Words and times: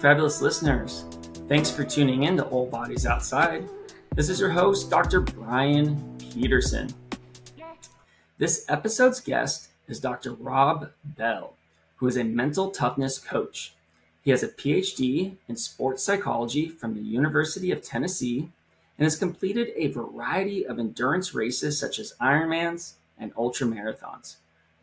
Fabulous 0.00 0.40
listeners. 0.40 1.04
Thanks 1.48 1.72
for 1.72 1.82
tuning 1.82 2.22
in 2.22 2.36
to 2.36 2.44
All 2.44 2.66
Bodies 2.66 3.04
Outside. 3.04 3.68
This 4.14 4.28
is 4.28 4.38
your 4.38 4.50
host, 4.50 4.90
Dr. 4.90 5.20
Brian 5.20 6.16
Peterson. 6.18 6.88
This 8.38 8.64
episode's 8.68 9.18
guest 9.18 9.70
is 9.88 9.98
Dr. 9.98 10.34
Rob 10.34 10.92
Bell, 11.02 11.54
who 11.96 12.06
is 12.06 12.16
a 12.16 12.22
mental 12.22 12.70
toughness 12.70 13.18
coach. 13.18 13.74
He 14.22 14.30
has 14.30 14.44
a 14.44 14.48
PhD 14.48 15.34
in 15.48 15.56
sports 15.56 16.04
psychology 16.04 16.68
from 16.68 16.94
the 16.94 17.00
University 17.00 17.72
of 17.72 17.82
Tennessee 17.82 18.50
and 18.98 19.04
has 19.04 19.16
completed 19.16 19.72
a 19.74 19.88
variety 19.88 20.64
of 20.64 20.78
endurance 20.78 21.34
races 21.34 21.76
such 21.76 21.98
as 21.98 22.14
Ironmans 22.20 22.92
and 23.18 23.34
ultramarathons. 23.34 24.36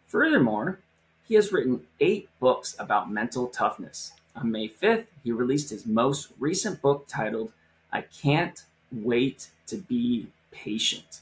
Furthermore, 0.07 0.79
he 1.23 1.35
has 1.35 1.54
written 1.54 1.88
eight 2.02 2.27
books 2.41 2.76
about 2.77 3.09
mental 3.09 3.48
toughness. 3.48 4.12
On 4.35 4.52
May 4.52 4.67
5th, 4.67 5.05
he 5.23 5.31
released 5.31 5.70
his 5.70 5.85
most 5.85 6.30
recent 6.39 6.81
book 6.81 7.05
titled 7.07 7.52
I 7.91 8.02
Can't 8.02 8.63
Wait 8.91 9.49
to 9.67 9.77
Be 9.77 10.27
Patient. 10.52 11.21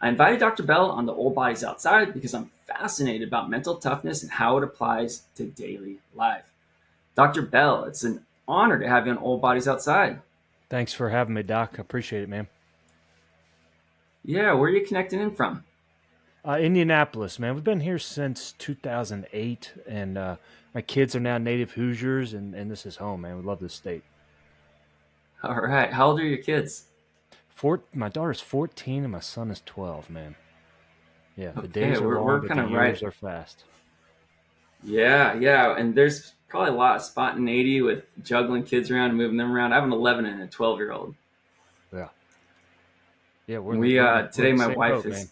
I 0.00 0.08
invited 0.08 0.38
Dr. 0.38 0.62
Bell 0.62 0.90
on 0.90 1.06
the 1.06 1.12
All 1.12 1.30
Bodies 1.30 1.64
Outside 1.64 2.14
because 2.14 2.34
I'm 2.34 2.50
fascinated 2.66 3.26
about 3.26 3.50
mental 3.50 3.76
toughness 3.76 4.22
and 4.22 4.30
how 4.30 4.58
it 4.58 4.64
applies 4.64 5.22
to 5.34 5.44
daily 5.44 5.98
life. 6.14 6.52
Dr. 7.16 7.42
Bell, 7.42 7.84
it's 7.84 8.04
an 8.04 8.24
honor 8.46 8.78
to 8.78 8.88
have 8.88 9.06
you 9.06 9.12
on 9.12 9.18
All 9.18 9.38
Bodies 9.38 9.66
Outside. 9.66 10.20
Thanks 10.70 10.92
for 10.92 11.08
having 11.08 11.34
me, 11.34 11.42
Doc. 11.42 11.78
Appreciate 11.78 12.22
it, 12.22 12.28
man. 12.28 12.46
Yeah, 14.28 14.52
where 14.52 14.68
are 14.70 14.74
you 14.74 14.84
connecting 14.84 15.20
in 15.20 15.30
from? 15.34 15.64
Uh, 16.46 16.58
Indianapolis, 16.60 17.38
man. 17.38 17.54
We've 17.54 17.64
been 17.64 17.80
here 17.80 17.98
since 17.98 18.52
2008, 18.58 19.72
and 19.88 20.18
uh, 20.18 20.36
my 20.74 20.82
kids 20.82 21.16
are 21.16 21.20
now 21.20 21.38
native 21.38 21.70
Hoosiers, 21.72 22.34
and, 22.34 22.54
and 22.54 22.70
this 22.70 22.84
is 22.84 22.96
home, 22.96 23.22
man. 23.22 23.38
We 23.38 23.42
love 23.42 23.58
this 23.58 23.72
state. 23.72 24.02
All 25.42 25.54
right. 25.54 25.90
How 25.90 26.08
old 26.08 26.20
are 26.20 26.26
your 26.26 26.42
kids? 26.42 26.84
Four, 27.54 27.80
my 27.94 28.10
daughter's 28.10 28.42
14 28.42 29.02
and 29.04 29.12
my 29.12 29.20
son 29.20 29.50
is 29.50 29.62
12, 29.64 30.10
man. 30.10 30.34
Yeah, 31.34 31.52
the 31.52 31.60
Okay, 31.60 31.68
days 31.68 31.98
are 31.98 32.06
we're- 32.06 32.16
long, 32.18 32.26
we're 32.26 32.40
but 32.40 32.48
the 32.54 32.66
years 32.68 32.72
right. 32.72 33.02
are 33.04 33.10
fast. 33.10 33.64
Yeah, 34.84 35.34
yeah. 35.38 35.74
And 35.74 35.94
there's 35.94 36.34
probably 36.48 36.70
a 36.74 36.76
lot 36.76 36.96
of 36.96 37.02
spontaneity 37.02 37.80
with 37.80 38.04
juggling 38.22 38.64
kids 38.64 38.90
around 38.90 39.08
and 39.10 39.16
moving 39.18 39.38
them 39.38 39.50
around. 39.50 39.72
I 39.72 39.76
have 39.76 39.84
an 39.84 39.92
11 39.92 40.26
and 40.26 40.42
a 40.42 40.46
12 40.46 40.78
year 40.80 40.92
old. 40.92 41.14
Yeah. 43.48 43.58
We're 43.58 43.76
We, 43.76 43.94
we're 43.94 44.06
uh, 44.06 44.22
we're 44.22 44.28
today 44.28 44.50
in 44.50 44.56
the 44.56 44.68
my 44.68 44.76
wife 44.76 44.92
boat, 44.92 45.06
is- 45.06 45.12
man. 45.16 45.28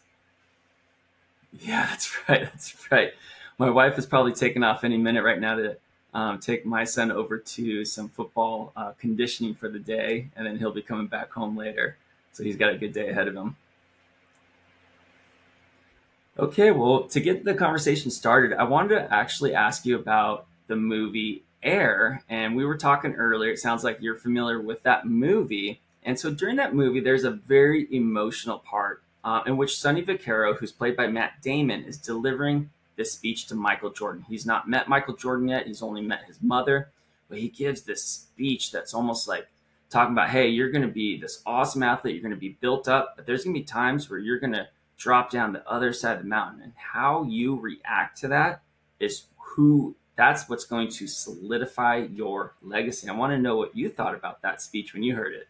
Yeah, 1.61 1.87
that's 1.87 2.19
right. 2.29 2.43
That's 2.43 2.91
right. 2.91 3.13
My 3.59 3.71
wife 3.71 3.97
is 3.99 4.05
probably 4.07 4.33
taking 4.33 4.65
off 4.65 4.83
any 4.83 4.99
minute 4.99 5.23
right 5.23 5.41
now 5.41 5.55
to 5.55 5.77
um, 6.13 6.39
take 6.41 6.67
my 6.67 6.83
son 6.85 7.13
over 7.13 7.39
to 7.39 7.85
some 7.85 8.09
football 8.09 8.73
uh, 8.77 8.93
conditioning 8.99 9.55
for 9.55 9.69
the 9.69 9.79
day, 9.79 10.29
and 10.35 10.45
then 10.45 10.59
he'll 10.59 10.73
be 10.73 10.83
coming 10.83 11.07
back 11.07 11.31
home 11.31 11.57
later. 11.57 11.97
So 12.33 12.43
he's 12.43 12.57
got 12.57 12.73
a 12.73 12.77
good 12.77 12.93
day 12.93 13.09
ahead 13.09 13.29
of 13.29 13.35
him. 13.35 13.57
Okay, 16.39 16.71
well, 16.71 17.05
to 17.05 17.21
get 17.21 17.45
the 17.45 17.55
conversation 17.55 18.11
started, 18.11 18.53
I 18.53 18.65
wanted 18.65 18.97
to 18.97 19.15
actually 19.15 19.55
ask 19.55 19.87
you 19.87 19.97
about 19.97 20.47
the 20.67 20.77
movie 20.77 21.45
Air. 21.63 22.23
And 22.29 22.55
we 22.57 22.65
were 22.65 22.77
talking 22.77 23.15
earlier, 23.15 23.51
it 23.51 23.59
sounds 23.59 23.83
like 23.83 23.99
you're 24.01 24.17
familiar 24.17 24.61
with 24.61 24.83
that 24.85 25.07
movie. 25.07 25.81
And 26.07 26.19
so 26.19 26.31
during 26.31 26.57
that 26.57 26.75
movie, 26.75 27.01
there's 27.01 27.25
a 27.25 27.33
very 27.33 27.89
emotional 27.95 28.61
part 28.61 29.03
uh, 29.25 29.43
in 29.45 29.57
which 29.57 29.79
Sonny 29.79 30.03
Vaccaro, 30.03 30.57
who's 30.57 30.71
played 30.71 30.97
by 30.97 31.09
Matt 31.09 31.43
Damon, 31.43 31.83
is 31.83 31.99
delivering 31.99 32.71
this 32.95 33.13
speech 33.13 33.47
to 33.49 33.57
Michael 33.57 33.91
Jordan. 33.91 34.25
He's 34.29 34.47
not 34.47 34.69
met 34.69 34.89
Michael 34.89 35.17
Jordan 35.17 35.49
yet, 35.49 35.67
he's 35.67 35.83
only 35.83 36.01
met 36.01 36.25
his 36.27 36.41
mother, 36.41 36.91
but 37.29 37.39
he 37.39 37.49
gives 37.49 37.83
this 37.83 38.05
speech 38.05 38.71
that's 38.71 38.95
almost 38.95 39.27
like 39.27 39.49
talking 39.91 40.13
about, 40.13 40.31
hey, 40.31 40.49
you're 40.49 40.71
going 40.71 40.87
to 40.87 40.89
be 40.89 41.19
this 41.19 41.43
awesome 41.45 41.83
athlete, 41.83 42.15
you're 42.15 42.23
going 42.23 42.31
to 42.31 42.41
be 42.41 42.57
built 42.61 42.87
up, 42.87 43.15
but 43.17 43.27
there's 43.27 43.45
going 43.45 43.55
to 43.55 43.61
be 43.61 43.67
times 43.67 44.09
where 44.09 44.21
you're 44.21 44.39
going 44.39 44.53
to 44.53 44.69
drop 44.97 45.31
down 45.31 45.53
the 45.53 45.69
other 45.69 45.93
side 45.93 46.17
of 46.17 46.23
the 46.23 46.29
mountain. 46.29 46.63
And 46.63 46.73
how 46.77 47.25
you 47.25 47.59
react 47.59 48.19
to 48.19 48.29
that 48.29 48.63
is 49.01 49.25
who 49.39 49.97
that's 50.15 50.49
what's 50.49 50.65
going 50.65 50.89
to 50.89 51.07
solidify 51.09 51.97
your 51.97 52.55
legacy. 52.63 53.09
I 53.09 53.13
want 53.13 53.33
to 53.33 53.39
know 53.39 53.57
what 53.57 53.77
you 53.77 53.89
thought 53.91 54.15
about 54.15 54.41
that 54.43 54.63
speech 54.63 54.95
when 54.95 55.03
you 55.03 55.17
heard 55.17 55.35
it. 55.35 55.49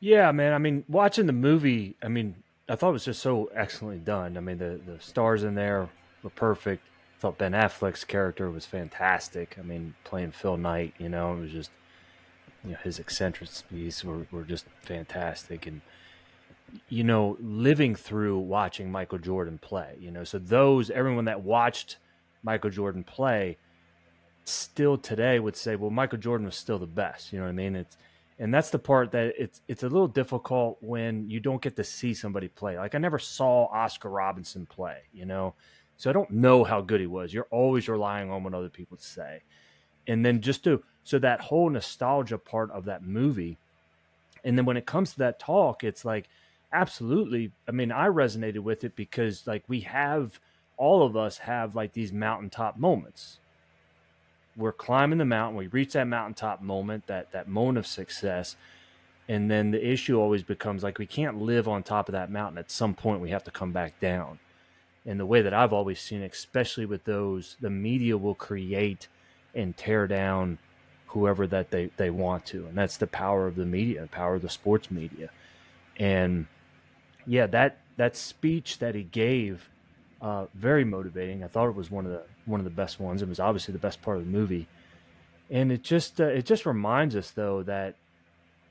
Yeah, 0.00 0.32
man. 0.32 0.54
I 0.54 0.58
mean, 0.58 0.84
watching 0.88 1.26
the 1.26 1.32
movie, 1.32 1.94
I 2.02 2.08
mean, 2.08 2.36
I 2.68 2.74
thought 2.76 2.90
it 2.90 2.92
was 2.94 3.04
just 3.04 3.20
so 3.20 3.50
excellently 3.54 3.98
done. 3.98 4.36
I 4.36 4.40
mean, 4.40 4.58
the 4.58 4.80
the 4.84 4.98
stars 5.00 5.44
in 5.44 5.54
there 5.54 5.90
were 6.22 6.30
perfect. 6.30 6.82
I 7.18 7.20
thought 7.20 7.38
Ben 7.38 7.52
Affleck's 7.52 8.04
character 8.04 8.50
was 8.50 8.64
fantastic. 8.64 9.56
I 9.58 9.62
mean, 9.62 9.94
playing 10.04 10.30
Phil 10.32 10.56
Knight, 10.56 10.94
you 10.98 11.08
know, 11.10 11.34
it 11.34 11.40
was 11.40 11.50
just 11.52 11.70
you 12.64 12.72
know 12.72 12.78
his 12.82 12.98
eccentricities 12.98 14.04
were, 14.04 14.26
were 14.30 14.44
just 14.44 14.64
fantastic, 14.80 15.66
and 15.66 15.82
you 16.88 17.04
know, 17.04 17.36
living 17.40 17.94
through 17.94 18.38
watching 18.38 18.90
Michael 18.90 19.18
Jordan 19.18 19.58
play, 19.58 19.96
you 20.00 20.10
know, 20.10 20.24
so 20.24 20.38
those 20.38 20.88
everyone 20.90 21.24
that 21.26 21.42
watched 21.42 21.96
Michael 22.42 22.70
Jordan 22.70 23.04
play 23.04 23.58
still 24.44 24.96
today 24.96 25.38
would 25.40 25.56
say, 25.56 25.76
well, 25.76 25.90
Michael 25.90 26.18
Jordan 26.18 26.46
was 26.46 26.56
still 26.56 26.78
the 26.78 26.86
best. 26.86 27.32
You 27.32 27.40
know 27.40 27.44
what 27.46 27.50
I 27.50 27.54
mean? 27.54 27.76
It's 27.76 27.96
and 28.40 28.52
that's 28.52 28.70
the 28.70 28.78
part 28.78 29.12
that 29.12 29.34
it's 29.38 29.60
it's 29.68 29.82
a 29.82 29.88
little 29.88 30.08
difficult 30.08 30.78
when 30.80 31.28
you 31.28 31.40
don't 31.40 31.60
get 31.60 31.76
to 31.76 31.84
see 31.84 32.14
somebody 32.14 32.48
play. 32.48 32.76
Like 32.78 32.94
I 32.94 32.98
never 32.98 33.18
saw 33.18 33.66
Oscar 33.66 34.08
Robinson 34.08 34.64
play, 34.64 35.02
you 35.12 35.26
know, 35.26 35.54
so 35.98 36.08
I 36.08 36.14
don't 36.14 36.30
know 36.30 36.64
how 36.64 36.80
good 36.80 37.00
he 37.00 37.06
was. 37.06 37.34
You're 37.34 37.46
always 37.50 37.86
relying 37.86 38.30
on 38.30 38.42
what 38.42 38.54
other 38.54 38.70
people 38.70 38.96
say, 38.98 39.42
and 40.08 40.24
then 40.24 40.40
just 40.40 40.64
to 40.64 40.82
so 41.04 41.18
that 41.18 41.42
whole 41.42 41.68
nostalgia 41.68 42.38
part 42.38 42.70
of 42.70 42.86
that 42.86 43.02
movie, 43.02 43.58
and 44.42 44.56
then 44.56 44.64
when 44.64 44.78
it 44.78 44.86
comes 44.86 45.12
to 45.12 45.18
that 45.18 45.38
talk, 45.38 45.84
it's 45.84 46.06
like 46.06 46.26
absolutely. 46.72 47.52
I 47.68 47.72
mean, 47.72 47.92
I 47.92 48.06
resonated 48.06 48.60
with 48.60 48.84
it 48.84 48.96
because 48.96 49.46
like 49.46 49.64
we 49.68 49.80
have 49.80 50.40
all 50.78 51.02
of 51.02 51.14
us 51.14 51.36
have 51.36 51.74
like 51.74 51.92
these 51.92 52.10
mountaintop 52.10 52.78
moments 52.78 53.38
we're 54.56 54.72
climbing 54.72 55.18
the 55.18 55.24
mountain 55.24 55.56
we 55.56 55.66
reach 55.68 55.92
that 55.92 56.06
mountaintop 56.06 56.60
moment 56.60 57.06
that 57.06 57.30
that 57.32 57.48
moment 57.48 57.78
of 57.78 57.86
success 57.86 58.56
and 59.30 59.48
then 59.48 59.70
the 59.70 59.88
issue 59.88 60.18
always 60.18 60.42
becomes 60.42 60.82
like 60.82 60.98
we 60.98 61.06
can't 61.06 61.40
live 61.40 61.68
on 61.68 61.84
top 61.84 62.08
of 62.08 62.14
that 62.14 62.32
mountain. 62.32 62.58
At 62.58 62.68
some 62.68 62.94
point 62.94 63.20
we 63.20 63.30
have 63.30 63.44
to 63.44 63.52
come 63.52 63.70
back 63.70 64.00
down. 64.00 64.40
And 65.06 65.20
the 65.20 65.24
way 65.24 65.40
that 65.40 65.54
i've 65.54 65.72
always 65.72 66.00
seen 66.00 66.22
especially 66.22 66.84
with 66.84 67.04
those 67.04 67.56
the 67.60 67.70
media 67.70 68.18
will 68.18 68.34
create 68.34 69.08
and 69.54 69.74
tear 69.76 70.06
down 70.06 70.58
whoever 71.06 71.46
that 71.46 71.70
they 71.70 71.90
they 71.96 72.10
want 72.10 72.44
to 72.46 72.66
and 72.66 72.76
that's 72.76 72.98
the 72.98 73.06
power 73.06 73.46
of 73.46 73.56
the 73.56 73.64
media 73.64 74.02
the 74.02 74.08
power 74.08 74.34
of 74.34 74.42
the 74.42 74.48
sports 74.48 74.90
media. 74.90 75.30
And 75.96 76.48
yeah 77.24 77.46
that 77.46 77.78
that 77.96 78.16
speech 78.16 78.78
that 78.78 78.96
he 78.96 79.04
gave 79.04 79.70
uh, 80.20 80.46
very 80.54 80.84
motivating. 80.84 81.42
I 81.42 81.48
thought 81.48 81.68
it 81.68 81.74
was 81.74 81.90
one 81.90 82.04
of 82.04 82.12
the 82.12 82.22
one 82.44 82.60
of 82.60 82.64
the 82.64 82.70
best 82.70 83.00
ones. 83.00 83.22
It 83.22 83.28
was 83.28 83.40
obviously 83.40 83.72
the 83.72 83.78
best 83.78 84.02
part 84.02 84.18
of 84.18 84.24
the 84.24 84.30
movie, 84.30 84.68
and 85.50 85.72
it 85.72 85.82
just 85.82 86.20
uh, 86.20 86.24
it 86.24 86.44
just 86.44 86.66
reminds 86.66 87.16
us 87.16 87.30
though 87.30 87.62
that 87.62 87.96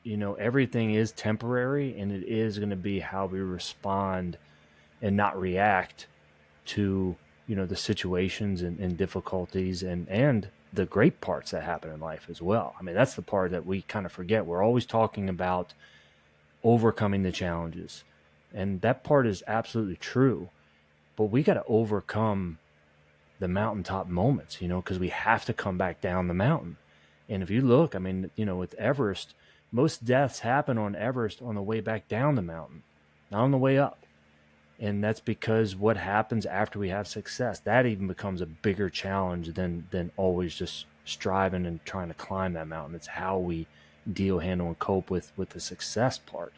you 0.04 0.18
know 0.18 0.36
everything 0.36 0.94
is 0.94 1.12
temporary, 1.12 2.00
and 2.00 2.12
it 2.12 2.24
is 2.24 2.60
going 2.60 2.70
to 2.70 2.76
be 2.76 3.00
how 3.00 3.26
we 3.26 3.40
respond 3.40 4.38
and 5.02 5.16
not 5.16 5.40
react 5.40 6.08
to 6.66 7.16
you 7.48 7.56
know 7.56 7.66
the 7.66 7.76
situations 7.76 8.62
and, 8.62 8.80
and 8.80 8.98
difficulties 8.98 9.82
and 9.82 10.08
and 10.10 10.50
the 10.72 10.86
great 10.86 11.20
parts 11.20 11.50
that 11.50 11.64
happen 11.64 11.92
in 11.92 12.00
life 12.00 12.28
as 12.30 12.44
well. 12.44 12.76
I 12.80 12.84
mean 12.84 12.94
that's 12.94 13.16
the 13.16 13.24
part 13.24 13.52
that 13.52 13.66
we 13.66 13.82
kind 13.82 14.06
of 14.06 14.12
forget. 14.12 14.46
We're 14.46 14.64
always 14.64 14.86
talking 14.86 15.30
about 15.30 15.74
overcoming 16.64 17.24
the 17.24 17.32
challenges, 17.32 18.04
and 18.54 18.82
that 18.82 19.04
part 19.04 19.26
is 19.26 19.42
absolutely 19.48 19.96
true 19.96 20.50
but 21.20 21.26
we 21.26 21.44
got 21.44 21.56
to 21.56 21.66
overcome 21.68 22.58
the 23.40 23.48
mountaintop 23.50 24.08
moments, 24.08 24.62
you 24.62 24.70
know, 24.70 24.80
because 24.80 24.98
we 24.98 25.10
have 25.10 25.44
to 25.44 25.54
come 25.54 25.78
back 25.78 26.00
down 26.00 26.30
the 26.30 26.34
mountain. 26.34 26.78
And 27.28 27.44
if 27.44 27.50
you 27.50 27.60
look, 27.62 27.94
I 27.94 28.00
mean, 28.00 28.32
you 28.38 28.46
know, 28.46 28.56
with 28.56 28.74
Everest, 28.76 29.36
most 29.70 30.06
deaths 30.06 30.40
happen 30.40 30.78
on 30.78 30.96
Everest 30.96 31.42
on 31.42 31.56
the 31.56 31.62
way 31.62 31.82
back 31.82 32.08
down 32.08 32.36
the 32.36 32.42
mountain, 32.42 32.84
not 33.30 33.42
on 33.42 33.52
the 33.52 33.58
way 33.58 33.78
up. 33.78 34.06
And 34.80 35.04
that's 35.04 35.20
because 35.20 35.76
what 35.76 35.98
happens 35.98 36.46
after 36.46 36.80
we 36.80 36.88
have 36.88 37.06
success, 37.06 37.60
that 37.60 37.86
even 37.86 38.08
becomes 38.08 38.40
a 38.40 38.46
bigger 38.46 38.90
challenge 38.90 39.56
than 39.56 39.88
than 39.92 40.12
always 40.16 40.56
just 40.56 40.86
striving 41.04 41.66
and 41.66 41.84
trying 41.84 42.08
to 42.08 42.14
climb 42.14 42.54
that 42.54 42.70
mountain. 42.70 42.96
It's 42.96 43.08
how 43.08 43.40
we 43.40 43.68
deal, 44.12 44.40
handle, 44.40 44.68
and 44.68 44.80
cope 44.80 45.10
with 45.10 45.34
with 45.36 45.50
the 45.50 45.60
success 45.60 46.18
part. 46.18 46.54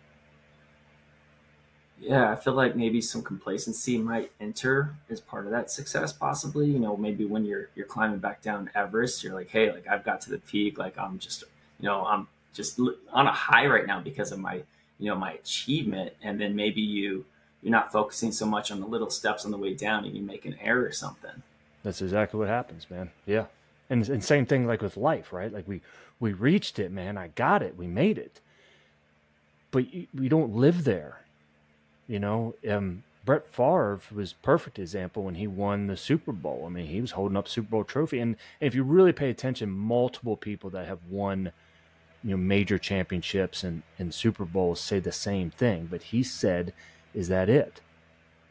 Yeah, 2.01 2.31
I 2.31 2.35
feel 2.35 2.53
like 2.53 2.75
maybe 2.75 2.99
some 2.99 3.21
complacency 3.21 3.97
might 3.99 4.31
enter 4.41 4.95
as 5.11 5.21
part 5.21 5.45
of 5.45 5.51
that 5.51 5.69
success, 5.69 6.11
possibly. 6.11 6.65
You 6.65 6.79
know, 6.79 6.97
maybe 6.97 7.25
when 7.25 7.45
you're 7.45 7.69
you're 7.75 7.85
climbing 7.85 8.17
back 8.17 8.41
down 8.41 8.71
Everest, 8.73 9.23
you're 9.23 9.35
like, 9.35 9.49
hey, 9.49 9.71
like 9.71 9.87
I've 9.87 10.03
got 10.03 10.19
to 10.21 10.31
the 10.31 10.39
peak, 10.39 10.79
like 10.79 10.97
I'm 10.97 11.19
just, 11.19 11.43
you 11.79 11.85
know, 11.85 12.03
I'm 12.03 12.27
just 12.53 12.79
on 13.13 13.27
a 13.27 13.31
high 13.31 13.67
right 13.67 13.85
now 13.85 14.01
because 14.01 14.31
of 14.31 14.39
my, 14.39 14.63
you 14.97 15.09
know, 15.09 15.15
my 15.15 15.33
achievement, 15.33 16.13
and 16.23 16.41
then 16.41 16.55
maybe 16.55 16.81
you 16.81 17.23
you're 17.61 17.71
not 17.71 17.91
focusing 17.91 18.31
so 18.31 18.47
much 18.47 18.71
on 18.71 18.79
the 18.79 18.87
little 18.87 19.09
steps 19.09 19.45
on 19.45 19.51
the 19.51 19.57
way 19.57 19.75
down 19.75 20.03
and 20.05 20.15
you 20.15 20.23
make 20.23 20.45
an 20.45 20.57
error 20.59 20.83
or 20.83 20.91
something. 20.91 21.43
That's 21.83 22.01
exactly 22.01 22.39
what 22.39 22.49
happens, 22.49 22.89
man. 22.89 23.11
Yeah. 23.25 23.45
And, 23.89 24.07
and 24.09 24.23
same 24.23 24.45
thing 24.45 24.65
like 24.65 24.81
with 24.81 24.97
life, 24.97 25.31
right? 25.31 25.53
Like 25.53 25.67
we, 25.67 25.81
we 26.19 26.33
reached 26.33 26.79
it, 26.79 26.91
man. 26.91 27.17
I 27.17 27.27
got 27.27 27.61
it. 27.61 27.77
We 27.77 27.87
made 27.87 28.17
it. 28.17 28.39
But 29.69 29.85
we 30.13 30.27
don't 30.27 30.55
live 30.55 30.83
there. 30.83 31.20
You 32.07 32.19
know, 32.19 32.55
um, 32.69 33.03
Brett 33.23 33.47
Favre 33.47 34.01
was 34.11 34.33
perfect 34.33 34.79
example 34.79 35.23
when 35.23 35.35
he 35.35 35.47
won 35.47 35.87
the 35.87 35.95
Super 35.95 36.31
Bowl. 36.31 36.63
I 36.65 36.69
mean, 36.69 36.87
he 36.87 37.01
was 37.01 37.11
holding 37.11 37.37
up 37.37 37.47
Super 37.47 37.69
Bowl 37.69 37.83
trophy, 37.83 38.19
and 38.19 38.35
if 38.59 38.73
you 38.73 38.83
really 38.83 39.13
pay 39.13 39.29
attention, 39.29 39.69
multiple 39.69 40.35
people 40.35 40.69
that 40.71 40.87
have 40.87 40.99
won, 41.09 41.51
you 42.23 42.31
know, 42.31 42.37
major 42.37 42.77
championships 42.77 43.63
and, 43.63 43.83
and 43.99 44.13
Super 44.13 44.45
Bowls 44.45 44.81
say 44.81 44.99
the 44.99 45.11
same 45.11 45.51
thing. 45.51 45.87
But 45.89 46.01
he 46.03 46.23
said, 46.23 46.73
"Is 47.13 47.27
that 47.27 47.47
it?" 47.49 47.81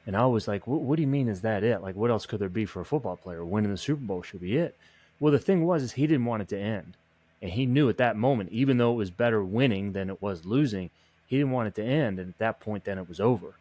And 0.07 0.17
I 0.17 0.27
was 0.27 0.49
like, 0.49 0.67
what, 0.67 0.81
what 0.81 0.97
do 0.97 1.03
you 1.03 1.09
mean? 1.09 1.29
Is 1.29 1.43
that 1.43 1.63
it? 1.63 1.83
Like, 1.83 1.95
what 1.95 2.11
else 2.11 2.27
could 2.27 2.41
there 2.41 2.49
be 2.49 2.65
for 2.65 2.81
a 2.81 2.85
football 2.85 3.17
player? 3.17 3.45
Winning 3.45 3.71
the 3.71 3.77
Super 3.77 4.03
Bowl 4.03 4.23
should 4.23 4.41
be 4.41 4.57
it." 4.57 4.77
Well, 5.19 5.33
the 5.33 5.39
thing 5.39 5.67
was, 5.67 5.83
is 5.83 5.93
he 5.93 6.07
didn't 6.07 6.25
want 6.25 6.43
it 6.43 6.49
to 6.49 6.59
end, 6.59 6.97
and 7.43 7.51
he 7.51 7.67
knew 7.67 7.89
at 7.89 7.99
that 7.99 8.17
moment, 8.17 8.51
even 8.53 8.79
though 8.79 8.93
it 8.93 8.97
was 8.97 9.11
better 9.11 9.45
winning 9.45 9.93
than 9.93 10.09
it 10.09 10.23
was 10.23 10.47
losing, 10.47 10.91
he 11.31 11.39
didn't 11.39 11.53
want 11.53 11.69
it 11.69 11.75
to 11.77 11.83
end. 11.83 12.19
And 12.19 12.29
at 12.29 12.39
that 12.39 12.61
point, 12.61 12.85
then 12.85 12.99
it 12.99 13.09
was 13.09 13.21
over 13.21 13.55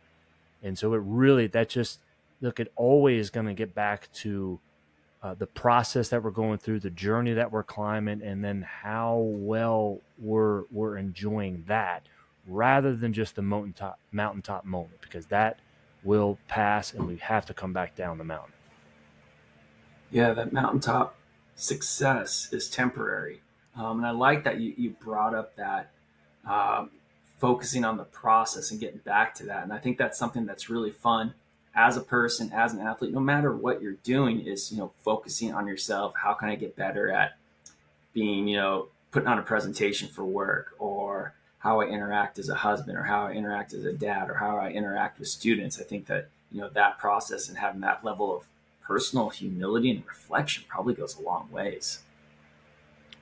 and 0.63 0.77
so 0.77 0.93
it 0.93 1.01
really, 1.05 1.47
that 1.47 1.69
just, 1.69 1.99
look, 2.41 2.59
it 2.59 2.71
always 2.75 3.29
going 3.29 3.45
to 3.45 3.53
get 3.53 3.73
back 3.73 4.11
to 4.13 4.59
uh, 5.23 5.33
the 5.33 5.47
process 5.47 6.09
that 6.09 6.23
we're 6.23 6.31
going 6.31 6.57
through, 6.57 6.79
the 6.79 6.89
journey 6.89 7.33
that 7.33 7.51
we're 7.51 7.63
climbing, 7.63 8.21
and 8.21 8.43
then 8.43 8.61
how 8.61 9.17
well 9.17 9.99
we're, 10.17 10.63
we're 10.71 10.97
enjoying 10.97 11.63
that 11.67 12.03
rather 12.47 12.95
than 12.95 13.13
just 13.13 13.35
the 13.35 13.41
mountaintop, 13.41 13.99
mountaintop 14.11 14.65
moment, 14.65 14.99
because 15.01 15.25
that 15.27 15.59
will 16.03 16.37
pass 16.47 16.93
and 16.93 17.05
we 17.05 17.17
have 17.17 17.45
to 17.45 17.53
come 17.53 17.73
back 17.73 17.95
down 17.95 18.17
the 18.17 18.23
mountain. 18.23 18.53
Yeah, 20.11 20.33
that 20.33 20.51
mountaintop 20.51 21.15
success 21.55 22.49
is 22.51 22.69
temporary. 22.69 23.41
Um, 23.75 23.97
and 23.97 24.07
I 24.07 24.11
like 24.11 24.43
that 24.45 24.59
you, 24.59 24.73
you 24.75 24.89
brought 24.91 25.35
up 25.35 25.55
that 25.57 25.91
um, 26.45 26.89
focusing 27.39 27.83
on 27.85 27.97
the 27.97 28.03
process 28.03 28.69
and 28.69 28.79
getting 28.79 28.99
back 28.99 29.33
to 29.35 29.45
that. 29.45 29.63
And 29.63 29.73
I 29.73 29.79
think 29.79 29.97
that's 29.97 30.19
something 30.19 30.45
that's 30.45 30.69
really 30.69 30.91
fun 30.91 31.33
as 31.73 31.97
a 31.97 32.01
person, 32.01 32.51
as 32.53 32.73
an 32.73 32.81
athlete, 32.81 33.13
no 33.13 33.19
matter 33.19 33.55
what 33.55 33.81
you're 33.81 33.93
doing, 34.03 34.41
is, 34.41 34.71
you 34.71 34.77
know, 34.77 34.91
focusing 35.01 35.53
on 35.53 35.65
yourself. 35.65 36.13
How 36.21 36.33
can 36.33 36.49
I 36.49 36.55
get 36.55 36.75
better 36.75 37.09
at 37.09 37.37
being, 38.13 38.47
you 38.47 38.57
know, 38.57 38.87
putting 39.11 39.29
on 39.29 39.39
a 39.39 39.43
presentation 39.43 40.09
for 40.09 40.23
work 40.23 40.75
or 40.77 41.33
how 41.59 41.79
I 41.81 41.85
interact 41.85 42.39
as 42.39 42.49
a 42.49 42.55
husband 42.55 42.97
or 42.97 43.03
how 43.03 43.27
I 43.27 43.31
interact 43.31 43.73
as 43.73 43.85
a 43.85 43.93
dad 43.93 44.29
or 44.29 44.35
how 44.35 44.57
I 44.57 44.71
interact 44.71 45.19
with 45.19 45.27
students. 45.29 45.79
I 45.79 45.83
think 45.83 46.07
that, 46.07 46.29
you 46.51 46.59
know, 46.59 46.69
that 46.69 46.97
process 46.97 47.47
and 47.47 47.57
having 47.57 47.81
that 47.81 48.03
level 48.03 48.35
of 48.35 48.43
personal 48.81 49.29
humility 49.29 49.91
and 49.91 50.05
reflection 50.05 50.65
probably 50.67 50.95
goes 50.95 51.17
a 51.17 51.21
long 51.21 51.49
ways. 51.51 51.99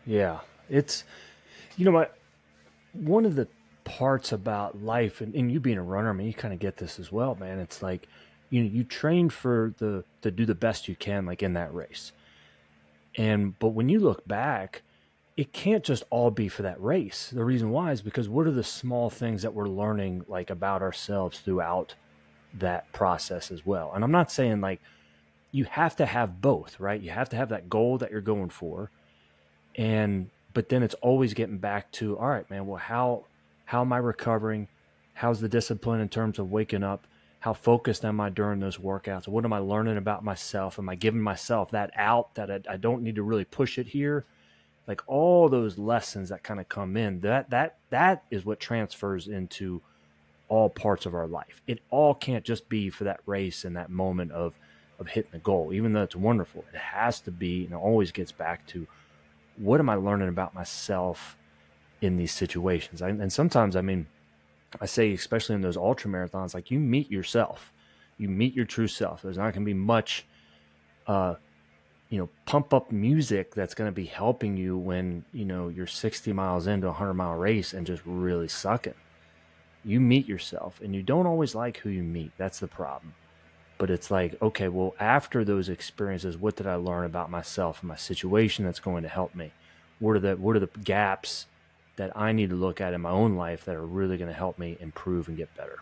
Yeah. 0.05 0.39
It's, 0.69 1.03
you 1.75 1.85
know 1.85 1.91
what? 1.91 2.17
One 2.93 3.25
of 3.25 3.35
the 3.35 3.47
parts 3.87 4.31
about 4.31 4.83
life 4.83 5.21
and, 5.21 5.33
and 5.33 5.51
you 5.51 5.59
being 5.59 5.77
a 5.77 5.83
runner, 5.83 6.09
I 6.09 6.13
mean, 6.13 6.27
you 6.27 6.33
kind 6.33 6.53
of 6.53 6.59
get 6.59 6.77
this 6.77 6.99
as 6.99 7.11
well, 7.11 7.35
man. 7.35 7.59
It's 7.59 7.81
like, 7.81 8.07
you 8.49 8.61
know, 8.61 8.69
you 8.69 8.83
train 8.83 9.29
for 9.29 9.73
the, 9.77 10.03
to 10.21 10.31
do 10.31 10.45
the 10.45 10.55
best 10.55 10.87
you 10.87 10.95
can, 10.95 11.25
like 11.25 11.41
in 11.41 11.53
that 11.53 11.73
race. 11.73 12.11
And, 13.15 13.57
but 13.59 13.69
when 13.69 13.89
you 13.89 13.99
look 13.99 14.27
back, 14.27 14.83
it 15.37 15.53
can't 15.53 15.83
just 15.83 16.03
all 16.09 16.31
be 16.31 16.49
for 16.49 16.63
that 16.63 16.81
race. 16.81 17.31
The 17.33 17.43
reason 17.43 17.69
why 17.69 17.91
is 17.91 18.01
because 18.01 18.27
what 18.27 18.47
are 18.47 18.51
the 18.51 18.63
small 18.63 19.09
things 19.09 19.43
that 19.43 19.53
we're 19.53 19.69
learning 19.69 20.25
like 20.27 20.49
about 20.49 20.81
ourselves 20.81 21.39
throughout 21.39 21.95
that 22.55 22.91
process 22.91 23.51
as 23.51 23.65
well. 23.65 23.91
And 23.93 24.03
I'm 24.03 24.11
not 24.11 24.31
saying 24.31 24.61
like 24.61 24.81
you 25.51 25.65
have 25.65 25.95
to 25.97 26.05
have 26.05 26.41
both, 26.41 26.79
right? 26.79 26.99
You 26.99 27.11
have 27.11 27.29
to 27.29 27.35
have 27.35 27.49
that 27.49 27.69
goal 27.69 27.97
that 27.99 28.11
you're 28.11 28.21
going 28.21 28.49
for. 28.49 28.91
And 29.75 30.29
but 30.53 30.69
then 30.69 30.81
it's 30.81 30.95
always 30.95 31.33
getting 31.33 31.59
back 31.59 31.91
to 31.93 32.17
all 32.17 32.27
right, 32.27 32.49
man, 32.49 32.65
well 32.67 32.77
how 32.77 33.25
how 33.67 33.81
am 33.81 33.91
I 33.91 33.97
recovering? 33.97 34.69
How's 35.13 35.41
the 35.41 35.49
discipline 35.49 35.99
in 35.99 36.07
terms 36.07 36.39
of 36.39 36.49
waking 36.49 36.83
up? 36.83 37.05
How 37.41 37.51
focused 37.53 38.05
am 38.05 38.21
I 38.21 38.29
during 38.29 38.61
those 38.61 38.77
workouts? 38.77 39.27
What 39.27 39.43
am 39.43 39.51
I 39.51 39.59
learning 39.59 39.97
about 39.97 40.23
myself? 40.23 40.79
Am 40.79 40.87
I 40.87 40.95
giving 40.95 41.19
myself 41.21 41.71
that 41.71 41.91
out 41.97 42.33
that 42.35 42.49
I, 42.49 42.61
I 42.69 42.77
don't 42.77 43.03
need 43.03 43.15
to 43.15 43.23
really 43.23 43.43
push 43.43 43.77
it 43.77 43.87
here? 43.87 44.25
Like 44.87 45.01
all 45.05 45.49
those 45.49 45.77
lessons 45.77 46.29
that 46.29 46.43
kind 46.43 46.61
of 46.61 46.69
come 46.69 46.95
in, 46.95 47.19
that 47.19 47.49
that 47.49 47.75
that 47.89 48.23
is 48.31 48.45
what 48.45 48.61
transfers 48.61 49.27
into 49.27 49.81
all 50.47 50.69
parts 50.69 51.05
of 51.05 51.13
our 51.13 51.27
life. 51.27 51.61
It 51.67 51.79
all 51.89 52.13
can't 52.13 52.45
just 52.45 52.69
be 52.69 52.89
for 52.89 53.03
that 53.03 53.19
race 53.25 53.65
and 53.65 53.75
that 53.75 53.89
moment 53.89 54.31
of 54.31 54.53
of 54.97 55.09
hitting 55.09 55.31
the 55.33 55.39
goal, 55.39 55.73
even 55.73 55.91
though 55.91 56.03
it's 56.03 56.15
wonderful. 56.15 56.63
It 56.73 56.79
has 56.79 57.19
to 57.21 57.31
be, 57.31 57.65
and 57.65 57.73
it 57.73 57.77
always 57.77 58.13
gets 58.13 58.31
back 58.31 58.65
to 58.67 58.87
what 59.57 59.81
am 59.81 59.89
I 59.89 59.95
learning 59.95 60.29
about 60.29 60.55
myself 60.55 61.36
in 62.01 62.17
these 62.17 62.31
situations. 62.31 63.01
And 63.01 63.31
sometimes, 63.31 63.75
I 63.75 63.81
mean, 63.81 64.07
I 64.79 64.85
say, 64.85 65.13
especially 65.13 65.55
in 65.55 65.61
those 65.61 65.77
ultra 65.77 66.09
marathons, 66.09 66.53
like 66.53 66.69
you 66.71 66.79
meet 66.79 67.09
yourself, 67.09 67.73
you 68.17 68.29
meet 68.29 68.53
your 68.53 68.65
true 68.65 68.87
self. 68.87 69.21
There's 69.21 69.37
not 69.37 69.53
going 69.53 69.65
to 69.65 69.69
be 69.69 69.73
much, 69.73 70.25
uh, 71.07 71.35
you 72.09 72.19
know, 72.19 72.29
pump 72.45 72.73
up 72.73 72.91
music 72.91 73.53
that's 73.53 73.73
going 73.73 73.87
to 73.87 73.95
be 73.95 74.05
helping 74.05 74.57
you 74.57 74.77
when, 74.77 75.23
you 75.33 75.45
know, 75.45 75.69
you're 75.69 75.87
60 75.87 76.33
miles 76.33 76.67
into 76.67 76.87
a 76.87 76.91
100 76.91 77.13
mile 77.13 77.35
race 77.35 77.73
and 77.73 77.85
just 77.85 78.01
really 78.05 78.47
sucking. 78.47 78.93
You 79.83 79.99
meet 79.99 80.27
yourself 80.27 80.81
and 80.83 80.95
you 80.95 81.01
don't 81.01 81.27
always 81.27 81.55
like 81.55 81.77
who 81.77 81.89
you 81.89 82.03
meet. 82.03 82.31
That's 82.37 82.59
the 82.59 82.67
problem. 82.67 83.13
But 83.77 83.91
it's 83.91 84.09
like, 84.09 84.41
okay, 84.41 84.69
well, 84.69 84.95
after 84.99 85.45
those 85.45 85.69
experiences, 85.69 86.35
what 86.35 86.55
did 86.55 86.65
I 86.65 86.75
learn 86.75 87.05
about 87.05 87.29
myself 87.29 87.81
and 87.81 87.89
my 87.89 87.95
situation 87.95 88.65
that's 88.65 88.79
going 88.79 89.03
to 89.03 89.09
help 89.09 89.35
me? 89.35 89.51
What 89.99 90.15
are 90.15 90.19
the 90.19 90.35
what 90.35 90.55
are 90.55 90.59
the 90.59 90.69
gaps 90.83 91.45
that 91.97 92.15
I 92.15 92.31
need 92.31 92.49
to 92.51 92.55
look 92.55 92.79
at 92.79 92.93
in 92.93 93.01
my 93.01 93.09
own 93.09 93.35
life 93.35 93.65
that 93.65 93.75
are 93.75 93.85
really 93.85 94.17
going 94.17 94.29
to 94.29 94.37
help 94.37 94.57
me 94.57 94.77
improve 94.79 95.27
and 95.27 95.35
get 95.37 95.55
better. 95.55 95.79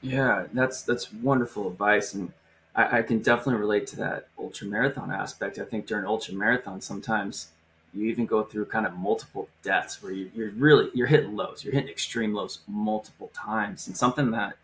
Yeah, 0.00 0.46
that's 0.52 0.82
that's 0.82 1.12
wonderful 1.12 1.68
advice, 1.68 2.14
and 2.14 2.32
I, 2.74 2.98
I 2.98 3.02
can 3.02 3.20
definitely 3.20 3.56
relate 3.56 3.86
to 3.88 3.96
that 3.96 4.28
ultra 4.38 4.66
marathon 4.66 5.10
aspect. 5.10 5.58
I 5.58 5.64
think 5.64 5.86
during 5.86 6.06
ultra 6.06 6.34
marathon, 6.34 6.80
sometimes 6.80 7.48
you 7.92 8.06
even 8.06 8.26
go 8.26 8.42
through 8.42 8.66
kind 8.66 8.86
of 8.86 8.96
multiple 8.96 9.48
deaths 9.62 10.02
where 10.02 10.12
you, 10.12 10.30
are 10.38 10.50
really 10.50 10.90
you're 10.94 11.08
hitting 11.08 11.34
lows, 11.34 11.64
you're 11.64 11.74
hitting 11.74 11.90
extreme 11.90 12.32
lows 12.32 12.60
multiple 12.68 13.30
times, 13.34 13.88
and 13.88 13.96
something 13.96 14.30
that 14.30 14.54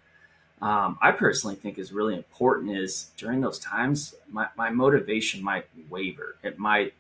um, 0.63 0.99
I 1.03 1.11
personally 1.11 1.57
think 1.57 1.79
is 1.79 1.93
really 1.93 2.15
important 2.15 2.77
is 2.77 3.11
during 3.17 3.41
those 3.41 3.59
times, 3.59 4.15
my, 4.31 4.47
my 4.57 4.71
motivation 4.71 5.43
might 5.43 5.67
waver. 5.91 6.37
It 6.43 6.59
might 6.59 6.95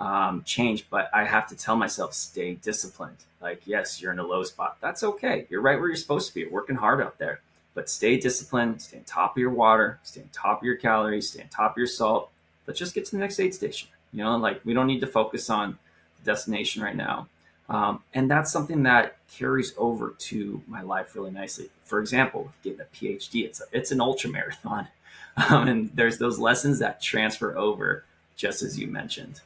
um, 0.00 0.42
change, 0.44 0.88
but 0.88 1.10
I 1.12 1.24
have 1.24 1.46
to 1.48 1.56
tell 1.56 1.76
myself 1.76 2.14
stay 2.14 2.54
disciplined. 2.54 3.18
Like, 3.40 3.62
yes, 3.66 4.00
you're 4.00 4.12
in 4.12 4.18
a 4.18 4.26
low 4.26 4.42
spot. 4.42 4.78
That's 4.80 5.02
okay. 5.02 5.46
You're 5.50 5.60
right 5.60 5.78
where 5.78 5.88
you're 5.88 5.96
supposed 5.96 6.28
to 6.28 6.34
be. 6.34 6.40
You're 6.40 6.50
working 6.50 6.76
hard 6.76 7.02
out 7.02 7.18
there, 7.18 7.40
but 7.74 7.90
stay 7.90 8.18
disciplined. 8.18 8.80
Stay 8.82 8.96
on 8.96 9.04
top 9.04 9.36
of 9.36 9.40
your 9.40 9.50
water. 9.50 9.98
Stay 10.02 10.22
on 10.22 10.28
top 10.32 10.60
of 10.60 10.64
your 10.64 10.76
calories. 10.76 11.30
Stay 11.30 11.42
on 11.42 11.48
top 11.48 11.72
of 11.72 11.76
your 11.76 11.86
salt. 11.86 12.30
Let's 12.66 12.78
just 12.78 12.94
get 12.94 13.04
to 13.06 13.10
the 13.12 13.18
next 13.18 13.38
aid 13.38 13.54
station. 13.54 13.88
You 14.12 14.24
know, 14.24 14.36
like 14.38 14.60
we 14.64 14.74
don't 14.74 14.86
need 14.86 15.00
to 15.00 15.06
focus 15.06 15.50
on 15.50 15.78
the 16.18 16.32
destination 16.32 16.82
right 16.82 16.96
now. 16.96 17.28
Um, 17.68 18.02
and 18.14 18.28
that's 18.28 18.50
something 18.50 18.82
that 18.82 19.16
carries 19.30 19.74
over 19.78 20.14
to 20.18 20.62
my 20.66 20.82
life 20.82 21.14
really 21.14 21.30
nicely. 21.30 21.70
For 21.84 22.00
example, 22.00 22.52
getting 22.64 22.80
a 22.80 22.84
PhD, 22.84 23.44
it's 23.44 23.60
a, 23.60 23.64
it's 23.72 23.92
an 23.92 24.00
ultra 24.00 24.28
marathon, 24.28 24.88
um, 25.48 25.68
and 25.68 25.90
there's 25.94 26.18
those 26.18 26.40
lessons 26.40 26.80
that 26.80 27.00
transfer 27.00 27.56
over, 27.56 28.04
just 28.36 28.62
as 28.62 28.76
you 28.76 28.88
mentioned. 28.88 29.40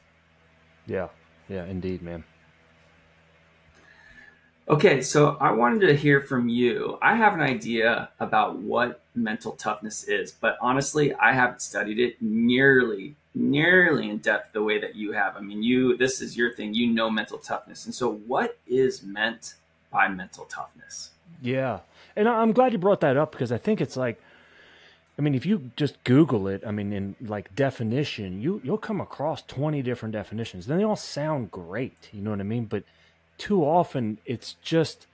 Yeah. 0.85 1.07
Yeah, 1.47 1.65
indeed, 1.65 2.01
man. 2.01 2.23
Okay, 4.67 5.01
so 5.01 5.37
I 5.39 5.51
wanted 5.51 5.85
to 5.85 5.95
hear 5.95 6.21
from 6.21 6.49
you. 6.49 6.97
I 6.99 7.15
have 7.15 7.35
an 7.35 7.41
idea 7.41 8.09
about 8.19 8.57
what 8.57 9.01
mental 9.13 9.51
toughness 9.51 10.05
is, 10.05 10.31
but 10.31 10.57
honestly, 10.59 11.13
I 11.13 11.33
haven't 11.33 11.61
studied 11.61 11.99
it 11.99 12.19
nearly 12.19 13.15
nearly 13.35 14.09
in 14.09 14.17
depth 14.19 14.53
the 14.53 14.63
way 14.63 14.79
that 14.79 14.95
you 14.95 15.11
have. 15.11 15.35
I 15.35 15.41
mean, 15.41 15.61
you 15.61 15.97
this 15.97 16.21
is 16.21 16.35
your 16.35 16.53
thing. 16.53 16.73
You 16.73 16.87
know 16.87 17.09
mental 17.09 17.37
toughness. 17.37 17.85
And 17.85 17.93
so 17.93 18.13
what 18.25 18.57
is 18.65 19.03
meant 19.03 19.55
by 19.91 20.07
mental 20.07 20.45
toughness? 20.45 21.11
Yeah. 21.41 21.81
And 22.15 22.29
I'm 22.29 22.53
glad 22.53 22.71
you 22.71 22.79
brought 22.79 23.01
that 23.01 23.17
up 23.17 23.33
because 23.33 23.51
I 23.51 23.57
think 23.57 23.81
it's 23.81 23.97
like 23.97 24.19
I 25.17 25.21
mean, 25.21 25.33
if 25.33 25.45
you 25.45 25.71
just 25.77 26.03
Google 26.03 26.47
it, 26.47 26.63
I 26.67 26.71
mean, 26.71 26.91
in 26.91 27.15
like 27.21 27.55
definition, 27.55 28.41
you 28.41 28.61
you'll 28.63 28.77
come 28.77 28.99
across 28.99 29.41
twenty 29.43 29.81
different 29.81 30.13
definitions. 30.13 30.67
Then 30.67 30.77
they 30.77 30.83
all 30.83 30.95
sound 30.97 31.51
great, 31.51 32.09
you 32.11 32.21
know 32.21 32.31
what 32.31 32.41
I 32.41 32.43
mean? 32.43 32.65
But 32.65 32.83
too 33.37 33.63
often, 33.63 34.17
it's 34.25 34.55
just 34.61 35.07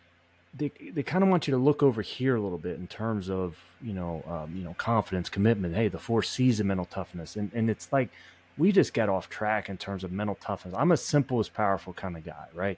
they 0.58 0.72
they 0.94 1.04
kind 1.04 1.24
of 1.24 1.30
want 1.30 1.48
you 1.48 1.52
to 1.52 1.58
look 1.60 1.84
over 1.84 2.02
here 2.02 2.36
a 2.36 2.42
little 2.42 2.58
bit 2.58 2.78
in 2.78 2.88
terms 2.88 3.30
of 3.30 3.58
you 3.82 3.94
know 3.94 4.24
um, 4.28 4.56
you 4.56 4.64
know 4.64 4.74
confidence, 4.74 5.30
commitment. 5.30 5.76
Hey, 5.76 5.88
the 5.88 6.00
four 6.00 6.24
C's 6.24 6.60
of 6.60 6.66
mental 6.66 6.86
toughness, 6.86 7.36
and 7.36 7.52
and 7.54 7.70
it's 7.70 7.92
like 7.92 8.10
we 8.58 8.72
just 8.72 8.94
got 8.94 9.08
off 9.08 9.30
track 9.30 9.70
in 9.70 9.78
terms 9.78 10.04
of 10.04 10.12
mental 10.12 10.36
toughness. 10.36 10.74
I'm 10.76 10.92
a 10.92 10.98
simple 10.98 11.40
as 11.40 11.48
powerful 11.48 11.94
kind 11.94 12.18
of 12.18 12.24
guy, 12.24 12.48
right? 12.54 12.78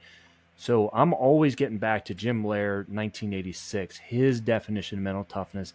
So 0.55 0.89
I'm 0.93 1.13
always 1.13 1.55
getting 1.55 1.77
back 1.77 2.05
to 2.05 2.13
Jim 2.13 2.43
Loehr, 2.43 2.85
1986. 2.87 3.97
His 3.97 4.39
definition 4.39 4.99
of 4.99 5.03
mental 5.03 5.23
toughness 5.23 5.73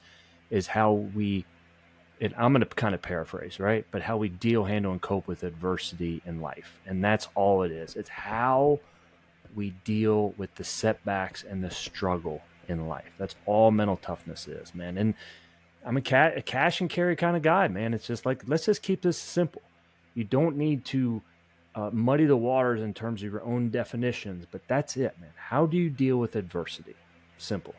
is 0.50 0.66
how 0.66 0.92
we, 0.92 1.44
and 2.20 2.34
I'm 2.36 2.52
going 2.52 2.64
to 2.64 2.66
kind 2.66 2.94
of 2.94 3.02
paraphrase, 3.02 3.60
right? 3.60 3.86
But 3.90 4.02
how 4.02 4.16
we 4.16 4.28
deal, 4.28 4.64
handle, 4.64 4.92
and 4.92 5.00
cope 5.00 5.26
with 5.26 5.42
adversity 5.42 6.22
in 6.24 6.40
life. 6.40 6.80
And 6.86 7.04
that's 7.04 7.28
all 7.34 7.62
it 7.62 7.72
is. 7.72 7.96
It's 7.96 8.08
how 8.08 8.80
we 9.54 9.70
deal 9.84 10.34
with 10.36 10.54
the 10.56 10.64
setbacks 10.64 11.44
and 11.44 11.62
the 11.62 11.70
struggle 11.70 12.42
in 12.68 12.86
life. 12.86 13.10
That's 13.18 13.34
all 13.46 13.70
mental 13.70 13.96
toughness 13.96 14.46
is, 14.46 14.74
man. 14.74 14.98
And 14.98 15.14
I'm 15.84 15.96
a, 15.96 16.00
cat, 16.02 16.36
a 16.36 16.42
cash 16.42 16.80
and 16.80 16.90
carry 16.90 17.16
kind 17.16 17.36
of 17.36 17.42
guy, 17.42 17.68
man. 17.68 17.94
It's 17.94 18.06
just 18.06 18.26
like, 18.26 18.42
let's 18.46 18.66
just 18.66 18.82
keep 18.82 19.02
this 19.02 19.18
simple. 19.18 19.62
You 20.14 20.24
don't 20.24 20.56
need 20.56 20.84
to 20.86 21.22
uh, 21.74 21.90
muddy 21.92 22.26
the 22.26 22.36
waters 22.36 22.82
in 22.82 22.92
terms 22.92 23.22
of 23.22 23.30
your 23.30 23.42
own 23.42 23.70
definitions, 23.70 24.46
but 24.50 24.60
that's 24.66 24.96
it, 24.96 25.14
man. 25.20 25.30
How 25.36 25.66
do 25.66 25.76
you 25.76 25.90
deal 25.90 26.18
with 26.18 26.36
adversity? 26.36 26.96
Simple. 27.38 27.74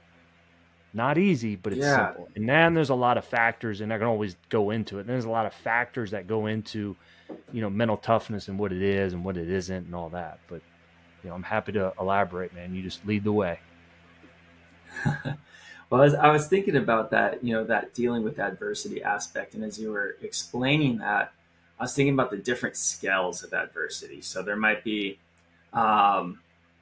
Not 0.93 1.17
easy, 1.17 1.55
but 1.55 1.73
it's 1.73 1.81
yeah. 1.81 2.07
simple. 2.07 2.29
And 2.35 2.49
then 2.49 2.73
there's 2.73 2.89
a 2.89 2.95
lot 2.95 3.17
of 3.17 3.25
factors, 3.25 3.81
and 3.81 3.93
I 3.93 3.97
can 3.97 4.07
always 4.07 4.35
go 4.49 4.71
into 4.71 4.97
it. 4.97 5.01
And 5.01 5.09
there's 5.09 5.25
a 5.25 5.29
lot 5.29 5.45
of 5.45 5.53
factors 5.53 6.11
that 6.11 6.27
go 6.27 6.47
into, 6.47 6.95
you 7.51 7.61
know, 7.61 7.69
mental 7.69 7.97
toughness 7.97 8.47
and 8.47 8.57
what 8.57 8.73
it 8.73 8.81
is 8.81 9.13
and 9.13 9.23
what 9.23 9.37
it 9.37 9.49
isn't 9.49 9.85
and 9.85 9.93
all 9.93 10.09
that. 10.09 10.39
But, 10.47 10.61
you 11.23 11.29
know, 11.29 11.35
I'm 11.35 11.43
happy 11.43 11.73
to 11.73 11.93
elaborate, 11.99 12.55
man. 12.55 12.73
You 12.73 12.81
just 12.81 13.05
lead 13.05 13.23
the 13.23 13.31
way. 13.31 13.59
well, 15.91 16.01
as 16.01 16.15
I 16.15 16.31
was 16.31 16.47
thinking 16.47 16.75
about 16.75 17.11
that, 17.11 17.43
you 17.43 17.53
know, 17.53 17.63
that 17.65 17.93
dealing 17.93 18.23
with 18.23 18.39
adversity 18.39 19.03
aspect, 19.03 19.53
and 19.53 19.63
as 19.63 19.79
you 19.79 19.91
were 19.91 20.17
explaining 20.23 20.97
that, 20.97 21.33
I 21.79 21.83
was 21.83 21.93
thinking 21.93 22.13
about 22.13 22.31
the 22.31 22.37
different 22.37 22.75
scales 22.75 23.43
of 23.43 23.53
adversity. 23.53 24.21
So 24.21 24.41
there 24.41 24.57
might 24.57 24.83
be, 24.83 25.19
um, 25.71 26.39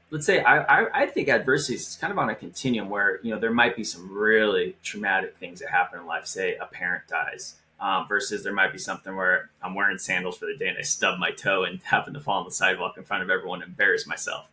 let's 0.10 0.26
say, 0.26 0.42
I, 0.42 0.60
I, 0.62 1.04
I, 1.04 1.06
think 1.08 1.28
adversity 1.28 1.76
is 1.76 1.98
kind 2.00 2.12
of 2.12 2.20
on 2.20 2.30
a 2.30 2.36
continuum 2.36 2.90
where, 2.90 3.20
you 3.24 3.34
know, 3.34 3.40
there 3.40 3.54
might 3.54 3.76
be 3.76 3.84
some 3.84 4.12
really 4.12 4.76
traumatic 4.84 5.38
things 5.38 5.60
that 5.60 5.70
happen 5.70 6.00
in 6.00 6.06
life. 6.06 6.26
Say 6.28 6.56
a 6.56 6.66
parent 6.66 7.08
dies, 7.08 7.56
um, 7.80 8.08
versus 8.08 8.44
there 8.44 8.54
might 8.54 8.72
be 8.72 8.78
something 8.78 9.16
where 9.16 9.50
I'm 9.62 9.76
wearing 9.76 9.98
sandals 9.98 10.38
for 10.38 10.46
the 10.46 10.56
day 10.56 10.68
and 10.68 10.78
I 10.78 10.82
stub 10.82 11.20
my 11.20 11.32
toe 11.32 11.64
and 11.64 11.82
happen 11.84 12.14
to 12.14 12.20
fall 12.20 12.40
on 12.40 12.46
the 12.46 12.52
sidewalk 12.52 12.98
in 12.98 13.04
front 13.04 13.24
of 13.24 13.30
everyone 13.30 13.62
and 13.62 13.70
embarrass 13.70 14.08
myself. 14.08 14.50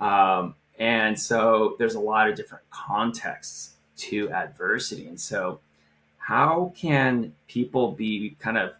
Um, 0.00 0.54
and 0.78 1.18
so 1.18 1.74
there's 1.78 1.94
a 1.94 2.00
lot 2.00 2.28
of 2.28 2.36
different 2.36 2.68
contexts 2.70 3.74
to 3.96 4.30
adversity. 4.30 5.06
And 5.06 5.20
so, 5.20 5.60
how 6.18 6.72
can 6.76 7.34
people 7.48 7.92
be 7.92 8.36
kind 8.38 8.58
of 8.58 8.74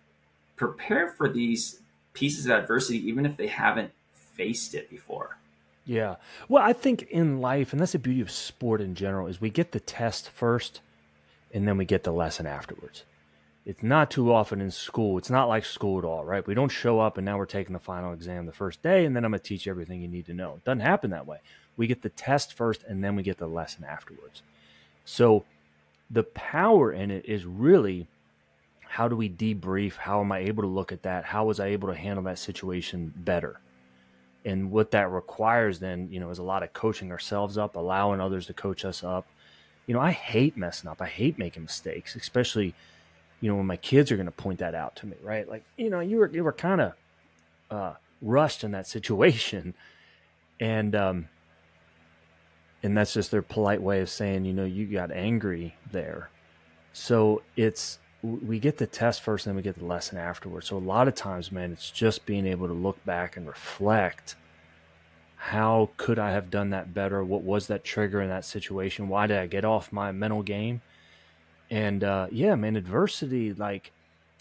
prepared 0.58 1.16
for 1.16 1.28
these 1.28 1.80
pieces 2.12 2.46
of 2.46 2.52
adversity, 2.52 2.98
even 3.08 3.24
if 3.24 3.36
they 3.36 3.46
haven't 3.46 3.92
faced 4.12 4.74
it 4.74 4.90
before. 4.90 5.37
Yeah. 5.88 6.16
Well, 6.50 6.62
I 6.62 6.74
think 6.74 7.04
in 7.04 7.40
life, 7.40 7.72
and 7.72 7.80
that's 7.80 7.92
the 7.92 7.98
beauty 7.98 8.20
of 8.20 8.30
sport 8.30 8.82
in 8.82 8.94
general, 8.94 9.26
is 9.26 9.40
we 9.40 9.48
get 9.48 9.72
the 9.72 9.80
test 9.80 10.28
first 10.28 10.82
and 11.52 11.66
then 11.66 11.78
we 11.78 11.86
get 11.86 12.04
the 12.04 12.12
lesson 12.12 12.46
afterwards. 12.46 13.04
It's 13.64 13.82
not 13.82 14.10
too 14.10 14.30
often 14.30 14.60
in 14.60 14.70
school. 14.70 15.16
It's 15.16 15.30
not 15.30 15.48
like 15.48 15.64
school 15.64 15.98
at 15.98 16.04
all, 16.04 16.26
right? 16.26 16.46
We 16.46 16.52
don't 16.52 16.68
show 16.68 17.00
up 17.00 17.16
and 17.16 17.24
now 17.24 17.38
we're 17.38 17.46
taking 17.46 17.72
the 17.72 17.78
final 17.78 18.12
exam 18.12 18.44
the 18.44 18.52
first 18.52 18.82
day 18.82 19.06
and 19.06 19.16
then 19.16 19.24
I'm 19.24 19.30
going 19.30 19.40
to 19.40 19.48
teach 19.48 19.64
you 19.64 19.70
everything 19.70 20.02
you 20.02 20.08
need 20.08 20.26
to 20.26 20.34
know. 20.34 20.56
It 20.56 20.64
doesn't 20.64 20.80
happen 20.80 21.10
that 21.10 21.26
way. 21.26 21.38
We 21.78 21.86
get 21.86 22.02
the 22.02 22.10
test 22.10 22.52
first 22.52 22.84
and 22.86 23.02
then 23.02 23.16
we 23.16 23.22
get 23.22 23.38
the 23.38 23.46
lesson 23.46 23.84
afterwards. 23.84 24.42
So 25.06 25.44
the 26.10 26.22
power 26.22 26.92
in 26.92 27.10
it 27.10 27.24
is 27.24 27.46
really 27.46 28.08
how 28.82 29.08
do 29.08 29.16
we 29.16 29.30
debrief? 29.30 29.96
How 29.96 30.20
am 30.20 30.32
I 30.32 30.40
able 30.40 30.64
to 30.64 30.68
look 30.68 30.92
at 30.92 31.02
that? 31.04 31.24
How 31.24 31.46
was 31.46 31.58
I 31.58 31.68
able 31.68 31.88
to 31.88 31.94
handle 31.94 32.24
that 32.24 32.38
situation 32.38 33.14
better? 33.16 33.60
And 34.44 34.70
what 34.70 34.92
that 34.92 35.10
requires 35.10 35.78
then, 35.78 36.08
you 36.10 36.20
know, 36.20 36.30
is 36.30 36.38
a 36.38 36.42
lot 36.42 36.62
of 36.62 36.72
coaching 36.72 37.10
ourselves 37.10 37.58
up, 37.58 37.76
allowing 37.76 38.20
others 38.20 38.46
to 38.46 38.54
coach 38.54 38.84
us 38.84 39.02
up. 39.02 39.26
You 39.86 39.94
know, 39.94 40.00
I 40.00 40.12
hate 40.12 40.56
messing 40.56 40.88
up. 40.88 41.02
I 41.02 41.06
hate 41.06 41.38
making 41.38 41.62
mistakes, 41.62 42.14
especially, 42.14 42.74
you 43.40 43.50
know, 43.50 43.56
when 43.56 43.66
my 43.66 43.76
kids 43.76 44.12
are 44.12 44.16
going 44.16 44.26
to 44.26 44.32
point 44.32 44.60
that 44.60 44.74
out 44.74 44.96
to 44.96 45.06
me, 45.06 45.16
right? 45.22 45.48
Like, 45.48 45.64
you 45.76 45.90
know, 45.90 46.00
you 46.00 46.18
were 46.18 46.30
you 46.30 46.44
were 46.44 46.52
kind 46.52 46.80
of 46.80 46.92
uh, 47.70 47.94
rushed 48.22 48.64
in 48.64 48.72
that 48.72 48.86
situation, 48.86 49.74
and 50.60 50.94
um, 50.94 51.28
and 52.82 52.96
that's 52.96 53.14
just 53.14 53.30
their 53.30 53.42
polite 53.42 53.82
way 53.82 54.00
of 54.00 54.08
saying, 54.08 54.44
you 54.44 54.52
know, 54.52 54.64
you 54.64 54.86
got 54.86 55.10
angry 55.10 55.74
there. 55.90 56.30
So 56.92 57.42
it's 57.56 57.98
we 58.22 58.58
get 58.58 58.78
the 58.78 58.86
test 58.86 59.22
first, 59.22 59.46
and 59.46 59.52
then 59.52 59.56
we 59.56 59.62
get 59.62 59.78
the 59.78 59.84
lesson 59.84 60.18
afterwards. 60.18 60.66
So 60.66 60.76
a 60.76 60.78
lot 60.78 61.06
of 61.06 61.14
times, 61.14 61.52
man, 61.52 61.72
it's 61.72 61.90
just 61.90 62.26
being 62.26 62.46
able 62.46 62.66
to 62.66 62.72
look 62.72 63.04
back 63.04 63.36
and 63.36 63.46
reflect. 63.46 64.34
How 65.36 65.90
could 65.96 66.18
I 66.18 66.32
have 66.32 66.50
done 66.50 66.70
that 66.70 66.92
better? 66.92 67.22
What 67.22 67.42
was 67.42 67.68
that 67.68 67.84
trigger 67.84 68.20
in 68.20 68.28
that 68.28 68.44
situation? 68.44 69.08
Why 69.08 69.28
did 69.28 69.38
I 69.38 69.46
get 69.46 69.64
off 69.64 69.92
my 69.92 70.10
mental 70.10 70.42
game? 70.42 70.82
And 71.70 72.02
uh, 72.02 72.26
yeah, 72.32 72.56
man, 72.56 72.74
adversity, 72.74 73.52
like, 73.54 73.92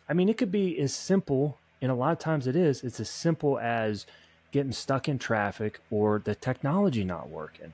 I 0.10 0.13
mean, 0.13 0.29
it 0.29 0.38
could 0.38 0.51
be 0.51 0.79
as 0.79 0.93
simple, 0.93 1.60
and 1.81 1.91
a 1.91 1.96
lot 1.96 2.13
of 2.13 2.19
times 2.19 2.48
it 2.48 2.55
is, 2.55 2.84
it's 2.84 3.00
as 3.00 3.10
simple 3.10 3.60
as 3.60 4.07
getting 4.51 4.72
stuck 4.72 5.07
in 5.07 5.19
traffic 5.19 5.79
or 5.91 6.19
the 6.24 6.34
technology 6.34 7.03
not 7.03 7.29
working. 7.29 7.74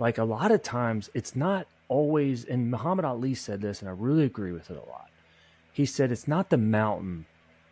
Like, 0.00 0.18
a 0.18 0.24
lot 0.24 0.50
of 0.50 0.62
times 0.62 1.10
it's 1.14 1.36
not 1.36 1.68
always, 1.88 2.44
and 2.46 2.70
Muhammad 2.70 3.04
Ali 3.04 3.34
said 3.34 3.60
this, 3.60 3.82
and 3.82 3.88
I 3.88 3.92
really 3.92 4.24
agree 4.24 4.52
with 4.52 4.70
it 4.70 4.76
a 4.76 4.90
lot 4.90 5.07
he 5.78 5.86
said, 5.86 6.10
It's 6.10 6.26
not 6.26 6.50
the 6.50 6.58
mountain 6.58 7.24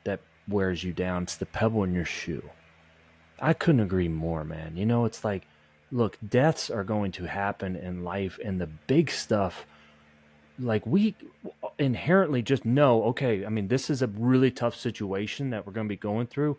that 0.05 0.21
wears 0.47 0.85
you 0.85 0.93
down, 0.93 1.25
it's 1.25 1.35
the 1.35 1.45
pebble 1.45 1.83
in 1.83 1.93
your 1.93 2.05
shoe. 2.05 2.51
I 3.41 3.53
couldn't 3.53 3.81
agree 3.81 4.07
more, 4.07 4.45
man. 4.45 4.77
You 4.77 4.87
know, 4.87 5.07
it's 5.07 5.25
like, 5.25 5.43
look, 5.91 6.17
deaths 6.29 6.71
are 6.71 6.85
going 6.85 7.11
to 7.13 7.25
happen 7.25 7.75
in 7.75 8.05
life, 8.05 8.39
and 8.45 8.61
the 8.61 8.69
big 8.69 9.11
stuff, 9.11 9.67
like, 10.61 10.87
we 10.87 11.17
inherently 11.81 12.43
just 12.43 12.65
know, 12.65 13.03
okay, 13.07 13.45
I 13.45 13.49
mean, 13.49 13.67
this 13.67 13.91
is 13.91 14.03
a 14.03 14.07
really 14.07 14.53
tough 14.53 14.77
situation 14.77 15.51
that 15.51 15.67
we're 15.67 15.73
going 15.73 15.89
to 15.89 15.93
be 15.93 15.97
going 15.97 16.29
through. 16.29 16.59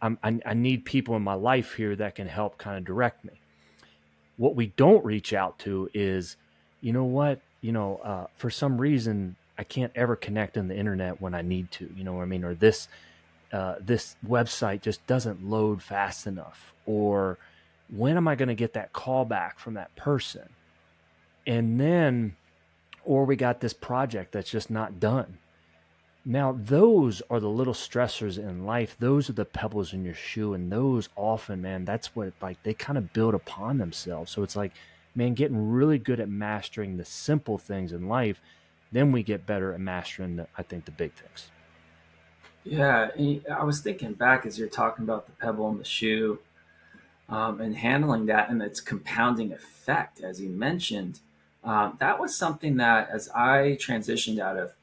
I, 0.00 0.16
I 0.22 0.54
need 0.54 0.84
people 0.84 1.16
in 1.16 1.22
my 1.22 1.34
life 1.34 1.74
here 1.74 1.96
that 1.96 2.14
can 2.14 2.28
help 2.28 2.58
kind 2.58 2.78
of 2.78 2.84
direct 2.84 3.24
me. 3.24 3.40
What 4.36 4.54
we 4.54 4.68
don't 4.76 5.04
reach 5.04 5.32
out 5.32 5.58
to 5.60 5.90
is, 5.92 6.36
you 6.80 6.92
know 6.92 7.02
what, 7.02 7.40
you 7.60 7.72
know, 7.72 7.96
uh, 8.04 8.26
for 8.36 8.50
some 8.50 8.80
reason, 8.80 9.34
I 9.58 9.64
can't 9.64 9.92
ever 9.94 10.16
connect 10.16 10.58
on 10.58 10.68
the 10.68 10.76
internet 10.76 11.20
when 11.20 11.34
I 11.34 11.42
need 11.42 11.70
to. 11.72 11.90
You 11.96 12.04
know 12.04 12.12
what 12.14 12.22
I 12.22 12.26
mean? 12.26 12.44
Or 12.44 12.54
this 12.54 12.88
uh, 13.52 13.76
this 13.80 14.16
website 14.26 14.82
just 14.82 15.06
doesn't 15.06 15.48
load 15.48 15.82
fast 15.82 16.26
enough. 16.26 16.74
Or 16.84 17.38
when 17.88 18.16
am 18.16 18.28
I 18.28 18.34
going 18.34 18.48
to 18.48 18.54
get 18.54 18.72
that 18.74 18.92
call 18.92 19.24
back 19.24 19.58
from 19.58 19.74
that 19.74 19.94
person? 19.96 20.48
And 21.46 21.80
then, 21.80 22.34
or 23.04 23.24
we 23.24 23.36
got 23.36 23.60
this 23.60 23.72
project 23.72 24.32
that's 24.32 24.50
just 24.50 24.68
not 24.68 24.98
done. 24.98 25.38
Now, 26.24 26.58
those 26.60 27.22
are 27.30 27.38
the 27.38 27.48
little 27.48 27.72
stressors 27.72 28.36
in 28.36 28.66
life. 28.66 28.96
Those 28.98 29.30
are 29.30 29.34
the 29.34 29.44
pebbles 29.44 29.92
in 29.92 30.04
your 30.04 30.14
shoe. 30.14 30.54
And 30.54 30.72
those 30.72 31.08
often, 31.14 31.62
man, 31.62 31.84
that's 31.84 32.16
what 32.16 32.32
like 32.42 32.60
they 32.64 32.74
kind 32.74 32.98
of 32.98 33.12
build 33.12 33.34
upon 33.34 33.78
themselves. 33.78 34.32
So 34.32 34.42
it's 34.42 34.56
like, 34.56 34.72
man, 35.14 35.34
getting 35.34 35.70
really 35.70 36.00
good 36.00 36.18
at 36.18 36.28
mastering 36.28 36.96
the 36.96 37.04
simple 37.04 37.58
things 37.58 37.92
in 37.92 38.08
life 38.08 38.40
then 38.92 39.12
we 39.12 39.22
get 39.22 39.46
better 39.46 39.72
at 39.72 39.80
mastering, 39.80 40.36
the, 40.36 40.46
I 40.56 40.62
think, 40.62 40.84
the 40.84 40.90
big 40.90 41.12
things. 41.12 41.48
Yeah, 42.64 43.10
I 43.52 43.64
was 43.64 43.80
thinking 43.80 44.14
back 44.14 44.44
as 44.44 44.58
you're 44.58 44.68
talking 44.68 45.04
about 45.04 45.26
the 45.26 45.32
pebble 45.32 45.68
in 45.70 45.78
the 45.78 45.84
shoe 45.84 46.40
um, 47.28 47.60
and 47.60 47.76
handling 47.76 48.26
that 48.26 48.50
and 48.50 48.60
its 48.60 48.80
compounding 48.80 49.52
effect, 49.52 50.20
as 50.20 50.40
you 50.40 50.48
mentioned. 50.48 51.20
Um, 51.62 51.96
that 52.00 52.20
was 52.20 52.36
something 52.36 52.76
that, 52.76 53.08
as 53.10 53.28
I 53.30 53.76
transitioned 53.80 54.38
out 54.38 54.56
of 54.56 54.74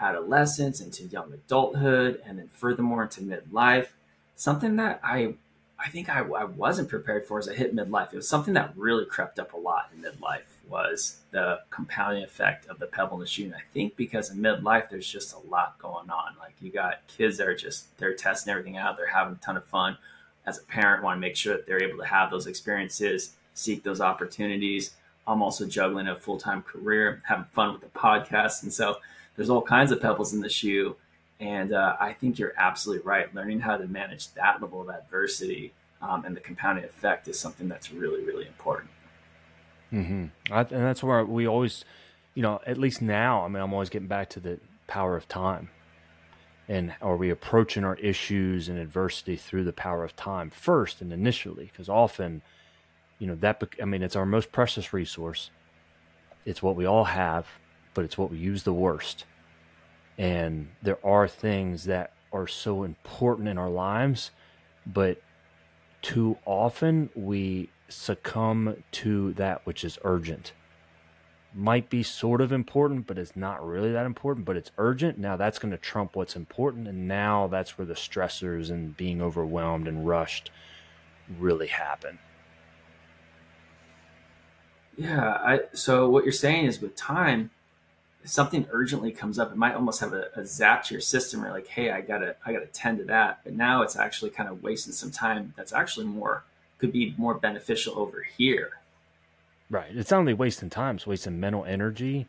adolescence 0.00 0.80
into 0.80 1.04
young 1.04 1.32
adulthood 1.32 2.20
and 2.24 2.38
then 2.38 2.48
furthermore 2.48 3.02
into 3.02 3.20
midlife, 3.20 3.88
something 4.36 4.76
that 4.76 5.00
I 5.02 5.34
I 5.82 5.88
think 5.88 6.10
I, 6.10 6.20
I 6.20 6.44
wasn't 6.44 6.90
prepared 6.90 7.26
for 7.26 7.38
as 7.38 7.48
I 7.48 7.54
hit 7.54 7.74
midlife. 7.74 8.12
It 8.12 8.16
was 8.16 8.28
something 8.28 8.52
that 8.52 8.74
really 8.76 9.06
crept 9.06 9.38
up 9.38 9.54
a 9.54 9.56
lot 9.56 9.90
in 9.94 10.02
midlife 10.02 10.49
was 10.70 11.16
the 11.32 11.60
compounding 11.70 12.22
effect 12.22 12.66
of 12.68 12.78
the 12.78 12.86
pebble 12.86 13.16
in 13.16 13.20
the 13.20 13.26
shoe. 13.26 13.44
And 13.44 13.54
I 13.54 13.62
think 13.74 13.96
because 13.96 14.30
in 14.30 14.38
midlife, 14.38 14.88
there's 14.88 15.10
just 15.10 15.34
a 15.34 15.38
lot 15.50 15.78
going 15.78 16.08
on. 16.10 16.36
Like 16.38 16.54
you 16.60 16.70
got 16.70 17.06
kids 17.08 17.36
that 17.38 17.48
are 17.48 17.54
just, 17.54 17.96
they're 17.98 18.14
testing 18.14 18.50
everything 18.50 18.76
out. 18.76 18.96
They're 18.96 19.06
having 19.06 19.34
a 19.34 19.44
ton 19.44 19.56
of 19.56 19.64
fun. 19.64 19.98
As 20.46 20.58
a 20.58 20.62
parent, 20.62 21.02
want 21.02 21.16
to 21.16 21.20
make 21.20 21.36
sure 21.36 21.54
that 21.56 21.66
they're 21.66 21.82
able 21.82 21.98
to 21.98 22.06
have 22.06 22.30
those 22.30 22.46
experiences, 22.46 23.34
seek 23.54 23.82
those 23.82 24.00
opportunities. 24.00 24.92
I'm 25.26 25.42
also 25.42 25.66
juggling 25.66 26.08
a 26.08 26.16
full 26.16 26.38
time 26.38 26.62
career, 26.62 27.22
having 27.26 27.44
fun 27.52 27.72
with 27.72 27.82
the 27.82 27.98
podcast. 27.98 28.62
And 28.62 28.72
so 28.72 28.96
there's 29.36 29.50
all 29.50 29.62
kinds 29.62 29.92
of 29.92 30.00
pebbles 30.00 30.32
in 30.32 30.40
the 30.40 30.48
shoe. 30.48 30.96
And 31.40 31.72
uh, 31.72 31.96
I 32.00 32.12
think 32.12 32.38
you're 32.38 32.54
absolutely 32.56 33.04
right. 33.06 33.34
Learning 33.34 33.60
how 33.60 33.76
to 33.76 33.86
manage 33.86 34.32
that 34.34 34.60
level 34.60 34.80
of 34.80 34.88
adversity 34.88 35.72
um, 36.02 36.24
and 36.24 36.36
the 36.36 36.40
compounding 36.40 36.84
effect 36.84 37.28
is 37.28 37.38
something 37.38 37.68
that's 37.68 37.92
really, 37.92 38.24
really 38.24 38.46
important. 38.46 38.90
Mm-hmm. 39.92 40.26
I, 40.52 40.60
and 40.60 40.68
that's 40.84 41.02
where 41.02 41.24
we 41.24 41.46
always, 41.46 41.84
you 42.34 42.42
know, 42.42 42.60
at 42.66 42.78
least 42.78 43.02
now, 43.02 43.44
I 43.44 43.48
mean, 43.48 43.62
I'm 43.62 43.72
always 43.72 43.90
getting 43.90 44.08
back 44.08 44.30
to 44.30 44.40
the 44.40 44.60
power 44.86 45.16
of 45.16 45.28
time. 45.28 45.70
And 46.68 46.94
are 47.02 47.16
we 47.16 47.30
approaching 47.30 47.82
our 47.84 47.96
issues 47.96 48.68
and 48.68 48.78
adversity 48.78 49.36
through 49.36 49.64
the 49.64 49.72
power 49.72 50.04
of 50.04 50.14
time 50.14 50.50
first 50.50 51.00
and 51.00 51.12
initially? 51.12 51.64
Because 51.64 51.88
often 51.88 52.42
you 53.20 53.26
know 53.28 53.36
that 53.36 53.62
i 53.80 53.84
mean 53.84 54.02
it's 54.02 54.16
our 54.16 54.26
most 54.26 54.50
precious 54.50 54.92
resource 54.92 55.50
it's 56.44 56.60
what 56.60 56.74
we 56.74 56.84
all 56.84 57.04
have 57.04 57.46
but 57.94 58.04
it's 58.04 58.18
what 58.18 58.32
we 58.32 58.38
use 58.38 58.64
the 58.64 58.72
worst 58.72 59.24
and 60.18 60.68
there 60.82 60.98
are 61.06 61.28
things 61.28 61.84
that 61.84 62.12
are 62.32 62.48
so 62.48 62.82
important 62.82 63.46
in 63.46 63.58
our 63.58 63.70
lives 63.70 64.32
but 64.84 65.22
too 66.02 66.36
often 66.44 67.10
we 67.14 67.68
succumb 67.90 68.82
to 68.92 69.32
that 69.34 69.66
which 69.66 69.84
is 69.84 69.98
urgent. 70.02 70.52
Might 71.52 71.90
be 71.90 72.02
sort 72.02 72.40
of 72.40 72.52
important 72.52 73.06
but 73.06 73.18
it's 73.18 73.36
not 73.36 73.66
really 73.66 73.92
that 73.92 74.06
important 74.06 74.46
but 74.46 74.56
it's 74.56 74.70
urgent. 74.78 75.18
Now 75.18 75.36
that's 75.36 75.58
going 75.58 75.72
to 75.72 75.78
trump 75.78 76.16
what's 76.16 76.36
important 76.36 76.88
and 76.88 77.08
now 77.08 77.48
that's 77.48 77.76
where 77.76 77.86
the 77.86 77.94
stressors 77.94 78.70
and 78.70 78.96
being 78.96 79.20
overwhelmed 79.20 79.88
and 79.88 80.06
rushed 80.06 80.50
really 81.38 81.68
happen. 81.68 82.18
Yeah, 84.96 85.38
I, 85.42 85.60
so 85.72 86.10
what 86.10 86.24
you're 86.24 86.32
saying 86.32 86.66
is 86.66 86.80
with 86.80 86.94
time, 86.94 87.50
if 88.22 88.28
something 88.28 88.66
urgently 88.70 89.12
comes 89.12 89.38
up, 89.38 89.50
it 89.50 89.56
might 89.56 89.74
almost 89.74 90.00
have 90.00 90.12
a, 90.12 90.26
a 90.34 90.44
zap 90.44 90.84
to 90.84 90.94
your 90.94 91.00
system 91.00 91.42
or 91.42 91.50
like, 91.50 91.68
hey, 91.68 91.90
I 91.90 92.02
gotta 92.02 92.36
I 92.44 92.52
gotta 92.52 92.66
tend 92.66 92.98
to 92.98 93.04
that. 93.04 93.40
But 93.42 93.54
now 93.54 93.82
it's 93.82 93.96
actually 93.96 94.30
kind 94.30 94.48
of 94.48 94.62
wasting 94.62 94.92
some 94.92 95.10
time 95.10 95.54
that's 95.56 95.72
actually 95.72 96.04
more 96.06 96.44
could 96.80 96.92
be 96.92 97.14
more 97.16 97.34
beneficial 97.34 97.98
over 97.98 98.26
here. 98.36 98.70
Right. 99.70 99.94
It's 99.94 100.10
not 100.10 100.18
only 100.18 100.34
wasting 100.34 100.70
time, 100.70 100.96
it's 100.96 101.06
wasting 101.06 101.38
mental 101.38 101.64
energy. 101.64 102.26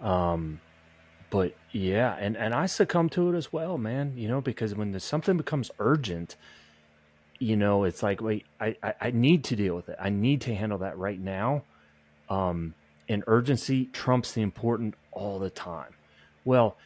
Um 0.00 0.60
but 1.30 1.54
yeah, 1.70 2.16
and, 2.18 2.36
and 2.36 2.52
I 2.52 2.66
succumb 2.66 3.08
to 3.10 3.32
it 3.32 3.36
as 3.36 3.52
well, 3.52 3.78
man. 3.78 4.14
You 4.16 4.26
know, 4.28 4.40
because 4.40 4.74
when 4.74 4.98
something 4.98 5.36
becomes 5.36 5.70
urgent, 5.78 6.34
you 7.38 7.56
know, 7.56 7.84
it's 7.84 8.02
like, 8.02 8.20
wait, 8.20 8.46
I, 8.60 8.76
I, 8.82 8.94
I 9.00 9.10
need 9.12 9.44
to 9.44 9.56
deal 9.56 9.76
with 9.76 9.88
it. 9.88 9.96
I 10.00 10.10
need 10.10 10.40
to 10.42 10.54
handle 10.54 10.78
that 10.78 10.98
right 10.98 11.18
now 11.18 11.62
um, 12.30 12.74
and 13.08 13.24
urgency 13.26 13.86
trumps 13.86 14.32
the 14.32 14.42
important 14.42 14.94
all 15.12 15.38
the 15.38 15.50
time. 15.50 15.94
Well, 16.44 16.76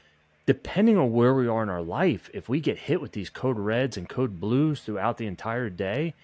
depending 0.47 0.97
on 0.97 1.13
where 1.13 1.35
we 1.35 1.47
are 1.47 1.63
in 1.63 1.69
our 1.69 1.83
life, 1.83 2.31
if 2.33 2.49
we 2.49 2.61
get 2.61 2.79
hit 2.79 3.01
with 3.01 3.13
these 3.13 3.31
code 3.31 3.59
reds 3.59 3.97
and 3.97 4.09
code 4.09 4.41
blues 4.41 4.81
throughout 4.81 5.19
the 5.19 5.27
entire 5.27 5.71
day, 5.71 6.15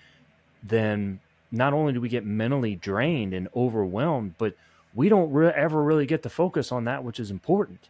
then 0.62 1.20
not 1.50 1.72
only 1.72 1.92
do 1.92 2.00
we 2.00 2.08
get 2.08 2.24
mentally 2.24 2.76
drained 2.76 3.34
and 3.34 3.48
overwhelmed, 3.56 4.34
but 4.38 4.54
we 4.94 5.08
don't 5.08 5.32
re- 5.32 5.52
ever 5.54 5.82
really 5.82 6.06
get 6.06 6.22
to 6.22 6.28
focus 6.28 6.72
on 6.72 6.84
that 6.84 7.02
which 7.04 7.20
is 7.20 7.30
important. 7.30 7.88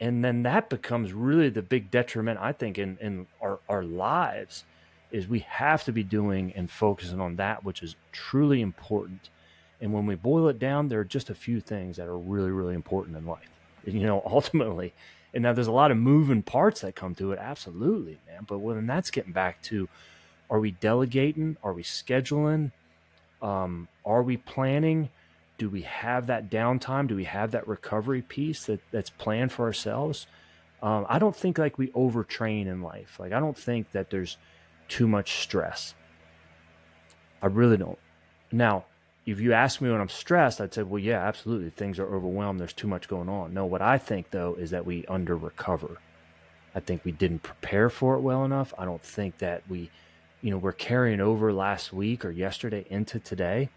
And 0.00 0.24
then 0.24 0.42
that 0.42 0.68
becomes 0.68 1.12
really 1.12 1.48
the 1.48 1.62
big 1.62 1.90
detriment, 1.90 2.40
I 2.40 2.52
think, 2.52 2.78
in, 2.78 2.98
in 3.00 3.26
our, 3.40 3.60
our 3.68 3.84
lives 3.84 4.64
is 5.12 5.28
we 5.28 5.40
have 5.40 5.84
to 5.84 5.92
be 5.92 6.02
doing 6.02 6.52
and 6.56 6.70
focusing 6.70 7.20
on 7.20 7.36
that 7.36 7.64
which 7.64 7.82
is 7.82 7.94
truly 8.12 8.60
important 8.62 9.28
and 9.82 9.92
when 9.92 10.06
we 10.06 10.14
boil 10.14 10.46
it 10.48 10.60
down, 10.60 10.88
there 10.88 11.00
are 11.00 11.04
just 11.04 11.28
a 11.28 11.34
few 11.34 11.60
things 11.60 11.96
that 11.96 12.06
are 12.06 12.16
really, 12.16 12.52
really 12.52 12.74
important 12.74 13.16
in 13.16 13.26
life. 13.26 13.48
You 13.84 14.06
know, 14.06 14.22
ultimately. 14.24 14.94
And 15.34 15.42
now 15.42 15.52
there's 15.54 15.66
a 15.66 15.72
lot 15.72 15.90
of 15.90 15.96
moving 15.96 16.40
parts 16.40 16.82
that 16.82 16.94
come 16.94 17.16
to 17.16 17.32
it. 17.32 17.40
Absolutely, 17.40 18.20
man. 18.28 18.44
But 18.46 18.58
when 18.60 18.86
that's 18.86 19.10
getting 19.10 19.32
back 19.32 19.60
to 19.62 19.88
are 20.52 20.60
we 20.60 20.72
delegating? 20.72 21.56
Are 21.64 21.72
we 21.72 21.82
scheduling? 21.82 22.70
Um, 23.40 23.88
are 24.04 24.22
we 24.22 24.36
planning? 24.36 25.08
Do 25.56 25.70
we 25.70 25.82
have 25.82 26.26
that 26.26 26.50
downtime? 26.50 27.08
Do 27.08 27.16
we 27.16 27.24
have 27.24 27.52
that 27.52 27.66
recovery 27.66 28.20
piece 28.22 28.66
that, 28.66 28.80
that's 28.90 29.10
planned 29.10 29.50
for 29.50 29.64
ourselves? 29.64 30.26
Um, 30.82 31.06
I 31.08 31.18
don't 31.18 31.34
think 31.34 31.56
like 31.56 31.78
we 31.78 31.88
overtrain 31.88 32.66
in 32.66 32.82
life. 32.82 33.16
Like 33.18 33.32
I 33.32 33.40
don't 33.40 33.56
think 33.56 33.90
that 33.92 34.10
there's 34.10 34.36
too 34.88 35.08
much 35.08 35.40
stress. 35.42 35.94
I 37.40 37.46
really 37.46 37.78
don't. 37.78 37.98
Now, 38.52 38.84
if 39.24 39.40
you 39.40 39.54
ask 39.54 39.80
me 39.80 39.90
when 39.90 40.00
I'm 40.00 40.08
stressed, 40.08 40.60
I'd 40.60 40.74
say, 40.74 40.82
well, 40.82 40.98
yeah, 40.98 41.26
absolutely. 41.26 41.70
Things 41.70 41.98
are 41.98 42.14
overwhelmed. 42.14 42.60
There's 42.60 42.72
too 42.74 42.88
much 42.88 43.08
going 43.08 43.28
on. 43.28 43.54
No, 43.54 43.64
what 43.64 43.80
I 43.80 43.96
think, 43.96 44.30
though, 44.30 44.54
is 44.54 44.70
that 44.72 44.84
we 44.84 45.06
under 45.06 45.36
recover. 45.36 45.96
I 46.74 46.80
think 46.80 47.04
we 47.04 47.12
didn't 47.12 47.42
prepare 47.42 47.88
for 47.88 48.16
it 48.16 48.20
well 48.20 48.44
enough. 48.44 48.74
I 48.76 48.84
don't 48.84 49.02
think 49.02 49.38
that 49.38 49.62
we, 49.68 49.90
you 50.42 50.50
know, 50.50 50.58
we're 50.58 50.72
carrying 50.72 51.20
over 51.20 51.52
last 51.52 51.92
week 51.92 52.24
or 52.24 52.30
yesterday 52.30 52.84
into 52.90 53.18
today. 53.18 53.70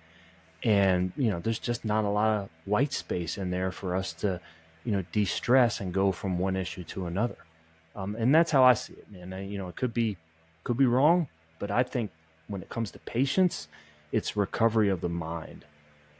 And, 0.64 1.14
you 1.16 1.30
know, 1.30 1.40
there's 1.40 1.60
just 1.60 1.86
not 1.86 2.06
a 2.06 2.10
lot 2.10 2.42
of 2.42 2.50
white 2.66 2.92
space 2.92 3.38
in 3.38 3.52
there 3.52 3.72
for 3.72 3.96
us 3.96 4.14
to, 4.14 4.42
you 4.84 4.92
know, 4.92 5.04
de 5.12 5.26
stress 5.26 5.80
and 5.80 5.94
go 5.94 6.12
from 6.12 6.40
one 6.40 6.56
issue 6.56 6.84
to 6.86 7.06
another. 7.06 7.38
Um, 7.96 8.16
and 8.16 8.34
that's 8.34 8.52
how 8.52 8.64
I 8.64 8.74
see 8.74 8.94
it, 8.94 9.10
man. 9.12 9.32
I, 9.32 9.46
you 9.46 9.58
know, 9.58 9.68
it 9.68 9.76
could 9.76 9.94
be, 9.94 10.18
could 10.64 10.78
be 10.78 10.88
wrong, 10.88 11.28
but 11.60 11.70
I 11.70 11.84
think 11.84 12.10
when 12.48 12.62
it 12.62 12.70
comes 12.70 12.92
to 12.92 13.00
patience, 13.00 13.68
it's 14.12 14.36
recovery 14.36 14.90
of 14.90 15.02
the 15.02 15.10
mind. 15.10 15.66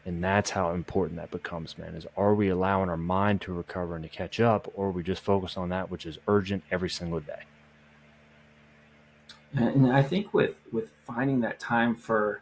And 0.06 0.24
that's 0.24 0.52
how 0.52 0.72
important 0.72 1.18
that 1.18 1.32
becomes, 1.32 1.78
man. 1.80 1.96
Is 1.96 2.06
are 2.16 2.36
we 2.36 2.50
allowing 2.50 2.90
our 2.90 2.98
mind 2.98 3.42
to 3.42 3.54
recover 3.54 3.96
and 3.96 4.04
to 4.04 4.10
catch 4.10 4.40
up, 4.40 4.72
or 4.76 4.88
are 4.88 4.92
we 4.92 5.02
just 5.02 5.24
focus 5.24 5.58
on 5.58 5.70
that 5.70 5.90
which 5.90 6.06
is 6.06 6.20
urgent 6.28 6.64
every 6.70 6.92
single 6.92 7.20
day? 7.20 7.42
And 9.54 9.92
I 9.92 10.04
think 10.04 10.34
with 10.34 10.56
with 10.72 10.90
finding 11.06 11.42
that 11.42 11.60
time 11.60 11.96
for 11.96 12.42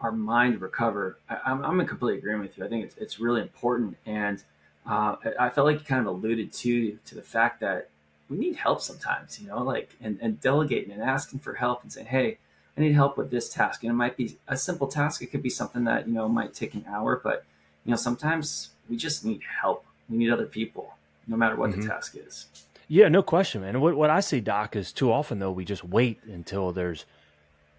our 0.00 0.12
mind 0.12 0.54
to 0.54 0.58
recover, 0.58 1.18
I, 1.28 1.38
am 1.46 1.64
I'm 1.64 1.80
in 1.80 1.86
complete 1.86 2.18
agreement 2.18 2.50
with 2.50 2.58
you. 2.58 2.64
I 2.64 2.68
think 2.68 2.84
it's 2.84 2.96
it's 2.96 3.18
really 3.18 3.40
important, 3.40 3.96
and 4.04 4.42
uh, 4.86 5.16
I 5.38 5.48
felt 5.48 5.66
like 5.66 5.78
you 5.78 5.84
kind 5.84 6.06
of 6.06 6.14
alluded 6.14 6.52
to 6.52 6.98
to 7.04 7.14
the 7.14 7.22
fact 7.22 7.60
that 7.60 7.88
we 8.28 8.36
need 8.36 8.56
help 8.56 8.80
sometimes, 8.80 9.40
you 9.40 9.48
know, 9.48 9.62
like 9.62 9.96
and, 10.00 10.18
and 10.20 10.40
delegating 10.40 10.92
and 10.92 11.02
asking 11.02 11.40
for 11.40 11.54
help 11.54 11.82
and 11.82 11.92
saying, 11.92 12.08
hey, 12.08 12.38
I 12.76 12.80
need 12.80 12.92
help 12.92 13.16
with 13.16 13.30
this 13.30 13.48
task. 13.48 13.82
And 13.82 13.90
it 13.90 13.94
might 13.94 14.16
be 14.16 14.36
a 14.48 14.56
simple 14.56 14.86
task. 14.86 15.22
It 15.22 15.26
could 15.26 15.42
be 15.42 15.50
something 15.50 15.84
that, 15.84 16.06
you 16.06 16.14
know, 16.14 16.28
might 16.28 16.52
take 16.52 16.74
an 16.74 16.84
hour, 16.88 17.20
but, 17.22 17.44
you 17.84 17.90
know, 17.90 17.96
sometimes 17.96 18.70
we 18.88 18.96
just 18.96 19.24
need 19.24 19.40
help. 19.60 19.86
We 20.08 20.18
need 20.18 20.30
other 20.30 20.46
people, 20.46 20.94
no 21.26 21.36
matter 21.36 21.56
what 21.56 21.70
mm-hmm. 21.70 21.82
the 21.82 21.88
task 21.88 22.16
is. 22.16 22.46
Yeah, 22.88 23.08
no 23.08 23.22
question, 23.22 23.62
man. 23.62 23.80
What, 23.80 23.96
what 23.96 24.10
I 24.10 24.20
see, 24.20 24.40
Doc, 24.40 24.76
is 24.76 24.92
too 24.92 25.12
often, 25.12 25.38
though, 25.38 25.50
we 25.50 25.64
just 25.64 25.84
wait 25.84 26.20
until 26.24 26.72
there's, 26.72 27.04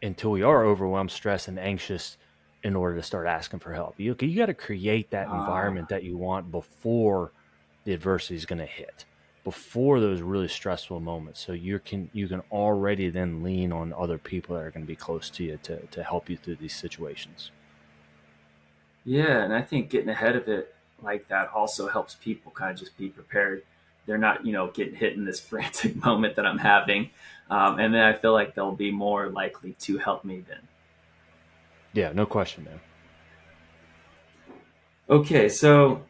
until 0.01 0.31
we 0.31 0.43
are 0.43 0.65
overwhelmed, 0.65 1.11
stressed, 1.11 1.47
and 1.47 1.57
anxious 1.57 2.17
in 2.63 2.75
order 2.75 2.97
to 2.97 3.03
start 3.03 3.27
asking 3.27 3.59
for 3.59 3.73
help. 3.73 3.95
You, 3.97 4.15
you 4.19 4.35
got 4.35 4.47
to 4.47 4.53
create 4.53 5.11
that 5.11 5.27
ah. 5.29 5.39
environment 5.39 5.89
that 5.89 6.03
you 6.03 6.17
want 6.17 6.51
before 6.51 7.31
the 7.85 7.93
adversity 7.93 8.35
is 8.35 8.45
going 8.45 8.59
to 8.59 8.65
hit 8.65 9.05
before 9.47 10.01
those 10.01 10.21
really 10.21 10.49
stressful 10.49 10.99
moments 10.99 11.39
so 11.39 11.53
you 11.53 11.79
can 11.79 12.09
you 12.11 12.27
can 12.27 12.41
already 12.51 13.09
then 13.09 13.41
lean 13.41 13.71
on 13.71 13.93
other 13.93 14.17
people 14.17 14.53
that 14.53 14.61
are 14.61 14.71
going 14.71 14.83
to 14.83 14.87
be 14.87 14.93
close 14.93 15.29
to 15.29 15.41
you 15.41 15.57
to, 15.63 15.79
to 15.85 16.03
help 16.03 16.29
you 16.29 16.35
through 16.35 16.57
these 16.57 16.75
situations 16.75 17.49
yeah 19.05 19.41
and 19.45 19.53
i 19.53 19.61
think 19.61 19.89
getting 19.89 20.09
ahead 20.09 20.35
of 20.35 20.49
it 20.49 20.75
like 21.01 21.29
that 21.29 21.49
also 21.55 21.87
helps 21.87 22.15
people 22.15 22.51
kind 22.51 22.71
of 22.71 22.77
just 22.77 22.97
be 22.97 23.07
prepared 23.07 23.63
they're 24.07 24.17
not 24.17 24.43
you 24.45 24.53
know 24.53 24.71
getting 24.71 24.95
hit 24.95 25.13
in 25.13 25.25
this 25.25 25.39
frantic 25.49 25.95
moment 26.03 26.35
that 26.35 26.45
i'm 26.45 26.57
having. 26.57 27.11
Um, 27.49 27.79
and 27.79 27.93
then 27.93 28.03
i 28.03 28.13
feel 28.13 28.33
like 28.33 28.55
they'll 28.55 28.71
be 28.71 28.91
more 28.91 29.29
likely 29.29 29.73
to 29.81 29.97
help 29.99 30.25
me 30.25 30.43
then. 30.47 30.61
Yeah 31.93 32.11
no 32.13 32.25
question 32.25 32.63
man. 32.63 32.79
Okay 35.09 35.49
so 35.49 36.01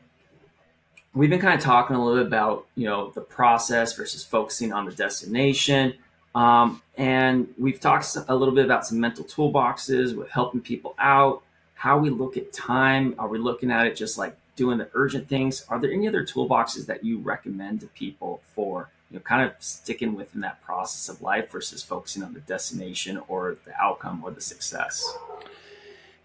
we've 1.13 1.29
been 1.29 1.41
kind 1.41 1.57
of 1.57 1.63
talking 1.63 1.95
a 1.95 2.03
little 2.03 2.19
bit 2.19 2.27
about 2.27 2.67
you 2.75 2.85
know 2.85 3.11
the 3.11 3.21
process 3.21 3.93
versus 3.93 4.23
focusing 4.23 4.71
on 4.71 4.85
the 4.85 4.91
destination. 4.91 5.93
Um, 6.35 6.83
and 6.97 7.47
we've 7.57 7.79
talked 7.79 8.15
a 8.27 8.35
little 8.35 8.53
bit 8.53 8.65
about 8.65 8.85
some 8.85 8.99
mental 8.99 9.25
toolboxes 9.25 10.15
with 10.15 10.29
helping 10.29 10.61
people 10.61 10.93
out 10.99 11.41
how 11.73 11.97
we 11.97 12.11
look 12.11 12.37
at 12.37 12.53
time. 12.53 13.15
Are 13.17 13.27
we 13.27 13.39
looking 13.39 13.71
at 13.71 13.87
it 13.87 13.95
just 13.95 14.17
like 14.17 14.37
doing 14.57 14.77
the 14.77 14.89
urgent 14.93 15.29
things 15.29 15.65
are 15.69 15.79
there 15.79 15.91
any 15.91 16.07
other 16.07 16.25
toolboxes 16.25 16.85
that 16.85 17.05
you 17.05 17.19
recommend 17.19 17.79
to 17.79 17.87
people 17.87 18.41
for 18.53 18.89
you 19.09 19.15
know 19.15 19.23
kind 19.23 19.47
of 19.47 19.53
sticking 19.59 20.15
within 20.15 20.41
that 20.41 20.61
process 20.61 21.07
of 21.07 21.21
life 21.21 21.49
versus 21.49 21.81
focusing 21.81 22.23
on 22.23 22.33
the 22.33 22.41
destination 22.41 23.21
or 23.29 23.55
the 23.63 23.73
outcome 23.81 24.21
or 24.25 24.31
the 24.31 24.41
success 24.41 25.15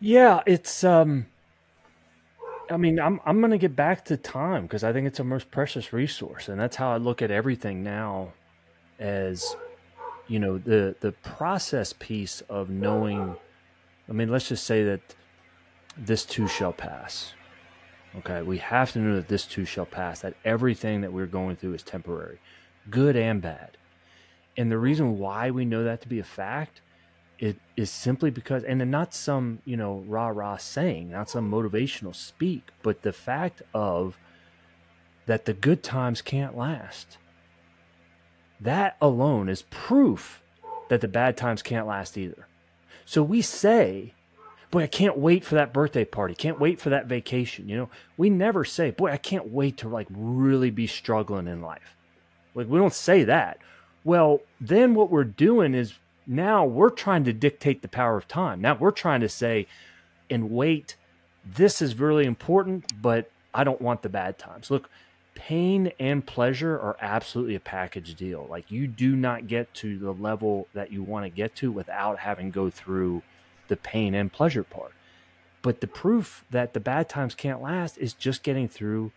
yeah 0.00 0.40
it's 0.46 0.82
um 0.82 1.26
I 2.70 2.78
mean, 2.78 2.98
I'm 2.98 3.20
I'm 3.26 3.40
going 3.40 3.50
to 3.50 3.58
get 3.58 3.76
back 3.76 4.04
to 4.06 4.16
time 4.16 4.62
because 4.62 4.82
I 4.82 4.92
think 4.92 5.06
it's 5.06 5.20
a 5.20 5.24
most 5.24 5.50
precious 5.50 5.92
resource, 5.92 6.48
and 6.48 6.58
that's 6.58 6.76
how 6.76 6.90
I 6.90 6.96
look 6.96 7.20
at 7.20 7.30
everything 7.30 7.82
now. 7.82 8.32
As 8.98 9.56
you 10.28 10.38
know, 10.38 10.58
the 10.58 10.96
the 11.00 11.12
process 11.12 11.92
piece 11.98 12.40
of 12.48 12.70
knowing. 12.70 13.36
I 14.08 14.12
mean, 14.12 14.30
let's 14.30 14.48
just 14.48 14.64
say 14.64 14.84
that 14.84 15.00
this 15.96 16.24
too 16.24 16.48
shall 16.48 16.72
pass. 16.72 17.34
Okay, 18.18 18.42
we 18.42 18.58
have 18.58 18.92
to 18.92 18.98
know 18.98 19.16
that 19.16 19.28
this 19.28 19.46
too 19.46 19.64
shall 19.64 19.86
pass. 19.86 20.20
That 20.20 20.34
everything 20.44 21.00
that 21.00 21.12
we're 21.12 21.26
going 21.26 21.56
through 21.56 21.74
is 21.74 21.82
temporary, 21.82 22.40
good 22.90 23.16
and 23.16 23.40
bad. 23.40 23.76
And 24.56 24.70
the 24.70 24.78
reason 24.78 25.18
why 25.18 25.50
we 25.50 25.64
know 25.64 25.84
that 25.84 26.02
to 26.02 26.08
be 26.08 26.18
a 26.18 26.24
fact 26.24 26.82
it 27.42 27.56
is 27.76 27.90
simply 27.90 28.30
because, 28.30 28.62
and 28.62 28.88
not 28.88 29.12
some, 29.12 29.58
you 29.64 29.76
know, 29.76 30.04
rah 30.06 30.28
rah 30.28 30.56
saying, 30.58 31.10
not 31.10 31.28
some 31.28 31.50
motivational 31.50 32.14
speak, 32.14 32.70
but 32.82 33.02
the 33.02 33.12
fact 33.12 33.62
of 33.74 34.16
that 35.26 35.44
the 35.44 35.52
good 35.52 35.82
times 35.82 36.22
can't 36.22 36.56
last. 36.56 37.18
That 38.60 38.96
alone 39.00 39.48
is 39.48 39.62
proof 39.70 40.40
that 40.88 41.00
the 41.00 41.08
bad 41.08 41.36
times 41.36 41.62
can't 41.62 41.88
last 41.88 42.16
either. 42.16 42.46
So 43.04 43.24
we 43.24 43.42
say, 43.42 44.14
boy, 44.72 44.82
I 44.82 44.86
can't 44.88 45.18
wait 45.18 45.44
for 45.44 45.54
that 45.54 45.72
birthday 45.72 46.04
party. 46.04 46.34
Can't 46.34 46.58
wait 46.58 46.80
for 46.80 46.90
that 46.90 47.06
vacation. 47.06 47.68
You 47.68 47.76
know, 47.76 47.90
we 48.16 48.30
never 48.30 48.64
say, 48.64 48.90
boy, 48.90 49.12
I 49.12 49.18
can't 49.18 49.52
wait 49.52 49.76
to 49.78 49.88
like 49.88 50.08
really 50.10 50.70
be 50.70 50.88
struggling 50.88 51.46
in 51.46 51.60
life. 51.60 51.94
Like 52.56 52.68
we 52.68 52.78
don't 52.78 52.92
say 52.92 53.22
that. 53.24 53.58
Well, 54.02 54.40
then 54.60 54.94
what 54.94 55.10
we're 55.10 55.24
doing 55.24 55.74
is 55.74 55.94
now 56.26 56.64
we're 56.64 56.90
trying 56.90 57.24
to 57.24 57.32
dictate 57.32 57.82
the 57.82 57.88
power 57.88 58.16
of 58.16 58.26
time. 58.26 58.62
Now 58.62 58.74
we're 58.74 58.90
trying 58.90 59.20
to 59.20 59.28
say, 59.28 59.66
and 60.30 60.50
wait, 60.50 60.96
this 61.44 61.82
is 61.82 61.98
really 61.98 62.24
important, 62.24 63.00
but 63.02 63.30
I 63.52 63.64
don't 63.64 63.80
want 63.80 64.00
the 64.00 64.08
bad 64.08 64.38
times. 64.38 64.70
Look, 64.70 64.88
pain 65.34 65.92
and 66.00 66.24
pleasure 66.24 66.80
are 66.80 66.96
absolutely 67.02 67.56
a 67.56 67.60
package 67.60 68.14
deal. 68.14 68.46
Like 68.48 68.70
you 68.70 68.86
do 68.86 69.16
not 69.16 69.48
get 69.48 69.72
to 69.74 69.98
the 69.98 70.12
level 70.12 70.66
that 70.72 70.90
you 70.90 71.02
want 71.02 71.26
to 71.26 71.30
get 71.30 71.54
to 71.56 71.70
without 71.70 72.18
having 72.18 72.50
go 72.50 72.70
through 72.70 73.22
the 73.72 73.76
pain 73.78 74.14
and 74.14 74.30
pleasure 74.30 74.62
part. 74.62 74.92
But 75.62 75.80
the 75.80 75.86
proof 75.86 76.44
that 76.50 76.74
the 76.74 76.80
bad 76.80 77.08
times 77.08 77.34
can't 77.34 77.62
last 77.62 77.96
is 77.96 78.12
just 78.12 78.42
getting 78.42 78.68
through 78.68 79.12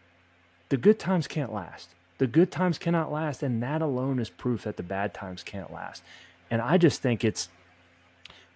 the 0.70 0.78
good 0.78 0.98
times 0.98 1.28
can't 1.28 1.52
last. 1.52 1.90
The 2.20 2.28
good 2.28 2.52
times 2.52 2.78
cannot 2.78 3.12
last 3.12 3.44
and 3.44 3.62
that 3.62 3.82
alone 3.82 4.18
is 4.18 4.30
proof 4.30 4.64
that 4.64 4.78
the 4.78 4.84
bad 4.84 5.14
times 5.14 5.44
can't 5.44 5.74
last. 5.74 6.04
And 6.50 6.62
I 6.62 6.78
just 6.78 7.02
think 7.02 7.26
it's 7.26 7.50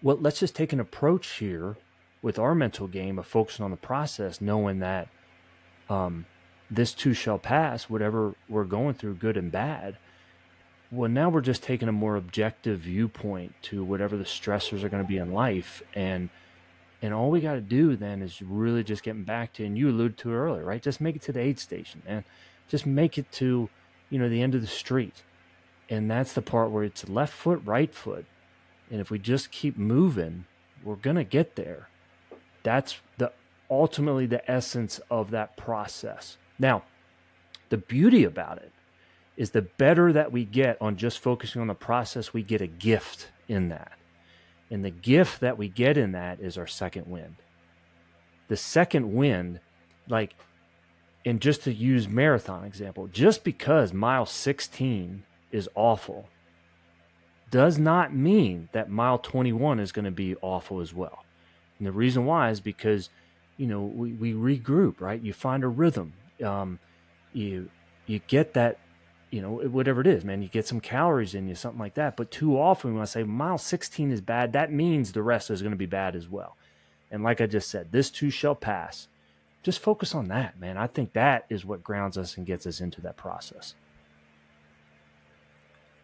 well 0.01 0.15
let's 0.15 0.39
just 0.39 0.55
take 0.55 0.71
an 0.71 0.79
approach 0.79 1.27
here 1.31 1.75
with 2.21 2.39
our 2.39 2.55
mental 2.55 2.87
game 2.87 3.19
of 3.19 3.27
focusing 3.27 3.65
on 3.65 3.71
the 3.71 3.77
process 3.77 4.39
knowing 4.39 4.79
that 4.79 5.09
um 5.89 6.25
this 6.71 6.93
too 6.93 7.13
shall 7.13 7.39
pass, 7.39 7.89
whatever 7.89 8.35
we're 8.47 8.63
going 8.63 8.93
through, 8.93 9.15
good 9.15 9.35
and 9.35 9.51
bad. 9.51 9.97
Well, 10.91 11.09
now 11.09 11.29
we're 11.29 11.41
just 11.41 11.61
taking 11.61 11.87
a 11.87 11.91
more 11.91 12.15
objective 12.15 12.79
viewpoint 12.79 13.53
to 13.63 13.83
whatever 13.83 14.17
the 14.17 14.23
stressors 14.23 14.83
are 14.83 14.89
going 14.89 15.03
to 15.03 15.07
be 15.07 15.17
in 15.17 15.33
life. 15.33 15.83
And 15.93 16.29
and 17.01 17.13
all 17.13 17.29
we 17.29 17.41
got 17.41 17.53
to 17.53 17.61
do 17.61 17.95
then 17.95 18.21
is 18.21 18.41
really 18.41 18.83
just 18.83 19.03
getting 19.03 19.23
back 19.23 19.53
to, 19.53 19.65
and 19.65 19.77
you 19.77 19.89
alluded 19.89 20.17
to 20.17 20.33
earlier, 20.33 20.65
right? 20.65 20.81
Just 20.81 20.99
make 20.99 21.15
it 21.15 21.21
to 21.23 21.31
the 21.31 21.39
aid 21.39 21.59
station, 21.59 22.01
and 22.05 22.25
just 22.67 22.85
make 22.85 23.17
it 23.17 23.31
to, 23.33 23.69
you 24.09 24.19
know, 24.19 24.27
the 24.27 24.41
end 24.41 24.53
of 24.53 24.61
the 24.61 24.67
street. 24.67 25.23
And 25.89 26.11
that's 26.11 26.33
the 26.33 26.41
part 26.41 26.71
where 26.71 26.83
it's 26.83 27.07
left 27.07 27.33
foot, 27.33 27.61
right 27.63 27.93
foot. 27.93 28.25
And 28.91 28.99
if 28.99 29.09
we 29.09 29.17
just 29.17 29.49
keep 29.51 29.77
moving, 29.77 30.45
we're 30.83 30.95
going 30.95 31.15
to 31.15 31.23
get 31.23 31.55
there. 31.55 31.87
That's 32.63 32.97
the 33.17 33.31
ultimately 33.69 34.25
the 34.25 34.49
essence 34.49 34.99
of 35.09 35.31
that 35.31 35.55
process. 35.55 36.37
Now, 36.57 36.83
the 37.69 37.77
beauty 37.77 38.23
about 38.23 38.57
it 38.57 38.73
is 39.39 39.51
the 39.51 39.61
better 39.61 40.11
that 40.11 40.33
we 40.33 40.43
get 40.43 40.77
on 40.81 40.97
just 40.97 41.19
focusing 41.19 41.61
on 41.61 41.67
the 41.67 41.73
process, 41.73 42.33
we 42.33 42.43
get 42.43 42.59
a 42.59 42.67
gift 42.67 43.29
in 43.47 43.69
that. 43.69 43.93
And 44.69 44.83
the 44.83 44.91
gift 44.91 45.39
that 45.39 45.57
we 45.57 45.69
get 45.69 45.97
in 45.97 46.11
that 46.11 46.41
is 46.41 46.57
our 46.57 46.67
second 46.67 47.07
wind. 47.07 47.37
The 48.49 48.57
second 48.57 49.13
wind, 49.13 49.61
like, 50.09 50.35
and 51.25 51.39
just 51.39 51.63
to 51.63 51.73
use 51.73 52.07
marathon 52.07 52.65
example, 52.65 53.07
just 53.07 53.45
because 53.45 53.93
mile 53.93 54.25
16 54.25 55.23
is 55.53 55.69
awful 55.73 56.27
does 57.49 57.79
not 57.79 58.13
mean 58.13 58.67
that 58.73 58.89
mile 58.89 59.17
21 59.17 59.79
is 59.79 59.93
going 59.93 60.05
to 60.05 60.11
be 60.11 60.35
awful 60.41 60.81
as 60.81 60.93
well. 60.93 61.23
And 61.77 61.87
the 61.87 61.93
reason 61.93 62.25
why 62.25 62.49
is 62.49 62.59
because, 62.59 63.09
you 63.55 63.67
know, 63.67 63.81
we, 63.81 64.11
we 64.11 64.33
regroup, 64.33 64.99
right? 64.99 65.21
You 65.21 65.31
find 65.31 65.63
a 65.63 65.67
rhythm 65.67 66.13
um, 66.43 66.79
you 67.33 67.69
you 68.05 68.19
get 68.27 68.53
that 68.53 68.79
you 69.31 69.41
know 69.41 69.51
whatever 69.69 70.01
it 70.01 70.07
is 70.07 70.23
man 70.23 70.41
you 70.41 70.47
get 70.47 70.67
some 70.67 70.79
calories 70.79 71.35
in 71.35 71.47
you 71.47 71.55
something 71.55 71.79
like 71.79 71.93
that. 71.95 72.17
But 72.17 72.31
too 72.31 72.59
often 72.59 72.93
when 72.93 73.01
i 73.01 73.05
say 73.05 73.23
mile 73.23 73.57
16 73.57 74.11
is 74.11 74.21
bad 74.21 74.53
that 74.53 74.71
means 74.71 75.11
the 75.11 75.23
rest 75.23 75.49
is 75.49 75.61
going 75.61 75.71
to 75.71 75.77
be 75.77 75.85
bad 75.85 76.15
as 76.15 76.27
well. 76.27 76.57
And 77.11 77.23
like 77.23 77.41
i 77.41 77.45
just 77.45 77.69
said 77.69 77.91
this 77.91 78.09
too 78.09 78.29
shall 78.29 78.55
pass. 78.55 79.07
Just 79.61 79.79
focus 79.79 80.15
on 80.15 80.29
that 80.29 80.59
man. 80.59 80.77
I 80.77 80.87
think 80.87 81.13
that 81.13 81.45
is 81.49 81.65
what 81.65 81.83
grounds 81.83 82.17
us 82.17 82.37
and 82.37 82.45
gets 82.45 82.65
us 82.65 82.79
into 82.79 83.01
that 83.01 83.17
process. 83.17 83.75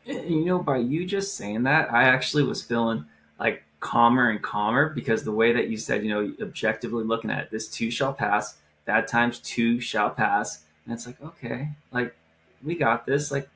You 0.06 0.46
know 0.46 0.60
by 0.60 0.78
you 0.78 1.06
just 1.06 1.36
saying 1.36 1.64
that 1.64 1.92
i 1.92 2.04
actually 2.04 2.44
was 2.44 2.62
feeling 2.62 3.06
like 3.40 3.64
calmer 3.80 4.30
and 4.30 4.42
calmer 4.42 4.90
because 4.90 5.24
the 5.24 5.32
way 5.32 5.52
that 5.52 5.68
you 5.68 5.78
said 5.78 6.04
you 6.04 6.10
know 6.10 6.34
objectively 6.42 7.04
looking 7.04 7.32
at 7.32 7.46
it, 7.46 7.52
this 7.52 7.68
too 7.68 7.90
shall 7.90 8.14
pass 8.14 8.58
bad 8.86 9.08
times 9.08 9.40
too 9.40 9.80
shall 9.80 10.12
pass. 10.12 10.64
And 10.86 10.94
it's 10.94 11.06
like, 11.06 11.22
okay, 11.22 11.70
like 11.92 12.16
we 12.65 12.75
got 12.75 13.06
this. 13.06 13.32
Like 13.32 13.47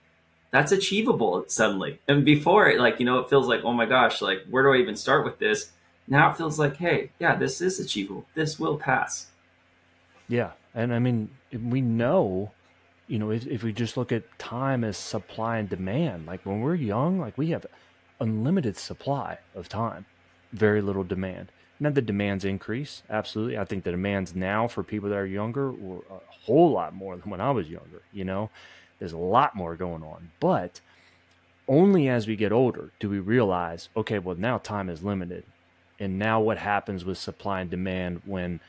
that's 0.51 0.71
achievable 0.71 1.45
suddenly. 1.47 1.99
And 2.07 2.23
before 2.23 2.69
it, 2.69 2.79
like, 2.79 2.99
you 2.99 3.05
know, 3.05 3.19
it 3.19 3.29
feels 3.29 3.47
like, 3.47 3.61
oh 3.63 3.73
my 3.73 3.85
gosh, 3.85 4.21
like 4.21 4.45
where 4.49 4.63
do 4.63 4.73
I 4.73 4.77
even 4.77 4.95
start 4.95 5.25
with 5.25 5.39
this? 5.39 5.71
Now 6.07 6.31
it 6.31 6.37
feels 6.37 6.57
like, 6.57 6.77
hey, 6.77 7.11
yeah, 7.19 7.35
this 7.35 7.61
is 7.61 7.79
achievable. 7.79 8.25
This 8.33 8.59
will 8.59 8.77
pass. 8.77 9.27
Yeah. 10.27 10.51
And 10.73 10.93
I 10.93 10.99
mean, 10.99 11.29
we 11.51 11.81
know, 11.81 12.51
you 13.07 13.19
know, 13.19 13.31
if, 13.31 13.45
if 13.47 13.63
we 13.63 13.73
just 13.73 13.97
look 13.97 14.11
at 14.11 14.23
time 14.39 14.83
as 14.83 14.97
supply 14.97 15.57
and 15.57 15.69
demand, 15.69 16.25
like 16.25 16.45
when 16.45 16.61
we're 16.61 16.75
young, 16.75 17.19
like 17.19 17.37
we 17.37 17.49
have 17.51 17.65
unlimited 18.19 18.77
supply 18.77 19.37
of 19.55 19.69
time, 19.69 20.05
very 20.51 20.81
little 20.81 21.03
demand. 21.03 21.51
Now 21.79 21.91
the 21.91 22.01
demands 22.01 22.43
increase, 22.43 23.03
absolutely. 23.09 23.57
I 23.57 23.65
think 23.65 23.83
the 23.83 23.91
demands 23.91 24.35
now 24.35 24.67
for 24.67 24.83
people 24.83 25.09
that 25.09 25.15
are 25.15 25.25
younger 25.25 25.71
were 25.71 26.03
a 26.09 26.19
whole 26.45 26.71
lot 26.71 26.93
more 26.93 27.15
than 27.15 27.29
when 27.29 27.39
I 27.39 27.51
was 27.51 27.69
younger. 27.69 28.01
You 28.11 28.25
know, 28.25 28.49
there's 28.99 29.13
a 29.13 29.17
lot 29.17 29.55
more 29.55 29.75
going 29.75 30.03
on, 30.03 30.31
but 30.39 30.81
only 31.67 32.09
as 32.09 32.27
we 32.27 32.35
get 32.35 32.51
older 32.51 32.91
do 32.99 33.09
we 33.09 33.19
realize, 33.19 33.89
okay, 33.95 34.19
well 34.19 34.35
now 34.35 34.57
time 34.57 34.89
is 34.89 35.03
limited, 35.03 35.43
and 35.99 36.19
now 36.19 36.39
what 36.39 36.57
happens 36.57 37.05
with 37.05 37.17
supply 37.17 37.61
and 37.61 37.69
demand 37.69 38.21
when 38.25 38.59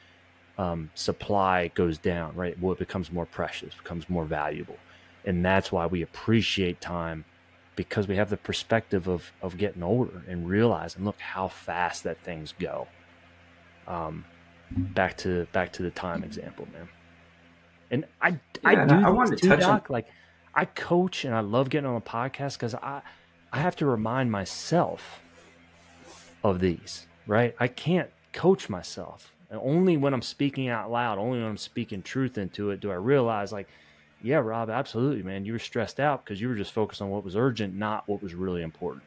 um, 0.58 0.90
supply 0.94 1.68
goes 1.74 1.98
down, 1.98 2.34
right? 2.34 2.58
Well, 2.60 2.72
it 2.72 2.78
becomes 2.78 3.10
more 3.10 3.26
precious, 3.26 3.74
becomes 3.74 4.08
more 4.08 4.24
valuable, 4.24 4.76
and 5.24 5.44
that's 5.44 5.72
why 5.72 5.86
we 5.86 6.02
appreciate 6.02 6.80
time 6.80 7.24
because 7.76 8.06
we 8.06 8.16
have 8.16 8.28
the 8.28 8.36
perspective 8.36 9.08
of 9.08 9.32
of 9.42 9.56
getting 9.56 9.82
older 9.82 10.22
and 10.28 10.48
realizing, 10.48 11.04
look 11.04 11.18
how 11.20 11.48
fast 11.48 12.04
that 12.04 12.18
things 12.18 12.54
go 12.58 12.86
um, 13.86 14.24
back 14.70 15.16
to 15.18 15.46
back 15.52 15.72
to 15.72 15.82
the 15.82 15.90
time 15.90 16.22
example, 16.22 16.66
man. 16.72 16.88
And 17.90 18.04
I 18.20 18.28
yeah, 18.28 18.36
I 18.64 18.74
do 18.86 18.94
I, 18.94 19.10
wanted 19.10 19.38
to 19.38 19.48
touch 19.48 19.60
doc, 19.60 19.86
on... 19.88 19.92
like 19.94 20.06
I 20.54 20.64
coach 20.64 21.24
and 21.24 21.34
I 21.34 21.40
love 21.40 21.70
getting 21.70 21.88
on 21.88 21.96
a 21.96 22.00
podcast 22.00 22.54
because 22.54 22.74
I 22.74 23.02
I 23.52 23.58
have 23.58 23.76
to 23.76 23.86
remind 23.86 24.30
myself 24.30 25.22
of 26.44 26.60
these, 26.60 27.06
right? 27.26 27.54
I 27.58 27.68
can't 27.68 28.10
coach 28.32 28.68
myself. 28.68 29.32
And 29.50 29.60
only 29.62 29.96
when 29.96 30.14
I'm 30.14 30.22
speaking 30.22 30.68
out 30.68 30.90
loud, 30.90 31.18
only 31.18 31.40
when 31.40 31.48
I'm 31.48 31.56
speaking 31.56 32.02
truth 32.02 32.38
into 32.38 32.70
it, 32.70 32.80
do 32.80 32.90
I 32.92 32.94
realize 32.94 33.52
like, 33.52 33.68
yeah, 34.22 34.36
Rob, 34.36 34.70
absolutely, 34.70 35.22
man, 35.22 35.44
you 35.44 35.52
were 35.52 35.58
stressed 35.58 35.98
out 35.98 36.24
because 36.24 36.40
you 36.40 36.48
were 36.48 36.54
just 36.54 36.72
focused 36.72 37.02
on 37.02 37.10
what 37.10 37.24
was 37.24 37.36
urgent, 37.36 37.74
not 37.74 38.06
what 38.06 38.22
was 38.22 38.34
really 38.34 38.62
important. 38.62 39.02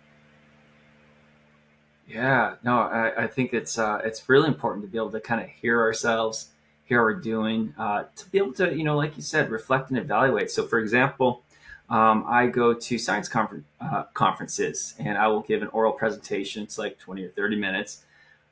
Yeah, 2.08 2.56
no, 2.64 2.80
I, 2.80 3.24
I 3.24 3.28
think 3.28 3.54
it's 3.54 3.80
uh, 3.80 4.02
it's 4.04 4.28
really 4.28 4.48
important 4.48 4.84
to 4.84 4.92
be 4.92 4.98
able 4.98 5.12
to 5.12 5.22
kind 5.22 5.42
of 5.42 5.48
hear 5.48 5.80
ourselves, 5.80 6.50
hear 6.86 7.00
what 7.00 7.16
we're 7.16 7.22
doing, 7.22 7.74
uh, 7.78 8.04
to 8.16 8.30
be 8.30 8.38
able 8.38 8.54
to, 8.54 8.76
you 8.76 8.84
know, 8.84 8.96
like 8.96 9.16
you 9.16 9.24
said, 9.24 9.50
reflect 9.50 9.90
and 9.90 9.98
evaluate. 9.98 10.52
So, 10.52 10.68
for 10.68 10.80
example, 10.80 11.44
um, 11.90 12.26
I 12.28 12.48
go 12.48 12.74
to 12.74 12.98
science 12.98 13.28
confer- 13.28 13.64
uh, 13.80 14.04
conferences 14.14 14.96
and 15.00 15.18
I 15.18 15.28
will 15.28 15.42
give 15.42 15.62
an 15.62 15.70
oral 15.70 15.94
presentation. 15.94 16.64
It's 16.64 16.78
like 16.78 17.00
20 17.00 17.24
or 17.24 17.30
30 17.30 17.56
minutes. 17.56 18.04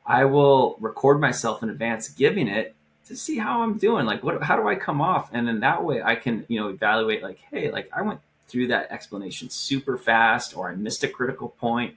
I 0.06 0.26
will 0.26 0.78
record 0.80 1.20
myself 1.20 1.64
in 1.64 1.70
advance 1.70 2.10
giving 2.10 2.48
it 2.48 2.76
to 3.08 3.16
see 3.16 3.38
how 3.38 3.62
I'm 3.62 3.78
doing. 3.78 4.06
Like, 4.06 4.24
what, 4.24 4.42
how 4.44 4.56
do 4.56 4.68
I 4.68 4.76
come 4.76 5.02
off? 5.02 5.30
And 5.34 5.48
then 5.48 5.60
that 5.62 5.84
way 5.84 6.02
I 6.02 6.16
can, 6.16 6.46
you 6.48 6.60
know, 6.60 6.70
evaluate 6.70 7.24
like, 7.24 7.40
hey, 7.52 7.72
like 7.72 7.90
I 7.94 8.02
went 8.02 8.20
through 8.48 8.68
that 8.68 8.92
explanation 8.92 9.50
super 9.50 9.98
fast 9.98 10.56
or 10.56 10.70
I 10.70 10.76
missed 10.76 11.04
a 11.04 11.08
critical 11.08 11.50
point 11.50 11.96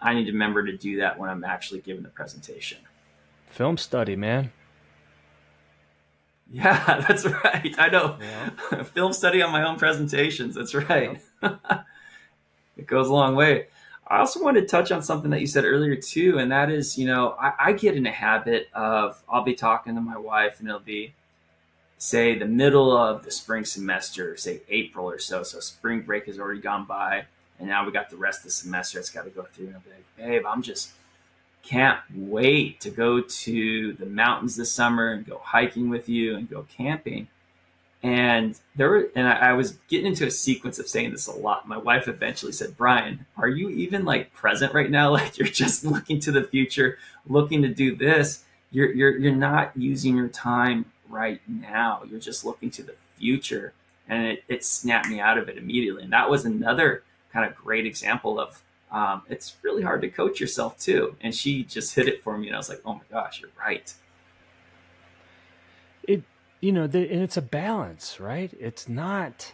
I 0.00 0.14
need 0.14 0.26
to 0.26 0.32
remember 0.32 0.64
to 0.64 0.76
do 0.76 0.98
that 0.98 1.18
when 1.18 1.30
I'm 1.30 1.44
actually 1.44 1.80
giving 1.80 2.02
the 2.02 2.08
presentation. 2.08 2.78
Film 3.48 3.76
study, 3.76 4.16
man. 4.16 4.52
Yeah, 6.50 7.04
that's 7.08 7.26
right. 7.26 7.74
I 7.78 7.88
know. 7.88 8.18
Yeah. 8.20 8.82
Film 8.94 9.12
study 9.12 9.42
on 9.42 9.52
my 9.52 9.66
own 9.66 9.78
presentations. 9.78 10.54
That's 10.54 10.74
right. 10.74 11.20
Yeah. 11.42 11.56
it 12.76 12.86
goes 12.86 13.08
a 13.08 13.12
long 13.12 13.34
way. 13.34 13.66
I 14.08 14.18
also 14.18 14.42
want 14.42 14.56
to 14.56 14.64
touch 14.64 14.92
on 14.92 15.02
something 15.02 15.30
that 15.32 15.40
you 15.40 15.48
said 15.48 15.64
earlier 15.64 15.96
too, 15.96 16.38
and 16.38 16.52
that 16.52 16.70
is, 16.70 16.96
you 16.96 17.06
know, 17.06 17.34
I, 17.40 17.52
I 17.58 17.72
get 17.72 17.96
in 17.96 18.06
a 18.06 18.12
habit 18.12 18.68
of 18.72 19.20
I'll 19.28 19.42
be 19.42 19.54
talking 19.54 19.96
to 19.96 20.00
my 20.00 20.16
wife, 20.16 20.60
and 20.60 20.68
it'll 20.68 20.80
be 20.80 21.12
say 21.98 22.38
the 22.38 22.46
middle 22.46 22.96
of 22.96 23.24
the 23.24 23.30
spring 23.30 23.64
semester, 23.64 24.36
say 24.36 24.60
April 24.68 25.10
or 25.10 25.18
so. 25.18 25.42
So 25.42 25.58
spring 25.60 26.02
break 26.02 26.26
has 26.26 26.38
already 26.38 26.60
gone 26.60 26.84
by 26.84 27.24
and 27.58 27.68
now 27.68 27.84
we 27.84 27.92
got 27.92 28.10
the 28.10 28.16
rest 28.16 28.40
of 28.40 28.44
the 28.44 28.50
semester 28.50 28.98
it's 28.98 29.10
got 29.10 29.24
to 29.24 29.30
go 29.30 29.42
through. 29.42 29.66
And 29.66 29.76
I'll 29.76 29.82
be 29.82 29.90
like, 29.90 30.16
babe, 30.16 30.46
I'm 30.46 30.62
just 30.62 30.90
can't 31.66 31.98
wait 32.14 32.80
to 32.80 32.90
go 32.90 33.20
to 33.20 33.92
the 33.94 34.06
mountains 34.06 34.56
this 34.56 34.72
summer 34.72 35.12
and 35.12 35.26
go 35.26 35.40
hiking 35.42 35.88
with 35.88 36.08
you 36.08 36.36
and 36.36 36.48
go 36.48 36.66
camping. 36.76 37.28
And 38.02 38.58
there 38.76 38.88
were, 38.88 39.08
and 39.16 39.26
I, 39.26 39.50
I 39.50 39.52
was 39.54 39.72
getting 39.88 40.06
into 40.06 40.26
a 40.26 40.30
sequence 40.30 40.78
of 40.78 40.86
saying 40.86 41.10
this 41.10 41.26
a 41.26 41.32
lot. 41.32 41.66
My 41.66 41.76
wife 41.76 42.06
eventually 42.06 42.52
said, 42.52 42.76
Brian, 42.76 43.26
are 43.36 43.48
you 43.48 43.68
even 43.70 44.04
like 44.04 44.32
present 44.32 44.72
right 44.74 44.90
now? 44.90 45.10
Like 45.16 45.38
you're 45.38 45.48
just 45.48 45.84
looking 45.84 46.20
to 46.20 46.30
the 46.30 46.44
future, 46.44 46.98
looking 47.26 47.62
to 47.62 47.68
do 47.68 47.96
this. 47.96 48.44
you're 48.70 48.92
you're 48.92 49.18
you're 49.18 49.34
not 49.34 49.72
using 49.76 50.16
your 50.16 50.28
time 50.28 50.84
right 51.08 51.40
now. 51.48 52.02
You're 52.08 52.20
just 52.20 52.44
looking 52.44 52.70
to 52.72 52.82
the 52.82 52.94
future, 53.18 53.72
and 54.08 54.26
it, 54.26 54.44
it 54.46 54.64
snapped 54.64 55.08
me 55.08 55.18
out 55.18 55.38
of 55.38 55.48
it 55.48 55.56
immediately. 55.56 56.02
And 56.02 56.12
that 56.12 56.28
was 56.30 56.44
another 56.44 57.02
kind 57.32 57.48
of 57.48 57.56
great 57.56 57.86
example 57.86 58.38
of 58.38 58.62
um, 58.90 59.22
it's 59.28 59.56
really 59.62 59.82
hard 59.82 60.00
to 60.02 60.08
coach 60.08 60.40
yourself 60.40 60.78
too. 60.78 61.16
And 61.20 61.34
she 61.34 61.64
just 61.64 61.94
hit 61.94 62.08
it 62.08 62.22
for 62.22 62.38
me, 62.38 62.46
and 62.46 62.56
I 62.56 62.58
was 62.58 62.68
like, 62.68 62.82
oh 62.84 62.94
my 62.94 63.00
gosh, 63.10 63.40
you're 63.40 63.50
right. 63.58 63.92
It 66.04 66.22
you 66.60 66.72
know, 66.72 66.86
the, 66.86 67.10
and 67.10 67.22
it's 67.22 67.36
a 67.36 67.42
balance, 67.42 68.18
right? 68.20 68.52
It's 68.58 68.88
not. 68.88 69.52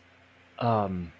Um, 0.58 1.12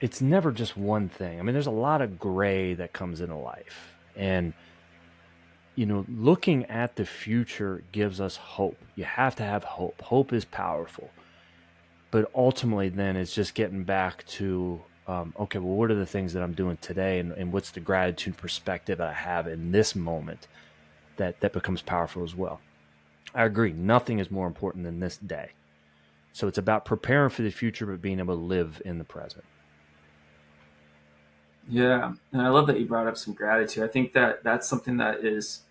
it's 0.00 0.20
never 0.20 0.52
just 0.52 0.76
one 0.76 1.08
thing. 1.08 1.40
I 1.40 1.42
mean, 1.42 1.54
there's 1.54 1.66
a 1.66 1.70
lot 1.70 2.02
of 2.02 2.18
gray 2.18 2.74
that 2.74 2.92
comes 2.92 3.20
into 3.20 3.36
life, 3.36 3.94
and 4.14 4.52
you 5.74 5.86
know, 5.86 6.04
looking 6.08 6.64
at 6.66 6.96
the 6.96 7.06
future 7.06 7.82
gives 7.92 8.20
us 8.20 8.36
hope. 8.36 8.78
You 8.94 9.04
have 9.04 9.36
to 9.36 9.42
have 9.42 9.64
hope. 9.64 10.00
Hope 10.02 10.32
is 10.32 10.44
powerful, 10.44 11.10
but 12.10 12.30
ultimately, 12.34 12.88
then 12.88 13.16
it's 13.16 13.34
just 13.34 13.54
getting 13.54 13.84
back 13.84 14.26
to 14.26 14.82
um, 15.08 15.34
okay, 15.38 15.58
well, 15.58 15.76
what 15.76 15.90
are 15.90 15.94
the 15.94 16.06
things 16.06 16.32
that 16.32 16.42
I'm 16.42 16.52
doing 16.52 16.78
today, 16.80 17.18
and, 17.18 17.32
and 17.32 17.52
what's 17.52 17.70
the 17.70 17.80
gratitude 17.80 18.36
perspective 18.36 18.98
that 18.98 19.08
I 19.08 19.12
have 19.12 19.46
in 19.46 19.72
this 19.72 19.94
moment 19.94 20.48
that 21.16 21.40
that 21.40 21.52
becomes 21.52 21.82
powerful 21.82 22.22
as 22.22 22.34
well. 22.34 22.60
I 23.34 23.44
agree. 23.44 23.72
Nothing 23.72 24.18
is 24.18 24.30
more 24.30 24.46
important 24.46 24.84
than 24.84 25.00
this 25.00 25.16
day. 25.16 25.50
So 26.32 26.48
it's 26.48 26.58
about 26.58 26.84
preparing 26.84 27.30
for 27.30 27.42
the 27.42 27.50
future, 27.50 27.86
but 27.86 28.00
being 28.00 28.18
able 28.18 28.36
to 28.36 28.40
live 28.40 28.80
in 28.84 28.98
the 28.98 29.04
present. 29.04 29.44
Yeah, 31.68 32.12
and 32.32 32.42
I 32.42 32.48
love 32.48 32.66
that 32.68 32.78
you 32.78 32.86
brought 32.86 33.06
up 33.06 33.16
some 33.16 33.34
gratitude. 33.34 33.82
I 33.82 33.88
think 33.88 34.12
that 34.12 34.44
that's 34.44 34.68
something 34.68 34.98
that 34.98 35.24
is 35.24 35.62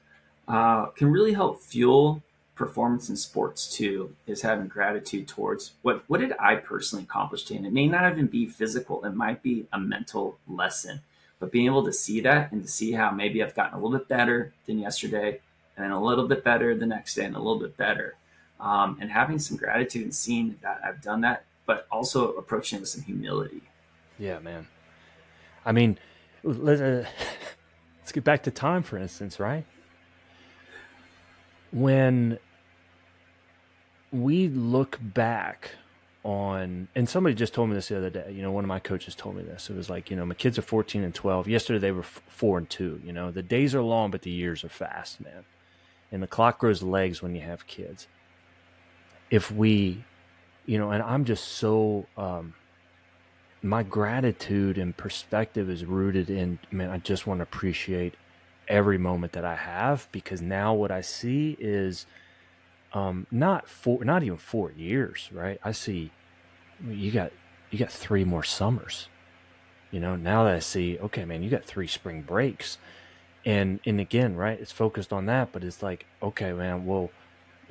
uh, 0.47 0.87
can 0.87 1.07
really 1.07 1.33
help 1.33 1.61
fuel 1.61 2.21
performance 2.55 3.09
in 3.09 3.15
sports 3.15 3.67
too. 3.75 4.15
Is 4.25 4.41
having 4.41 4.67
gratitude 4.67 5.27
towards 5.27 5.73
what 5.81 6.03
what 6.07 6.21
did 6.21 6.33
I 6.39 6.55
personally 6.55 7.03
accomplish 7.03 7.43
today? 7.43 7.57
And 7.57 7.67
it 7.67 7.73
may 7.73 7.87
not 7.87 8.11
even 8.11 8.27
be 8.27 8.47
physical; 8.47 9.03
it 9.05 9.13
might 9.13 9.43
be 9.43 9.67
a 9.71 9.79
mental 9.79 10.37
lesson. 10.47 11.01
But 11.39 11.51
being 11.51 11.65
able 11.65 11.83
to 11.83 11.93
see 11.93 12.21
that 12.21 12.51
and 12.51 12.63
to 12.63 12.67
see 12.67 12.93
how 12.93 13.11
maybe 13.11 13.43
I've 13.43 13.55
gotten 13.55 13.77
a 13.77 13.81
little 13.81 13.97
bit 13.97 14.07
better 14.07 14.53
than 14.65 14.79
yesterday, 14.79 15.41
and 15.75 15.83
then 15.83 15.91
a 15.91 16.01
little 16.01 16.27
bit 16.27 16.43
better 16.43 16.75
the 16.75 16.85
next 16.85 17.15
day, 17.15 17.25
and 17.25 17.35
a 17.35 17.39
little 17.39 17.59
bit 17.59 17.75
better, 17.75 18.15
um, 18.59 18.97
and 19.01 19.11
having 19.11 19.37
some 19.37 19.57
gratitude 19.57 20.03
and 20.03 20.15
seeing 20.15 20.57
that 20.61 20.79
I've 20.83 21.01
done 21.01 21.21
that, 21.21 21.43
but 21.65 21.87
also 21.91 22.31
approaching 22.33 22.77
it 22.77 22.81
with 22.81 22.89
some 22.89 23.03
humility. 23.03 23.61
Yeah, 24.17 24.39
man. 24.39 24.67
I 25.65 25.73
mean, 25.73 25.97
let's, 26.43 26.79
uh, 26.79 27.05
let's 27.99 28.13
get 28.13 28.23
back 28.23 28.43
to 28.43 28.51
time, 28.51 28.81
for 28.81 28.97
instance, 28.97 29.39
right? 29.39 29.65
When 31.71 32.39
we 34.11 34.47
look 34.47 34.99
back 35.01 35.71
on, 36.23 36.87
and 36.95 37.07
somebody 37.07 37.35
just 37.35 37.53
told 37.53 37.69
me 37.69 37.75
this 37.75 37.89
the 37.89 37.97
other 37.97 38.09
day, 38.09 38.31
you 38.31 38.41
know, 38.41 38.51
one 38.51 38.63
of 38.63 38.67
my 38.67 38.79
coaches 38.79 39.15
told 39.15 39.35
me 39.35 39.43
this. 39.43 39.69
It 39.69 39.75
was 39.75 39.89
like, 39.89 40.09
you 40.09 40.17
know, 40.17 40.25
my 40.25 40.35
kids 40.35 40.57
are 40.57 40.63
14 40.63 41.03
and 41.03 41.13
12. 41.13 41.47
Yesterday 41.47 41.79
they 41.79 41.91
were 41.91 42.03
four 42.03 42.57
and 42.57 42.69
two. 42.69 42.99
You 43.03 43.13
know, 43.13 43.31
the 43.31 43.43
days 43.43 43.75
are 43.75 43.81
long, 43.81 44.11
but 44.11 44.23
the 44.23 44.31
years 44.31 44.63
are 44.63 44.69
fast, 44.69 45.21
man. 45.21 45.45
And 46.11 46.23
the 46.23 46.27
clock 46.27 46.59
grows 46.59 46.81
legs 46.81 47.21
when 47.21 47.35
you 47.35 47.41
have 47.41 47.67
kids. 47.67 48.07
If 49.29 49.51
we, 49.51 50.03
you 50.65 50.77
know, 50.77 50.91
and 50.91 51.03
I'm 51.03 51.25
just 51.25 51.45
so, 51.45 52.05
um, 52.17 52.53
my 53.65 53.81
gratitude 53.81 54.77
and 54.77 54.95
perspective 54.95 55.69
is 55.69 55.83
rooted 55.83 56.29
in 56.29 56.59
man 56.71 56.89
i 56.91 56.97
just 56.99 57.25
want 57.25 57.39
to 57.39 57.43
appreciate 57.43 58.13
every 58.67 58.97
moment 58.97 59.33
that 59.33 59.43
i 59.43 59.55
have 59.55 60.07
because 60.11 60.41
now 60.41 60.73
what 60.73 60.91
i 60.91 61.01
see 61.01 61.57
is 61.59 62.05
um 62.93 63.27
not 63.31 63.67
four 63.67 64.03
not 64.03 64.23
even 64.23 64.37
four 64.37 64.71
years 64.71 65.29
right? 65.31 65.59
I 65.63 65.71
see 65.71 66.11
you 66.87 67.11
got 67.11 67.31
you 67.71 67.79
got 67.79 67.91
three 67.91 68.23
more 68.23 68.43
summers 68.43 69.09
you 69.91 69.99
know 69.99 70.15
now 70.15 70.43
that 70.43 70.55
i 70.55 70.59
see 70.59 70.97
okay 70.99 71.25
man 71.25 71.41
you 71.41 71.49
got 71.49 71.63
three 71.63 71.87
spring 71.87 72.21
breaks. 72.21 72.77
And 73.45 73.79
and 73.85 73.99
again 73.99 74.35
right 74.35 74.59
it's 74.59 74.71
focused 74.71 75.13
on 75.13 75.27
that 75.27 75.51
but 75.51 75.63
it's 75.63 75.83
like 75.83 76.05
okay 76.21 76.51
man 76.51 76.85
well 76.85 77.11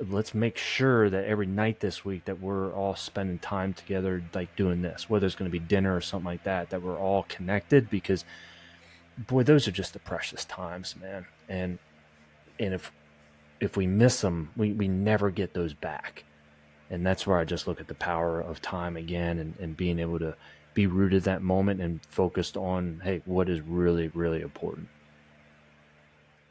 let's 0.09 0.33
make 0.33 0.57
sure 0.57 1.09
that 1.09 1.25
every 1.25 1.45
night 1.45 1.79
this 1.79 2.03
week 2.05 2.25
that 2.25 2.39
we're 2.41 2.73
all 2.73 2.95
spending 2.95 3.39
time 3.39 3.73
together 3.73 4.23
like 4.33 4.55
doing 4.55 4.81
this 4.81 5.09
whether 5.09 5.25
it's 5.25 5.35
going 5.35 5.49
to 5.49 5.59
be 5.59 5.59
dinner 5.59 5.95
or 5.95 6.01
something 6.01 6.25
like 6.25 6.43
that 6.43 6.69
that 6.69 6.81
we're 6.81 6.97
all 6.97 7.23
connected 7.27 7.89
because 7.89 8.23
boy 9.17 9.43
those 9.43 9.67
are 9.67 9.71
just 9.71 9.93
the 9.93 9.99
precious 9.99 10.45
times 10.45 10.95
man. 11.01 11.25
And 11.49 11.79
and 12.59 12.73
if 12.73 12.91
if 13.59 13.77
we 13.77 13.87
miss 13.87 14.21
them 14.21 14.49
we, 14.55 14.71
we 14.73 14.87
never 14.87 15.29
get 15.29 15.53
those 15.53 15.73
back 15.73 16.23
and 16.89 17.05
that's 17.05 17.25
where 17.25 17.37
i 17.37 17.43
just 17.43 17.67
look 17.67 17.79
at 17.79 17.87
the 17.87 17.95
power 17.95 18.41
of 18.41 18.61
time 18.61 18.97
again 18.97 19.39
and, 19.39 19.55
and 19.59 19.77
being 19.77 19.99
able 19.99 20.19
to 20.19 20.35
be 20.73 20.87
rooted 20.87 21.23
that 21.23 21.41
moment 21.41 21.81
and 21.81 21.99
focused 22.09 22.57
on 22.57 23.01
hey 23.03 23.21
what 23.25 23.49
is 23.49 23.61
really 23.61 24.09
really 24.09 24.41
important 24.41 24.87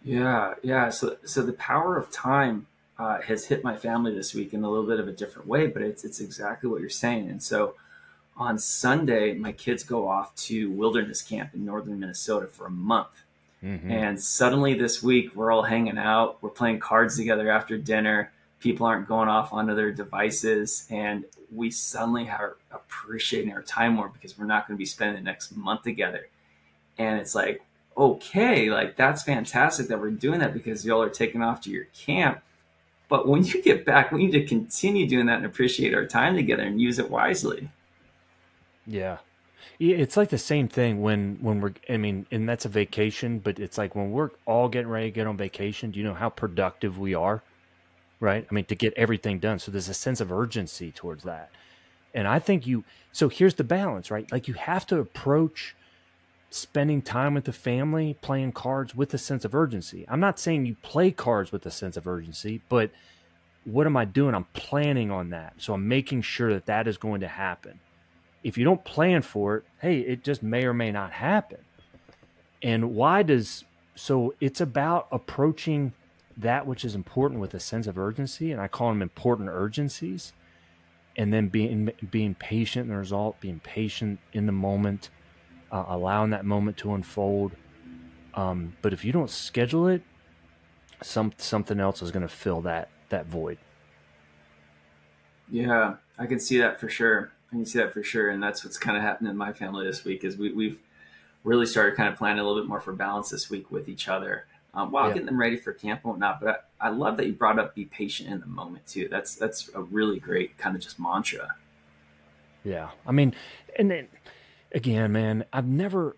yeah 0.03 0.55
yeah 0.62 0.88
so 0.88 1.17
so 1.25 1.43
the 1.43 1.53
power 1.53 1.97
of 1.97 2.11
time 2.11 2.67
uh, 2.99 3.21
has 3.23 3.47
hit 3.47 3.64
my 3.64 3.77
family 3.77 4.14
this 4.14 4.35
week 4.35 4.55
in 4.55 4.62
a 4.62 4.71
little 4.71 4.87
bit 4.87 5.01
of 5.01 5.09
a 5.09 5.12
different 5.12 5.49
way, 5.49 5.67
but 5.67 5.83
it's 5.83 6.05
it's 6.05 6.21
exactly 6.21 6.69
what 6.69 6.81
you're 6.81 6.88
saying. 6.88 7.29
And 7.29 7.43
so 7.43 7.75
on 8.37 8.59
Sunday, 8.59 9.35
my 9.35 9.53
kids 9.53 9.83
go 9.83 10.09
off 10.09 10.35
to 10.37 10.71
wilderness 10.71 11.23
camp 11.23 11.55
in 11.55 11.64
northern 11.64 11.99
Minnesota 11.99 12.47
for 12.47 12.67
a 12.67 12.71
month. 12.71 13.24
Mm-hmm. 13.64 13.90
And 13.90 14.22
suddenly 14.22 14.74
this 14.74 15.03
week, 15.03 15.35
we're 15.35 15.50
all 15.50 15.62
hanging 15.62 15.98
out, 15.98 16.42
we're 16.42 16.50
playing 16.50 16.81
cards 16.81 17.16
together 17.16 17.50
after 17.50 17.79
dinner. 17.79 18.31
People 18.61 18.87
aren't 18.87 19.09
going 19.09 19.29
off 19.29 19.53
onto 19.53 19.74
their 19.74 19.92
devices, 19.92 20.87
and 20.90 21.24
we 21.53 21.70
suddenly 21.70 22.29
are 22.29 22.57
appreciating 22.70 23.53
our 23.53 23.62
time 23.62 23.94
more 23.94 24.09
because 24.09 24.38
we're 24.38 24.46
not 24.46 24.66
going 24.66 24.77
to 24.77 24.79
be 24.79 24.87
spending 24.87 25.16
the 25.16 25.22
next 25.22 25.57
month 25.57 25.83
together. 25.83 26.29
And 26.98 27.18
it's 27.18 27.35
like, 27.35 27.62
okay, 27.96 28.70
like 28.70 28.96
that's 28.96 29.22
fantastic 29.22 29.88
that 29.88 30.00
we're 30.00 30.11
doing 30.11 30.40
that 30.40 30.53
because 30.53 30.85
y'all 30.85 31.03
are 31.03 31.11
taking 31.11 31.42
off 31.42 31.61
to 31.62 31.70
your 31.70 31.85
camp 31.94 32.40
but 33.09 33.29
when 33.29 33.44
you 33.44 33.62
get 33.62 33.85
back, 33.85 34.11
we 34.11 34.24
need 34.24 34.33
to 34.33 34.44
continue 34.44 35.07
doing 35.07 35.27
that 35.27 35.37
and 35.37 35.46
appreciate 35.46 35.94
our 35.94 36.07
time 36.07 36.35
together 36.35 36.62
and 36.62 36.81
use 36.81 36.98
it 36.98 37.11
wisely. 37.11 37.70
Yeah. 38.87 39.18
It's 39.79 40.16
like 40.16 40.31
the 40.31 40.38
same 40.38 40.68
thing 40.68 41.03
when 41.03 41.38
when 41.40 41.61
we're 41.61 41.74
I 41.88 41.96
mean, 41.96 42.27
and 42.31 42.48
that's 42.48 42.64
a 42.64 42.68
vacation, 42.68 43.38
but 43.38 43.59
it's 43.59 43.79
like 43.79 43.94
when 43.94 44.11
we're 44.11 44.31
all 44.46 44.68
getting 44.68 44.88
ready 44.88 45.07
to 45.07 45.14
get 45.14 45.27
on 45.27 45.37
vacation, 45.37 45.90
do 45.90 45.98
you 45.98 46.05
know 46.05 46.14
how 46.14 46.29
productive 46.29 46.98
we 46.98 47.14
are? 47.14 47.42
Right? 48.20 48.46
I 48.48 48.55
mean, 48.55 48.64
to 48.66 48.74
get 48.74 48.94
everything 48.94 49.38
done. 49.38 49.59
So 49.59 49.70
there's 49.70 49.88
a 49.88 49.94
sense 49.94 50.20
of 50.20 50.33
urgency 50.33 50.92
towards 50.92 51.24
that. 51.24 51.50
And 52.14 52.29
I 52.29 52.38
think 52.38 52.66
you 52.66 52.85
so 53.12 53.29
here's 53.29 53.55
the 53.55 53.64
balance, 53.64 54.11
right? 54.11 54.31
Like 54.31 54.48
you 54.48 54.55
have 54.55 54.87
to 54.87 54.98
approach 54.98 55.74
spending 56.50 57.03
time 57.03 57.35
with 57.35 57.44
the 57.44 57.53
family, 57.53 58.16
playing 58.20 58.53
cards 58.53 58.94
with 58.94 59.12
a 59.12 59.18
sense 59.18 59.44
of 59.44 59.55
urgency. 59.55 60.05
I'm 60.09 60.20
not 60.20 60.38
saying 60.38 60.66
you 60.66 60.77
play 60.83 61.11
cards 61.11 61.50
with 61.50 61.66
a 61.66 61.70
sense 61.70 61.96
of 61.96 62.07
urgency, 62.07 62.62
but 62.68 62.90
what 63.64 63.87
am 63.87 63.96
I 63.96 64.05
doing? 64.05 64.35
I'm 64.35 64.46
planning 64.53 65.11
on 65.11 65.31
that. 65.31 65.55
So 65.59 65.74
I'm 65.74 65.88
making 65.88 66.22
sure 66.22 66.53
that 66.53 66.66
that 66.66 66.87
is 66.87 66.96
going 66.96 67.22
to 67.22 67.29
happen. 67.29 67.81
If 68.44 68.57
you 68.59 68.64
don't 68.64 68.85
plan 68.85 69.22
for 69.22 69.57
it, 69.57 69.64
hey, 69.80 70.00
it 70.00 70.22
just 70.22 70.42
may 70.42 70.64
or 70.64 70.74
may 70.74 70.92
not 70.92 71.11
happen. 71.11 71.59
And 72.62 72.94
why 72.94 73.22
does 73.24 73.64
so 73.96 74.35
it's 74.40 74.61
about 74.61 75.09
approaching 75.11 75.92
that 76.37 76.66
which 76.66 76.85
is 76.85 76.94
important 76.94 77.40
with 77.40 77.54
a 77.54 77.61
sense 77.61 77.87
of 77.87 77.98
urgency, 77.98 78.52
and 78.52 78.61
I 78.61 78.68
call 78.68 78.88
them 78.88 79.02
important 79.02 79.48
urgencies, 79.50 80.33
and 81.16 81.33
then 81.33 81.48
being 81.48 81.90
being 82.11 82.35
patient 82.35 82.85
in 82.85 82.90
the 82.90 82.98
result, 82.98 83.40
being 83.40 83.61
patient 83.61 84.18
in 84.33 84.46
the 84.46 84.52
moment, 84.52 85.11
uh, 85.70 85.85
allowing 85.88 86.30
that 86.30 86.44
moment 86.44 86.76
to 86.78 86.94
unfold. 86.94 87.52
Um, 88.35 88.76
but 88.83 88.92
if 88.92 89.04
you 89.04 89.12
don't 89.12 89.30
schedule 89.30 89.87
it, 89.87 90.02
some 91.02 91.33
something 91.38 91.78
else 91.80 92.02
is 92.02 92.11
going 92.11 92.26
to 92.26 92.28
fill 92.28 92.61
that 92.62 92.88
that 93.11 93.26
void. 93.26 93.59
Yeah, 95.50 95.96
I 96.18 96.26
can 96.26 96.40
see 96.40 96.59
that 96.59 96.80
for 96.80 96.88
sure. 96.88 97.34
I 97.55 97.57
can 97.57 97.67
see 97.67 97.79
that 97.79 97.93
for 97.93 98.03
sure, 98.03 98.31
and 98.31 98.43
that's 98.43 98.64
what's 98.64 98.79
kind 98.79 98.97
of 98.97 99.05
happened 99.05 99.29
in 99.29 99.37
my 99.37 99.53
family 99.53 99.87
this 99.87 100.05
week. 100.05 100.25
Is 100.25 100.37
we, 100.37 100.51
we've 100.53 100.81
really 101.45 101.67
started 101.67 101.97
kind 101.97 102.09
of 102.09 102.19
planning 102.19 102.40
a 102.40 102.45
little 102.45 102.61
bit 102.61 102.69
more 102.69 102.81
for 102.81 102.93
balance 102.93 103.31
this 103.31 103.49
week 103.49 103.71
with 103.71 103.88
each 103.88 104.09
other, 104.09 104.47
um, 104.75 104.90
while 104.90 105.07
yeah. 105.07 105.14
getting 105.14 105.27
them 105.27 105.38
ready 105.38 105.57
for 105.57 105.73
camp 105.73 106.01
and 106.03 106.11
whatnot. 106.11 106.40
But 106.40 106.69
I, 106.81 106.88
I 106.88 106.90
love 106.90 107.17
that 107.19 107.27
you 107.27 107.33
brought 107.33 107.61
up 107.61 107.77
be 107.77 107.85
patient 107.85 108.29
in 108.29 108.40
the 108.40 108.47
moment 108.47 108.88
too. 108.88 109.07
That's 109.09 109.37
that's 109.37 109.71
a 109.73 109.83
really 109.83 110.19
great 110.19 110.59
kind 110.59 110.75
of 110.75 110.83
just 110.83 110.99
mantra. 110.99 111.55
Yeah, 112.64 112.90
I 113.07 113.12
mean, 113.12 113.35
and 113.79 113.88
then 113.88 114.09
again, 114.73 115.12
man, 115.12 115.45
I've 115.53 115.69
never, 115.69 116.17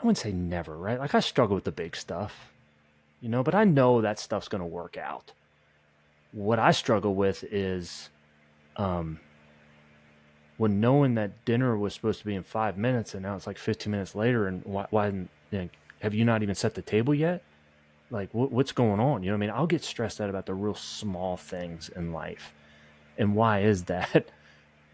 I 0.00 0.06
wouldn't 0.06 0.16
say 0.16 0.32
never, 0.32 0.78
right? 0.78 0.98
Like 0.98 1.14
I 1.14 1.20
struggle 1.20 1.56
with 1.56 1.64
the 1.64 1.72
big 1.72 1.94
stuff, 1.94 2.52
you 3.20 3.28
know, 3.28 3.42
but 3.42 3.54
I 3.54 3.64
know 3.64 4.00
that 4.00 4.18
stuff's 4.18 4.48
going 4.48 4.62
to 4.62 4.66
work 4.66 4.96
out. 4.96 5.32
What 6.32 6.58
I 6.58 6.70
struggle 6.70 7.14
with 7.14 7.44
is, 7.44 8.08
um, 8.76 9.20
knowing 10.68 11.14
that 11.14 11.44
dinner 11.44 11.76
was 11.76 11.94
supposed 11.94 12.20
to 12.20 12.24
be 12.26 12.34
in 12.34 12.42
five 12.42 12.76
minutes 12.76 13.14
and 13.14 13.22
now 13.22 13.36
it's 13.36 13.46
like 13.46 13.58
15 13.58 13.90
minutes 13.90 14.14
later 14.14 14.46
and 14.46 14.64
why, 14.64 14.86
why 14.90 15.08
you 15.08 15.28
know, 15.50 15.68
have 16.00 16.14
you 16.14 16.24
not 16.24 16.42
even 16.42 16.54
set 16.54 16.74
the 16.74 16.82
table 16.82 17.14
yet? 17.14 17.42
like 18.10 18.32
what, 18.32 18.52
what's 18.52 18.72
going 18.72 19.00
on? 19.00 19.22
You 19.22 19.30
know 19.30 19.36
what 19.36 19.44
I 19.44 19.46
mean? 19.48 19.56
I'll 19.56 19.66
get 19.66 19.82
stressed 19.82 20.20
out 20.20 20.30
about 20.30 20.46
the 20.46 20.54
real 20.54 20.74
small 20.74 21.36
things 21.36 21.90
in 21.94 22.12
life. 22.12 22.54
And 23.18 23.34
why 23.34 23.60
is 23.60 23.84
that? 23.84 24.26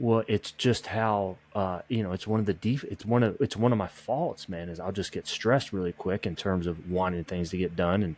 Well, 0.03 0.25
it's 0.29 0.53
just 0.53 0.87
how 0.87 1.37
uh, 1.55 1.83
you 1.89 2.03
know 2.03 2.13
it's 2.13 2.27
one 2.27 2.41
of 2.41 2.47
the 2.47 2.55
def- 2.55 2.85
it's 2.85 3.05
one 3.05 3.23
of 3.23 3.37
it's 3.39 3.55
one 3.55 3.71
of 3.71 3.77
my 3.77 3.87
faults, 3.87 4.49
man. 4.49 4.71
Is 4.71 4.81
I'll 4.81 4.93
just 4.93 5.13
get 5.13 5.27
stressed 5.27 5.75
really 5.75 5.93
quick 5.93 6.25
in 6.25 6.35
terms 6.35 6.67
of 6.67 6.91
wanting 6.91 7.23
things 7.25 7.51
to 7.51 7.59
get 7.59 7.77
done, 7.77 8.03
and 8.03 8.17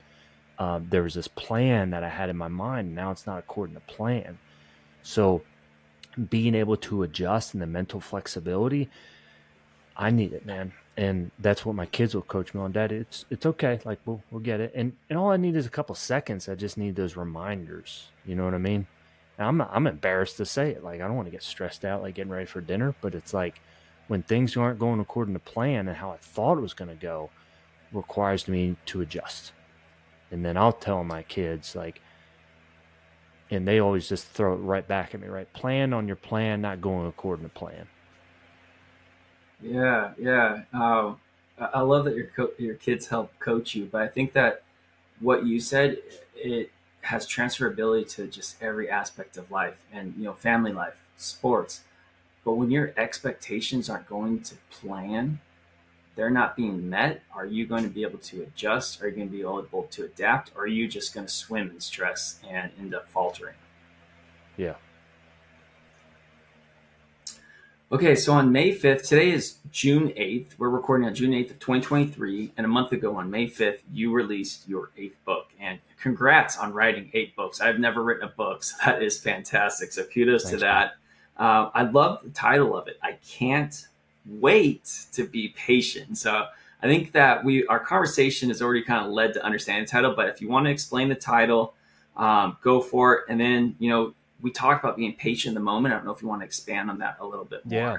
uh, 0.60 0.78
there 0.88 1.02
was 1.02 1.14
this 1.14 1.26
plan 1.26 1.90
that 1.90 2.04
I 2.04 2.08
had 2.08 2.30
in 2.30 2.36
my 2.36 2.46
mind. 2.46 2.86
And 2.86 2.94
now 2.94 3.10
it's 3.10 3.26
not 3.26 3.40
according 3.40 3.74
to 3.74 3.80
plan. 3.80 4.38
So, 5.02 5.42
being 6.30 6.54
able 6.54 6.76
to 6.76 7.02
adjust 7.02 7.54
and 7.54 7.62
the 7.62 7.66
mental 7.66 8.00
flexibility, 8.00 8.88
I 9.96 10.10
need 10.10 10.32
it, 10.32 10.46
man. 10.46 10.72
And 10.96 11.30
that's 11.38 11.64
what 11.64 11.74
my 11.74 11.86
kids 11.86 12.14
will 12.14 12.22
coach 12.22 12.52
me 12.52 12.60
on. 12.60 12.72
Dad, 12.72 12.92
it's 12.92 13.24
it's 13.30 13.46
okay. 13.46 13.80
Like 13.84 13.98
we'll 14.04 14.22
we'll 14.30 14.42
get 14.42 14.60
it. 14.60 14.72
And 14.74 14.92
and 15.08 15.18
all 15.18 15.30
I 15.30 15.36
need 15.38 15.56
is 15.56 15.66
a 15.66 15.70
couple 15.70 15.94
seconds. 15.94 16.48
I 16.48 16.54
just 16.54 16.76
need 16.76 16.96
those 16.96 17.16
reminders. 17.16 18.08
You 18.26 18.34
know 18.34 18.44
what 18.44 18.54
I 18.54 18.58
mean? 18.58 18.86
I'm 19.38 19.60
I'm 19.62 19.86
embarrassed 19.86 20.36
to 20.36 20.46
say 20.46 20.70
it. 20.70 20.84
Like 20.84 21.00
I 21.00 21.06
don't 21.06 21.16
want 21.16 21.26
to 21.26 21.32
get 21.32 21.42
stressed 21.42 21.84
out 21.84 22.02
like 22.02 22.14
getting 22.14 22.32
ready 22.32 22.46
for 22.46 22.60
dinner, 22.60 22.94
but 23.00 23.14
it's 23.14 23.32
like 23.32 23.60
when 24.08 24.22
things 24.22 24.56
aren't 24.56 24.78
going 24.78 25.00
according 25.00 25.34
to 25.34 25.40
plan 25.40 25.88
and 25.88 25.96
how 25.96 26.10
I 26.10 26.18
thought 26.18 26.58
it 26.58 26.62
was 26.62 26.74
going 26.74 26.90
to 26.90 27.02
go 27.02 27.30
requires 27.92 28.48
me 28.48 28.76
to 28.86 29.00
adjust. 29.00 29.52
And 30.30 30.44
then 30.44 30.56
I'll 30.56 30.72
tell 30.72 31.04
my 31.04 31.22
kids 31.22 31.74
like 31.74 32.00
and 33.52 33.68
they 33.68 33.78
always 33.78 34.08
just 34.08 34.26
throw 34.28 34.54
it 34.54 34.58
right 34.58 34.86
back 34.86 35.14
at 35.14 35.20
me, 35.20 35.28
right? 35.28 35.50
Plan 35.52 35.92
on 35.92 36.06
your 36.06 36.16
plan, 36.16 36.60
not 36.60 36.80
going 36.80 37.06
according 37.06 37.44
to 37.44 37.50
plan. 37.50 37.86
Yeah, 39.60 40.12
yeah. 40.18 40.62
Uh, 40.72 41.14
I 41.58 41.80
love 41.80 42.06
that 42.06 42.16
your 42.16 42.26
co- 42.34 42.52
your 42.58 42.74
kids 42.74 43.06
help 43.08 43.38
coach 43.38 43.74
you, 43.74 43.88
but 43.90 44.02
I 44.02 44.08
think 44.08 44.32
that 44.32 44.62
what 45.20 45.46
you 45.46 45.60
said 45.60 45.98
it 46.34 46.70
has 47.02 47.26
transferability 47.26 48.08
to 48.16 48.26
just 48.26 48.60
every 48.62 48.88
aspect 48.88 49.36
of 49.36 49.50
life 49.50 49.82
and 49.92 50.14
you 50.16 50.24
know 50.24 50.34
family 50.34 50.72
life 50.72 51.02
sports 51.16 51.82
but 52.44 52.52
when 52.52 52.70
your 52.70 52.92
expectations 52.96 53.90
aren't 53.90 54.08
going 54.08 54.40
to 54.40 54.54
plan 54.70 55.40
they're 56.14 56.30
not 56.30 56.56
being 56.56 56.88
met 56.88 57.22
are 57.34 57.46
you 57.46 57.66
going 57.66 57.82
to 57.82 57.88
be 57.88 58.02
able 58.02 58.18
to 58.18 58.42
adjust 58.42 59.02
are 59.02 59.08
you 59.08 59.16
going 59.16 59.28
to 59.28 59.32
be 59.32 59.40
able 59.40 59.88
to 59.90 60.04
adapt 60.04 60.52
or 60.54 60.62
are 60.62 60.66
you 60.66 60.86
just 60.88 61.14
going 61.14 61.26
to 61.26 61.32
swim 61.32 61.70
in 61.70 61.80
stress 61.80 62.40
and 62.48 62.70
end 62.78 62.94
up 62.94 63.08
faltering 63.08 63.56
yeah 64.56 64.74
Okay, 67.92 68.14
so 68.14 68.32
on 68.32 68.50
May 68.50 68.74
5th, 68.74 69.06
today 69.06 69.32
is 69.32 69.56
June 69.70 70.08
8th. 70.16 70.52
We're 70.56 70.70
recording 70.70 71.06
on 71.06 71.14
June 71.14 71.32
8th 71.32 71.50
of 71.50 71.58
2023. 71.58 72.52
And 72.56 72.64
a 72.64 72.68
month 72.68 72.92
ago 72.92 73.16
on 73.16 73.30
May 73.30 73.46
5th, 73.48 73.80
you 73.92 74.14
released 74.14 74.66
your 74.66 74.92
eighth 74.96 75.22
book. 75.26 75.48
And 75.60 75.78
congrats 76.00 76.56
on 76.56 76.72
writing 76.72 77.10
eight 77.12 77.36
books. 77.36 77.60
I've 77.60 77.78
never 77.78 78.02
written 78.02 78.26
a 78.26 78.32
book, 78.32 78.64
so 78.64 78.76
that 78.86 79.02
is 79.02 79.20
fantastic. 79.20 79.92
So 79.92 80.04
kudos 80.04 80.44
Thanks, 80.44 80.54
to 80.54 80.60
that. 80.60 80.94
Uh, 81.36 81.68
I 81.74 81.82
love 81.82 82.22
the 82.24 82.30
title 82.30 82.74
of 82.74 82.88
it. 82.88 82.98
I 83.02 83.18
can't 83.28 83.86
wait 84.26 85.06
to 85.12 85.26
be 85.26 85.48
patient. 85.48 86.18
So 86.18 86.46
I 86.82 86.86
think 86.86 87.12
that 87.12 87.44
we 87.44 87.66
our 87.66 87.80
conversation 87.80 88.48
has 88.48 88.60
already 88.60 88.82
kind 88.82 89.04
of 89.04 89.12
led 89.12 89.34
to 89.34 89.44
understand 89.44 89.86
the 89.86 89.90
title. 89.90 90.14
But 90.14 90.28
if 90.28 90.40
you 90.40 90.48
want 90.48 90.66
to 90.66 90.70
explain 90.70 91.08
the 91.08 91.14
title, 91.14 91.74
um, 92.16 92.56
go 92.62 92.80
for 92.80 93.14
it. 93.14 93.24
And 93.28 93.40
then, 93.40 93.76
you 93.78 93.90
know, 93.90 94.14
we 94.40 94.50
talked 94.50 94.84
about 94.84 94.96
being 94.96 95.14
patient 95.14 95.50
in 95.50 95.54
the 95.54 95.60
moment. 95.60 95.94
I 95.94 95.96
don't 95.96 96.06
know 96.06 96.12
if 96.12 96.22
you 96.22 96.28
want 96.28 96.42
to 96.42 96.46
expand 96.46 96.90
on 96.90 96.98
that 96.98 97.16
a 97.20 97.26
little 97.26 97.44
bit 97.44 97.64
more. 97.64 97.78
Yeah. 97.78 97.96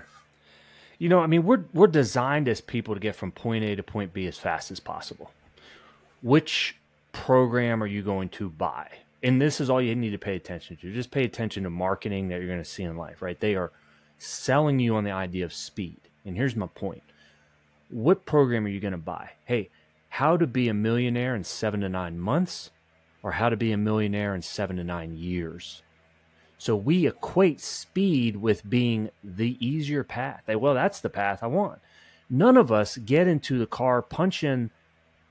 You 1.00 1.10
know, 1.10 1.20
I 1.20 1.28
mean, 1.28 1.44
we're 1.44 1.66
we're 1.74 1.88
designed 1.88 2.48
as 2.48 2.62
people 2.62 2.94
to 2.94 3.00
get 3.00 3.16
from 3.16 3.32
point 3.32 3.64
A 3.64 3.76
to 3.76 3.84
point 3.84 4.14
B 4.14 4.28
as 4.28 4.38
fast 4.38 4.72
as 4.72 4.80
possible. 4.80 5.32
Which 6.22 6.78
program 7.12 7.82
are 7.84 7.88
you 7.88 8.02
going 8.02 8.30
to 8.30 8.50
buy? 8.50 8.90
And 9.22 9.42
this 9.42 9.62
is 9.62 9.70
all 9.70 9.82
you 9.82 9.96
need 9.96 10.12
to 10.12 10.18
pay 10.18 10.36
attention 10.36 10.76
to. 10.78 10.94
Just 10.94 11.12
pay 11.12 11.24
attention 11.24 11.64
to 11.64 11.70
marketing 11.70 12.28
that 12.28 12.40
you're 12.40 12.48
going 12.48 12.60
to 12.60 12.66
see 12.66 12.84
in 12.84 12.98
life, 12.98 13.22
right? 13.22 13.40
They 13.40 13.56
are 13.56 13.72
selling 14.18 14.80
you 14.80 14.96
on 14.96 15.04
the 15.04 15.12
idea 15.12 15.46
of 15.46 15.54
speed. 15.54 16.03
And 16.26 16.36
here's 16.36 16.56
my 16.56 16.68
point. 16.68 17.04
What 17.90 18.26
program 18.26 18.66
are 18.66 18.70
you 18.70 18.80
going 18.80 18.94
to 18.94 18.98
buy? 18.98 19.32
Hey, 19.46 19.70
how 20.10 20.38
to 20.38 20.48
be 20.48 20.68
a 20.70 20.74
millionaire 20.74 21.36
in 21.36 21.44
7 21.44 21.82
to 21.82 21.90
9 21.90 22.20
months 22.20 22.72
or 23.22 23.32
how 23.32 23.50
to 23.50 23.58
be 23.58 23.72
a 23.72 23.78
millionaire 23.78 24.36
in 24.36 24.42
7 24.42 24.78
to 24.78 24.84
9 24.84 25.16
years? 25.16 25.82
So 26.58 26.76
we 26.76 27.08
equate 27.08 27.60
speed 27.60 28.38
with 28.38 28.70
being 28.70 29.10
the 29.24 29.58
easier 29.60 30.04
path. 30.04 30.44
Well, 30.48 30.74
that's 30.74 31.02
the 31.02 31.10
path 31.10 31.44
I 31.44 31.48
want. 31.48 31.80
None 32.30 32.56
of 32.56 32.72
us 32.72 32.98
get 32.98 33.28
into 33.28 33.60
the 33.60 33.68
car, 33.68 34.02
punch 34.02 34.44
in 34.44 34.72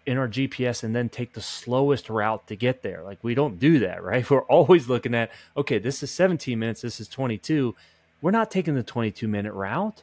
in 0.05 0.19
our 0.19 0.29
GPS, 0.29 0.83
and 0.83 0.95
then 0.95 1.09
take 1.09 1.33
the 1.33 1.41
slowest 1.41 2.11
route 2.11 2.47
to 2.49 2.57
get 2.57 2.83
there. 2.83 3.03
Like 3.03 3.23
we 3.23 3.35
don't 3.35 3.59
do 3.59 3.79
that, 3.79 4.03
right? 4.03 4.29
We're 4.31 4.43
always 4.43 4.89
looking 4.89 5.15
at, 5.15 5.31
okay, 5.57 5.79
this 5.79 6.03
is 6.03 6.11
17 6.11 6.59
minutes, 6.59 6.83
this 6.83 7.01
is 7.01 7.09
22. 7.09 7.75
We're 8.21 8.31
not 8.31 8.51
taking 8.51 8.75
the 8.75 8.83
22 8.83 9.27
minute 9.27 9.53
route. 9.53 10.03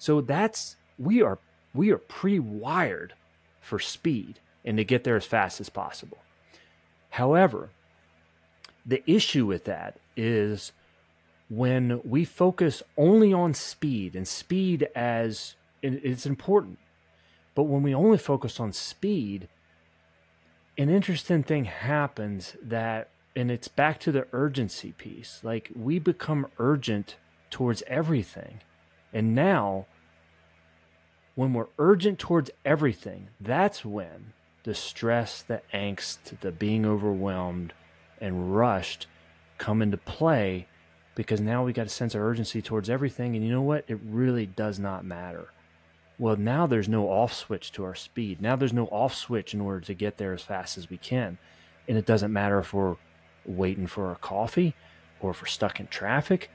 So 0.00 0.22
that's 0.22 0.76
we 0.98 1.20
are 1.20 1.38
we 1.74 1.90
are 1.90 1.98
pre-wired 1.98 3.12
for 3.60 3.78
speed 3.78 4.40
and 4.64 4.78
to 4.78 4.84
get 4.84 5.04
there 5.04 5.16
as 5.16 5.26
fast 5.26 5.60
as 5.60 5.68
possible. 5.68 6.16
However, 7.10 7.68
the 8.86 9.02
issue 9.08 9.44
with 9.44 9.64
that 9.66 9.98
is 10.16 10.72
when 11.50 12.00
we 12.02 12.24
focus 12.24 12.82
only 12.96 13.32
on 13.34 13.52
speed 13.52 14.16
and 14.16 14.26
speed 14.26 14.88
as 14.94 15.54
it's 15.82 16.24
important 16.24 16.78
but 17.54 17.64
when 17.64 17.82
we 17.82 17.94
only 17.94 18.18
focus 18.18 18.58
on 18.58 18.72
speed 18.72 19.48
an 20.78 20.88
interesting 20.88 21.42
thing 21.42 21.64
happens 21.64 22.56
that 22.62 23.08
and 23.34 23.50
it's 23.50 23.68
back 23.68 23.98
to 23.98 24.12
the 24.12 24.26
urgency 24.32 24.92
piece 24.92 25.40
like 25.42 25.70
we 25.74 25.98
become 25.98 26.46
urgent 26.58 27.16
towards 27.50 27.82
everything 27.86 28.60
and 29.12 29.34
now 29.34 29.86
when 31.34 31.52
we're 31.52 31.66
urgent 31.78 32.18
towards 32.18 32.50
everything 32.64 33.28
that's 33.40 33.84
when 33.84 34.32
the 34.64 34.74
stress 34.74 35.42
the 35.42 35.60
angst 35.72 36.38
the 36.40 36.52
being 36.52 36.84
overwhelmed 36.84 37.72
and 38.20 38.54
rushed 38.56 39.06
come 39.58 39.82
into 39.82 39.96
play 39.96 40.66
because 41.14 41.40
now 41.40 41.64
we 41.64 41.72
got 41.72 41.86
a 41.86 41.90
sense 41.90 42.14
of 42.14 42.22
urgency 42.22 42.62
towards 42.62 42.88
everything. 42.88 43.36
And 43.36 43.44
you 43.44 43.52
know 43.52 43.62
what? 43.62 43.84
It 43.88 43.98
really 44.04 44.46
does 44.46 44.78
not 44.78 45.04
matter. 45.04 45.52
Well, 46.18 46.36
now 46.36 46.66
there's 46.66 46.88
no 46.88 47.08
off 47.08 47.32
switch 47.32 47.72
to 47.72 47.84
our 47.84 47.94
speed. 47.94 48.40
Now 48.40 48.56
there's 48.56 48.72
no 48.72 48.86
off 48.86 49.14
switch 49.14 49.54
in 49.54 49.60
order 49.60 49.80
to 49.80 49.94
get 49.94 50.18
there 50.18 50.32
as 50.32 50.42
fast 50.42 50.78
as 50.78 50.90
we 50.90 50.96
can. 50.96 51.38
And 51.88 51.98
it 51.98 52.06
doesn't 52.06 52.32
matter 52.32 52.58
if 52.58 52.72
we're 52.72 52.96
waiting 53.44 53.86
for 53.86 54.12
a 54.12 54.16
coffee 54.16 54.74
or 55.20 55.30
if 55.30 55.42
we're 55.42 55.48
stuck 55.48 55.80
in 55.80 55.88
traffic 55.88 56.50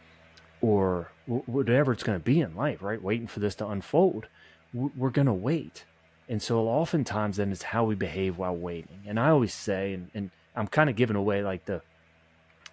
or 0.66 1.12
whatever 1.28 1.92
it's 1.92 2.02
going 2.02 2.18
to 2.18 2.24
be 2.24 2.42
in 2.42 2.56
life, 2.56 2.82
right? 2.82 3.00
Waiting 3.00 3.28
for 3.28 3.40
this 3.40 3.54
to 3.56 3.68
unfold. 3.68 4.26
We're 4.74 5.12
going 5.12 5.28
to 5.28 5.34
wait. 5.34 5.86
And 6.28 6.42
so 6.42 6.68
oftentimes 6.68 7.38
then 7.38 7.52
it's 7.52 7.62
how 7.62 7.84
we 7.84 7.94
behave 7.94 8.40
while 8.40 8.56
waiting. 8.56 9.02
And 9.06 9.20
I 9.20 9.30
always 9.30 9.54
say, 9.54 9.94
and, 9.94 10.10
and 10.16 10.32
I'm 10.56 10.68
kind 10.68 10.90
of 10.90 10.96
giving 10.96 11.16
away 11.16 11.44
like 11.44 11.66
the 11.66 11.84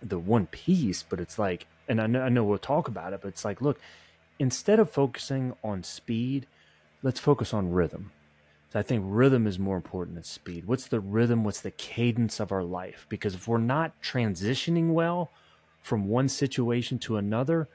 the 0.02 0.18
one 0.18 0.46
piece, 0.46 1.02
but 1.02 1.20
it's 1.20 1.38
like, 1.38 1.66
and 1.86 2.00
I 2.00 2.06
know, 2.06 2.22
I 2.22 2.28
know 2.30 2.42
we'll 2.42 2.58
talk 2.58 2.88
about 2.88 3.12
it, 3.12 3.20
but 3.20 3.28
it's 3.28 3.44
like, 3.44 3.60
look, 3.60 3.78
instead 4.38 4.80
of 4.80 4.90
focusing 4.90 5.54
on 5.62 5.84
speed, 5.84 6.46
let's 7.02 7.20
focus 7.20 7.52
on 7.52 7.70
rhythm. 7.70 8.10
So 8.72 8.80
I 8.80 8.82
think 8.82 9.04
rhythm 9.06 9.46
is 9.46 9.58
more 9.58 9.76
important 9.76 10.14
than 10.16 10.24
speed. 10.24 10.64
What's 10.64 10.88
the 10.88 10.98
rhythm? 10.98 11.44
What's 11.44 11.60
the 11.60 11.70
cadence 11.72 12.40
of 12.40 12.52
our 12.52 12.64
life? 12.64 13.06
Because 13.10 13.34
if 13.34 13.46
we're 13.46 13.58
not 13.58 13.92
transitioning 14.02 14.92
well 14.92 15.30
from 15.82 16.08
one 16.08 16.28
situation 16.28 16.98
to 17.00 17.18
another, 17.18 17.68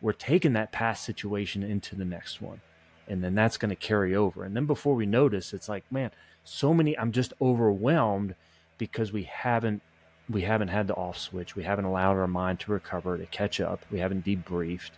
we're 0.00 0.12
taking 0.12 0.52
that 0.54 0.72
past 0.72 1.04
situation 1.04 1.62
into 1.62 1.94
the 1.94 2.04
next 2.04 2.40
one. 2.40 2.60
And 3.08 3.24
then 3.24 3.34
that's 3.34 3.56
going 3.56 3.70
to 3.70 3.76
carry 3.76 4.14
over. 4.14 4.44
And 4.44 4.56
then 4.56 4.66
before 4.66 4.94
we 4.94 5.04
notice, 5.04 5.52
it's 5.52 5.68
like, 5.68 5.84
man, 5.90 6.10
so 6.44 6.72
many, 6.72 6.96
I'm 6.98 7.12
just 7.12 7.32
overwhelmed 7.40 8.34
because 8.78 9.12
we 9.12 9.24
haven't 9.24 9.82
we 10.30 10.42
haven't 10.42 10.68
had 10.68 10.86
the 10.86 10.94
off 10.94 11.18
switch. 11.18 11.56
We 11.56 11.64
haven't 11.64 11.86
allowed 11.86 12.16
our 12.16 12.28
mind 12.28 12.60
to 12.60 12.72
recover, 12.72 13.18
to 13.18 13.26
catch 13.26 13.60
up. 13.60 13.84
We 13.90 13.98
haven't 13.98 14.24
debriefed. 14.24 14.92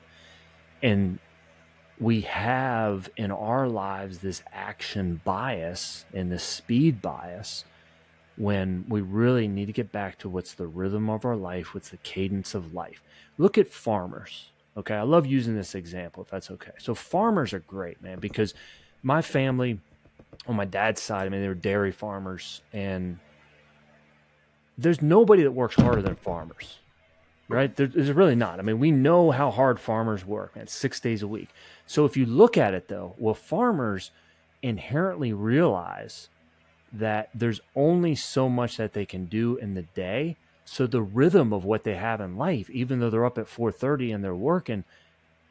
And 0.82 1.18
we 1.98 2.22
have 2.22 3.08
in 3.16 3.30
our 3.30 3.68
lives 3.68 4.18
this 4.18 4.42
action 4.52 5.20
bias 5.24 6.04
and 6.12 6.30
this 6.30 6.42
speed 6.42 7.00
bias 7.00 7.64
when 8.36 8.84
we 8.88 9.00
really 9.00 9.46
need 9.46 9.66
to 9.66 9.72
get 9.72 9.92
back 9.92 10.18
to 10.18 10.28
what's 10.28 10.54
the 10.54 10.66
rhythm 10.66 11.08
of 11.08 11.24
our 11.24 11.36
life, 11.36 11.74
what's 11.74 11.90
the 11.90 11.96
cadence 11.98 12.54
of 12.54 12.74
life. 12.74 13.02
Look 13.38 13.56
at 13.56 13.68
farmers. 13.68 14.51
Okay. 14.76 14.94
I 14.94 15.02
love 15.02 15.26
using 15.26 15.54
this 15.54 15.74
example 15.74 16.22
if 16.22 16.30
that's 16.30 16.50
okay. 16.50 16.72
So, 16.78 16.94
farmers 16.94 17.52
are 17.52 17.60
great, 17.60 18.02
man, 18.02 18.18
because 18.18 18.54
my 19.02 19.22
family 19.22 19.78
on 20.46 20.56
my 20.56 20.64
dad's 20.64 21.00
side, 21.00 21.26
I 21.26 21.28
mean, 21.28 21.42
they 21.42 21.48
were 21.48 21.54
dairy 21.54 21.92
farmers 21.92 22.62
and 22.72 23.18
there's 24.78 25.02
nobody 25.02 25.42
that 25.42 25.52
works 25.52 25.76
harder 25.76 26.02
than 26.02 26.16
farmers, 26.16 26.78
right? 27.48 27.74
There, 27.74 27.86
there's 27.86 28.10
really 28.10 28.34
not. 28.34 28.58
I 28.58 28.62
mean, 28.62 28.78
we 28.78 28.90
know 28.90 29.30
how 29.30 29.50
hard 29.50 29.78
farmers 29.78 30.24
work, 30.24 30.56
man, 30.56 30.66
six 30.66 30.98
days 30.98 31.22
a 31.22 31.28
week. 31.28 31.50
So 31.86 32.04
if 32.04 32.16
you 32.16 32.26
look 32.26 32.56
at 32.56 32.74
it 32.74 32.88
though, 32.88 33.14
well, 33.18 33.34
farmers 33.34 34.10
inherently 34.62 35.32
realize 35.32 36.28
that 36.92 37.30
there's 37.34 37.60
only 37.76 38.14
so 38.14 38.48
much 38.48 38.76
that 38.76 38.92
they 38.92 39.06
can 39.06 39.26
do 39.26 39.56
in 39.56 39.74
the 39.74 39.82
day. 39.82 40.36
So 40.64 40.86
the 40.86 41.02
rhythm 41.02 41.52
of 41.52 41.64
what 41.64 41.84
they 41.84 41.94
have 41.94 42.20
in 42.20 42.36
life, 42.36 42.70
even 42.70 43.00
though 43.00 43.10
they're 43.10 43.24
up 43.24 43.38
at 43.38 43.48
4:30 43.48 44.12
and 44.14 44.24
they're 44.24 44.34
working, 44.34 44.84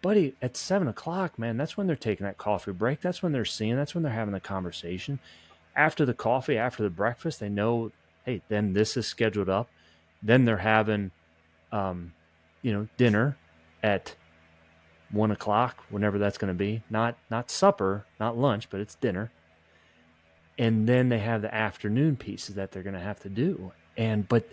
buddy, 0.01 0.36
at 0.41 0.57
seven 0.57 0.88
o'clock, 0.88 1.38
man, 1.38 1.57
that's 1.57 1.78
when 1.78 1.88
they're 1.88 1.95
taking 1.95 2.26
that 2.26 2.38
coffee 2.38 2.72
break. 2.72 3.01
That's 3.01 3.22
when 3.22 3.32
they're 3.32 3.45
seeing. 3.45 3.76
That's 3.76 3.93
when 3.93 4.03
they're 4.03 4.12
having 4.12 4.34
the 4.34 4.39
conversation. 4.39 5.20
After 5.76 6.05
the 6.05 6.14
coffee, 6.14 6.57
after 6.57 6.84
the 6.84 6.89
breakfast, 6.89 7.39
they 7.39 7.49
know, 7.49 7.91
hey, 8.26 8.41
then 8.49 8.74
this 8.74 8.97
is 8.97 9.07
scheduled 9.07 9.49
up. 9.49 9.70
Then 10.24 10.45
they're 10.45 10.57
having, 10.57 11.12
um, 11.72 12.14
you 12.62 12.74
know, 12.74 12.88
dinner 12.97 13.38
at 13.84 14.16
one 15.12 15.32
o'clock, 15.32 15.84
whenever 15.89 16.18
that's 16.18 16.38
going 16.38 16.53
to 16.53 16.57
be. 16.57 16.82
Not 16.89 17.16
not 17.30 17.51
supper, 17.51 18.05
not 18.20 18.38
lunch, 18.38 18.70
but 18.70 18.80
it's 18.80 18.95
dinner. 18.95 19.32
And 20.57 20.88
then 20.88 21.09
they 21.09 21.20
have 21.20 21.41
the 21.41 21.53
afternoon 21.53 22.16
pieces 22.18 22.55
that 22.55 22.72
they're 22.72 22.84
going 22.84 22.95
to 22.95 22.99
have 22.99 23.20
to 23.22 23.30
do. 23.30 23.72
And 23.97 24.28
but 24.28 24.47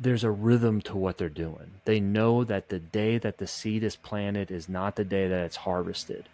there's 0.00 0.24
a 0.24 0.30
rhythm 0.30 0.80
to 0.82 0.96
what 0.96 1.18
they're 1.18 1.28
doing. 1.28 1.72
They 1.84 2.00
know 2.00 2.42
that 2.44 2.70
the 2.70 2.78
day 2.78 3.18
that 3.18 3.38
the 3.38 3.46
seed 3.46 3.84
is 3.84 3.96
planted 3.96 4.50
is 4.50 4.68
not 4.68 4.96
the 4.96 5.04
day 5.04 5.28
that 5.28 5.44
it's 5.44 5.56
harvested. 5.56 6.28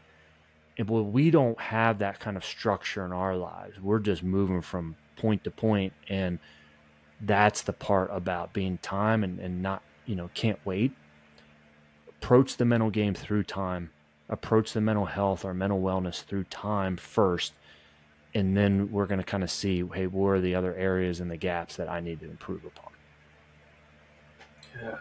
And 0.78 0.88
well, 0.88 1.04
we 1.04 1.30
don't 1.30 1.60
have 1.60 1.98
that 1.98 2.20
kind 2.20 2.36
of 2.36 2.44
structure 2.44 3.04
in 3.04 3.12
our 3.12 3.36
lives. 3.36 3.80
We're 3.80 3.98
just 3.98 4.22
moving 4.22 4.62
from 4.62 4.96
point 5.16 5.42
to 5.44 5.50
point, 5.50 5.92
and 6.08 6.38
that's 7.20 7.62
the 7.62 7.72
part 7.72 8.10
about 8.12 8.52
being 8.52 8.78
time 8.78 9.24
and, 9.24 9.40
and 9.40 9.62
not, 9.62 9.82
you 10.04 10.14
know, 10.14 10.30
can't 10.34 10.60
wait 10.64 10.92
approach 12.26 12.56
the 12.56 12.64
mental 12.64 12.90
game 12.90 13.14
through 13.14 13.44
time, 13.44 13.90
approach 14.28 14.72
the 14.72 14.80
mental 14.80 15.04
health 15.04 15.44
or 15.44 15.54
mental 15.54 15.80
wellness 15.80 16.24
through 16.24 16.44
time 16.44 16.96
first. 16.96 17.52
And 18.34 18.56
then 18.56 18.90
we're 18.90 19.06
going 19.06 19.20
to 19.20 19.24
kind 19.24 19.44
of 19.44 19.50
see, 19.50 19.84
hey, 19.94 20.06
what 20.06 20.30
are 20.30 20.40
the 20.40 20.54
other 20.54 20.74
areas 20.74 21.20
and 21.20 21.30
the 21.30 21.36
gaps 21.36 21.76
that 21.76 21.88
I 21.88 22.00
need 22.00 22.20
to 22.20 22.26
improve 22.26 22.64
upon? 22.64 22.92
Yeah. 24.82 24.98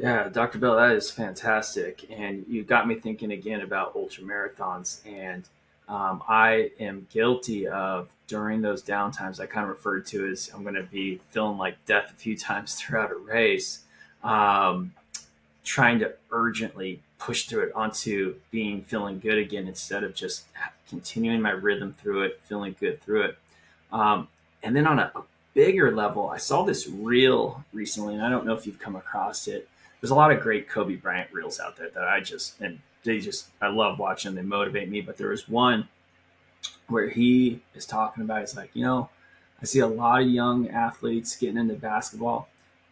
Yeah, 0.00 0.28
Dr. 0.28 0.58
Bell, 0.58 0.76
that 0.76 0.92
is 0.92 1.10
fantastic. 1.10 2.06
And 2.10 2.44
you 2.48 2.62
got 2.62 2.86
me 2.86 2.94
thinking 2.94 3.32
again 3.32 3.62
about 3.62 3.96
ultra 3.96 4.22
marathons. 4.22 5.04
And 5.06 5.48
um, 5.88 6.22
I 6.28 6.70
am 6.78 7.06
guilty 7.10 7.66
of 7.66 8.08
during 8.28 8.60
those 8.60 8.82
downtimes 8.82 9.40
I 9.40 9.46
kind 9.46 9.64
of 9.64 9.70
referred 9.70 10.06
to 10.06 10.28
as 10.28 10.50
I'm 10.54 10.62
going 10.62 10.74
to 10.74 10.84
be 10.84 11.20
feeling 11.30 11.58
like 11.58 11.84
death 11.86 12.10
a 12.10 12.14
few 12.14 12.36
times 12.38 12.74
throughout 12.74 13.10
a 13.10 13.16
race. 13.16 13.80
Um, 14.22 14.92
trying 15.64 15.98
to 15.98 16.14
urgently 16.30 17.00
push 17.18 17.46
through 17.46 17.64
it 17.64 17.72
onto 17.74 18.36
being 18.50 18.82
feeling 18.82 19.18
good 19.18 19.38
again 19.38 19.66
instead 19.66 20.04
of 20.04 20.14
just 20.14 20.46
continuing 20.88 21.42
my 21.42 21.50
rhythm 21.50 21.92
through 21.92 22.22
it, 22.22 22.40
feeling 22.44 22.74
good 22.78 23.02
through 23.02 23.22
it. 23.22 23.38
Um, 23.92 24.28
and 24.62 24.74
then 24.74 24.86
on 24.86 24.98
a, 24.98 25.12
a, 25.14 25.22
bigger 25.54 25.94
level, 25.94 26.28
I 26.28 26.38
saw 26.38 26.62
this 26.64 26.88
reel 26.88 27.64
recently, 27.72 28.14
and 28.14 28.22
I 28.22 28.30
don't 28.30 28.46
know 28.46 28.54
if 28.54 28.66
you've 28.66 28.78
come 28.78 28.96
across 28.96 29.48
it. 29.48 29.68
There's 30.00 30.10
a 30.10 30.14
lot 30.14 30.30
of 30.30 30.40
great 30.40 30.68
Kobe 30.68 30.96
Bryant 30.96 31.32
reels 31.32 31.58
out 31.58 31.76
there 31.76 31.90
that 31.90 32.04
I 32.04 32.20
just 32.20 32.60
and 32.60 32.78
they 33.04 33.18
just 33.18 33.48
I 33.60 33.68
love 33.68 33.98
watching. 33.98 34.34
They 34.34 34.42
motivate 34.42 34.88
me. 34.88 35.00
But 35.00 35.16
there 35.16 35.30
was 35.30 35.48
one 35.48 35.88
where 36.86 37.08
he 37.08 37.60
is 37.74 37.86
talking 37.86 38.22
about. 38.22 38.42
It's 38.42 38.56
like 38.56 38.70
you 38.74 38.84
know, 38.84 39.10
I 39.60 39.64
see 39.64 39.80
a 39.80 39.86
lot 39.86 40.22
of 40.22 40.28
young 40.28 40.68
athletes 40.68 41.36
getting 41.36 41.58
into 41.58 41.74
basketball 41.74 42.48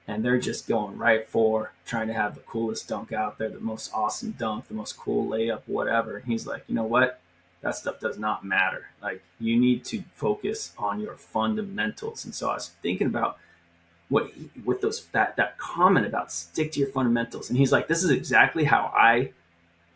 and 0.09 0.25
they're 0.25 0.39
just 0.39 0.69
going 0.69 0.97
right 0.97 1.27
for 1.29 1.73
trying 1.85 2.07
to 2.09 2.15
have 2.15 2.35
the 2.35 2.41
coolest 2.43 2.89
dunk 2.89 3.13
out 3.13 3.39
there, 3.39 3.49
the 3.49 3.61
most 3.61 3.91
awesome 3.93 4.33
dunk, 4.33 4.69
the 4.69 4.75
most 4.75 4.97
cool 4.97 5.29
layup, 5.29 5.63
whatever. 5.67 6.19
And 6.19 6.27
he's 6.27 6.47
like, 6.47 6.65
you 6.69 6.75
know 6.75 6.85
what? 6.85 7.21
That 7.63 7.75
stuff 7.75 8.01
does 8.01 8.19
not 8.19 8.45
matter. 8.45 8.89
Like 9.03 9.23
you 9.41 9.59
need 9.59 9.85
to 9.87 10.05
focus 10.15 10.73
on 10.79 11.01
your 11.01 11.17
fundamentals. 11.17 12.25
And 12.25 12.35
so 12.35 12.51
I 12.51 12.55
was 12.55 12.71
thinking 12.83 13.07
about 13.07 13.39
what 14.09 14.31
he, 14.31 14.51
with 14.65 14.81
those 14.81 15.07
that 15.07 15.37
that 15.37 15.59
comment 15.59 16.07
about 16.07 16.33
stick 16.33 16.73
to 16.73 16.81
your 16.81 16.91
fundamentals. 16.91 17.49
And 17.49 17.59
he's 17.59 17.73
like, 17.73 17.89
this 17.89 18.03
is 18.03 18.11
exactly 18.11 18.65
how 18.65 18.93
I 18.95 19.33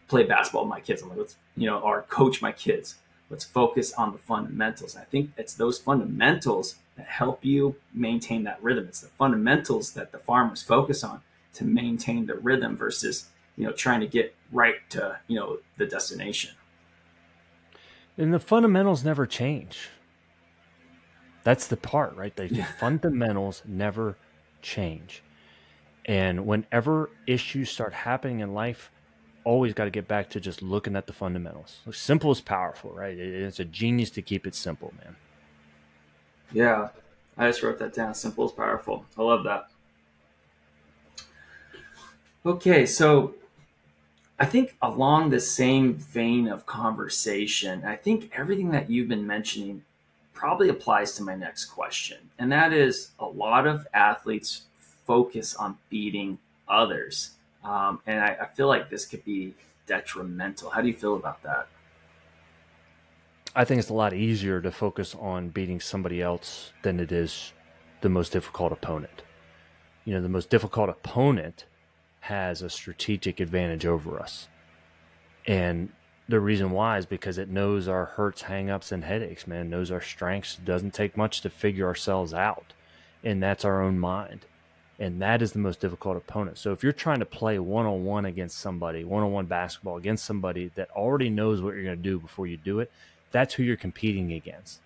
play 0.08 0.24
basketball 0.24 0.64
with 0.64 0.70
my 0.70 0.80
kids. 0.80 1.02
I'm 1.02 1.08
like, 1.11 1.18
let's 1.18 1.36
you 1.56 1.66
know, 1.66 1.78
or 1.78 2.02
coach 2.02 2.42
my 2.42 2.52
kids. 2.52 2.96
Let's 3.28 3.44
focus 3.44 3.92
on 3.92 4.11
the 4.12 4.18
fundamentals. 4.18 4.94
And 4.94 5.02
I 5.02 5.04
think 5.04 5.30
it's 5.36 5.54
those 5.54 5.78
fundamentals 5.78 6.74
that 6.96 7.06
help 7.06 7.44
you 7.44 7.76
maintain 7.94 8.42
that 8.44 8.61
rhythm. 8.61 8.86
It's 8.88 9.00
the 9.00 9.08
fundamentals 9.08 9.92
that 9.92 10.11
the 10.11 10.18
farmers 10.18 10.62
focus 10.62 11.04
on 11.04 11.20
to 11.54 11.64
maintain 11.64 12.26
the 12.26 12.34
rhythm 12.34 12.76
versus 12.76 13.28
you 13.56 13.64
know 13.64 13.72
trying 13.72 14.00
to 14.00 14.06
get 14.06 14.34
right 14.50 14.76
to 14.90 15.20
you 15.28 15.38
know 15.38 15.58
the 15.76 15.86
destination. 15.86 16.50
And 18.21 18.35
the 18.35 18.39
fundamentals 18.39 19.03
never 19.03 19.27
change. 19.27 19.89
That's 21.43 21.66
the 21.68 21.77
part, 21.79 22.14
right? 22.16 22.37
The 22.37 22.49
yeah. 22.49 22.66
fundamentals 22.79 23.62
never 23.64 24.18
change. 24.61 25.23
And 26.05 26.47
whenever 26.47 27.09
issues 27.27 27.71
start 27.71 27.95
happening 27.95 28.41
in 28.41 28.53
life, 28.53 28.91
always 29.43 29.73
got 29.73 29.85
to 29.85 29.91
get 29.91 30.07
back 30.07 30.29
to 30.31 30.41
just 30.41 30.61
looking 30.61 30.97
at 30.97 31.07
the 31.07 31.14
fundamentals. 31.14 31.79
Simple 31.93 32.31
is 32.31 32.43
powerful, 32.43 32.93
right? 32.93 33.16
It's 33.16 33.59
a 33.59 33.64
genius 33.64 34.11
to 34.11 34.21
keep 34.21 34.47
it 34.47 34.55
simple, 34.55 34.93
man. 35.03 35.16
Yeah, 36.53 36.89
I 37.39 37.47
just 37.49 37.62
wrote 37.62 37.79
that 37.79 37.95
down. 37.95 38.12
Simple 38.12 38.45
is 38.45 38.53
powerful. 38.53 39.07
I 39.16 39.23
love 39.23 39.45
that. 39.45 39.71
Okay, 42.45 42.85
so 42.85 43.35
I 44.41 44.47
think 44.47 44.74
along 44.80 45.28
the 45.28 45.38
same 45.38 45.95
vein 45.95 46.49
of 46.49 46.64
conversation, 46.64 47.84
I 47.84 47.97
think 47.97 48.32
everything 48.34 48.70
that 48.70 48.88
you've 48.88 49.09
been 49.09 49.26
mentioning 49.26 49.84
probably 50.32 50.70
applies 50.70 51.12
to 51.16 51.22
my 51.22 51.34
next 51.34 51.66
question. 51.66 52.16
And 52.38 52.51
that 52.51 52.72
is 52.72 53.11
a 53.18 53.26
lot 53.26 53.66
of 53.66 53.86
athletes 53.93 54.62
focus 55.07 55.55
on 55.55 55.76
beating 55.91 56.38
others. 56.66 57.32
Um, 57.62 58.01
and 58.07 58.20
I, 58.20 58.38
I 58.41 58.47
feel 58.47 58.66
like 58.66 58.88
this 58.88 59.05
could 59.05 59.22
be 59.26 59.53
detrimental. 59.86 60.70
How 60.70 60.80
do 60.80 60.88
you 60.88 60.95
feel 60.95 61.16
about 61.16 61.43
that? 61.43 61.68
I 63.55 63.66
think 63.66 63.80
it's 63.80 63.91
a 63.91 63.95
lot 63.95 64.14
easier 64.14 64.62
to 64.62 64.70
focus 64.70 65.14
on 65.20 65.51
beating 65.51 65.80
somebody 65.80 66.22
else 66.22 66.72
than 66.82 66.99
it 66.99 67.12
is 67.12 67.53
the 68.01 68.09
most 68.09 68.32
difficult 68.32 68.72
opponent. 68.72 69.22
You 70.07 70.14
know, 70.14 70.22
the 70.22 70.30
most 70.30 70.49
difficult 70.49 70.88
opponent 70.88 71.66
has 72.21 72.62
a 72.62 72.71
strategic 72.71 73.41
advantage 73.41 73.87
over 73.87 74.18
us. 74.21 74.49
And 75.47 75.91
the 76.29 76.41
reason 76.41 76.71
why 76.71 76.99
is 76.99 77.07
because 77.07 77.39
it 77.39 77.49
knows 77.49 77.89
our 77.89 78.05
hurts, 78.05 78.43
hangups, 78.43 78.93
and 78.93 79.03
headaches, 79.03 79.47
man, 79.47 79.66
it 79.66 79.71
knows 79.71 79.91
our 79.91 80.01
strengths. 80.01 80.59
It 80.59 80.64
doesn't 80.64 80.95
take 80.95 81.16
much 81.16 81.41
to 81.41 81.51
figure 81.51 81.87
ourselves 81.87 82.33
out. 82.33 82.73
And 83.25 83.43
that's 83.43 83.64
our 83.64 83.83
own 83.83 83.99
mind. 83.99 84.47
And 84.99 85.21
that 85.23 85.41
is 85.41 85.53
the 85.53 85.59
most 85.59 85.81
difficult 85.81 86.18
opponent. 86.18 86.59
So 86.59 86.73
if 86.73 86.83
you're 86.83 86.93
trying 86.93 87.21
to 87.21 87.27
play 87.27 87.59
one 87.59 87.87
on 87.87 88.05
one 88.05 88.27
against 88.27 88.59
somebody, 88.59 89.03
one 89.03 89.23
on 89.23 89.33
one 89.33 89.47
basketball 89.47 89.97
against 89.97 90.27
somebody 90.27 90.71
that 90.75 90.91
already 90.91 91.31
knows 91.31 91.62
what 91.62 91.75
you're 91.75 91.85
going 91.85 91.97
to 91.97 92.03
do 92.03 92.18
before 92.18 92.47
you 92.47 92.59
do 92.59 92.81
it, 92.81 92.93
that's 93.33 93.55
who 93.55 93.62
you're 93.62 93.77
competing 93.77 94.35
against. 94.35 94.81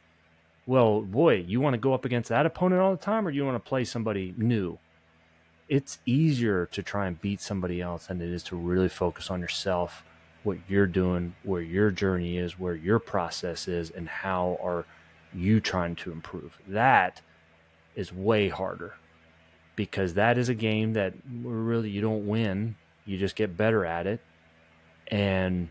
Well, 0.66 1.02
boy, 1.02 1.44
you 1.46 1.60
want 1.60 1.74
to 1.74 1.78
go 1.78 1.92
up 1.92 2.04
against 2.04 2.28
that 2.30 2.46
opponent 2.46 2.80
all 2.80 2.92
the 2.92 3.02
time, 3.02 3.26
or 3.26 3.30
you 3.30 3.44
want 3.44 3.62
to 3.62 3.68
play 3.68 3.84
somebody 3.84 4.34
new? 4.38 4.78
It's 5.68 5.98
easier 6.04 6.66
to 6.66 6.82
try 6.82 7.06
and 7.06 7.20
beat 7.20 7.40
somebody 7.40 7.80
else 7.80 8.06
than 8.06 8.20
it 8.20 8.28
is 8.28 8.42
to 8.44 8.56
really 8.56 8.88
focus 8.88 9.30
on 9.30 9.40
yourself, 9.40 10.04
what 10.42 10.58
you're 10.68 10.86
doing, 10.86 11.34
where 11.42 11.62
your 11.62 11.90
journey 11.90 12.36
is, 12.36 12.58
where 12.58 12.74
your 12.74 12.98
process 12.98 13.66
is, 13.66 13.90
and 13.90 14.08
how 14.08 14.58
are 14.62 14.84
you 15.32 15.60
trying 15.60 15.96
to 15.96 16.12
improve. 16.12 16.58
That 16.68 17.20
is 17.96 18.12
way 18.12 18.48
harder 18.48 18.94
because 19.76 20.14
that 20.14 20.38
is 20.38 20.48
a 20.48 20.54
game 20.54 20.92
that 20.92 21.14
really 21.42 21.90
you 21.90 22.00
don't 22.00 22.26
win, 22.26 22.76
you 23.06 23.18
just 23.18 23.36
get 23.36 23.56
better 23.56 23.84
at 23.84 24.06
it. 24.06 24.20
And 25.08 25.70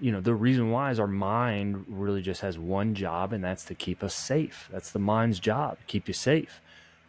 you 0.00 0.12
know 0.12 0.20
the 0.20 0.34
reason 0.34 0.70
why 0.70 0.90
is 0.90 0.98
our 0.98 1.06
mind 1.06 1.84
really 1.88 2.20
just 2.20 2.40
has 2.40 2.58
one 2.58 2.94
job 2.94 3.32
and 3.32 3.42
that's 3.42 3.64
to 3.64 3.74
keep 3.74 4.02
us 4.02 4.14
safe 4.14 4.68
that's 4.72 4.90
the 4.90 4.98
mind's 4.98 5.38
job 5.38 5.78
keep 5.86 6.08
you 6.08 6.14
safe 6.14 6.60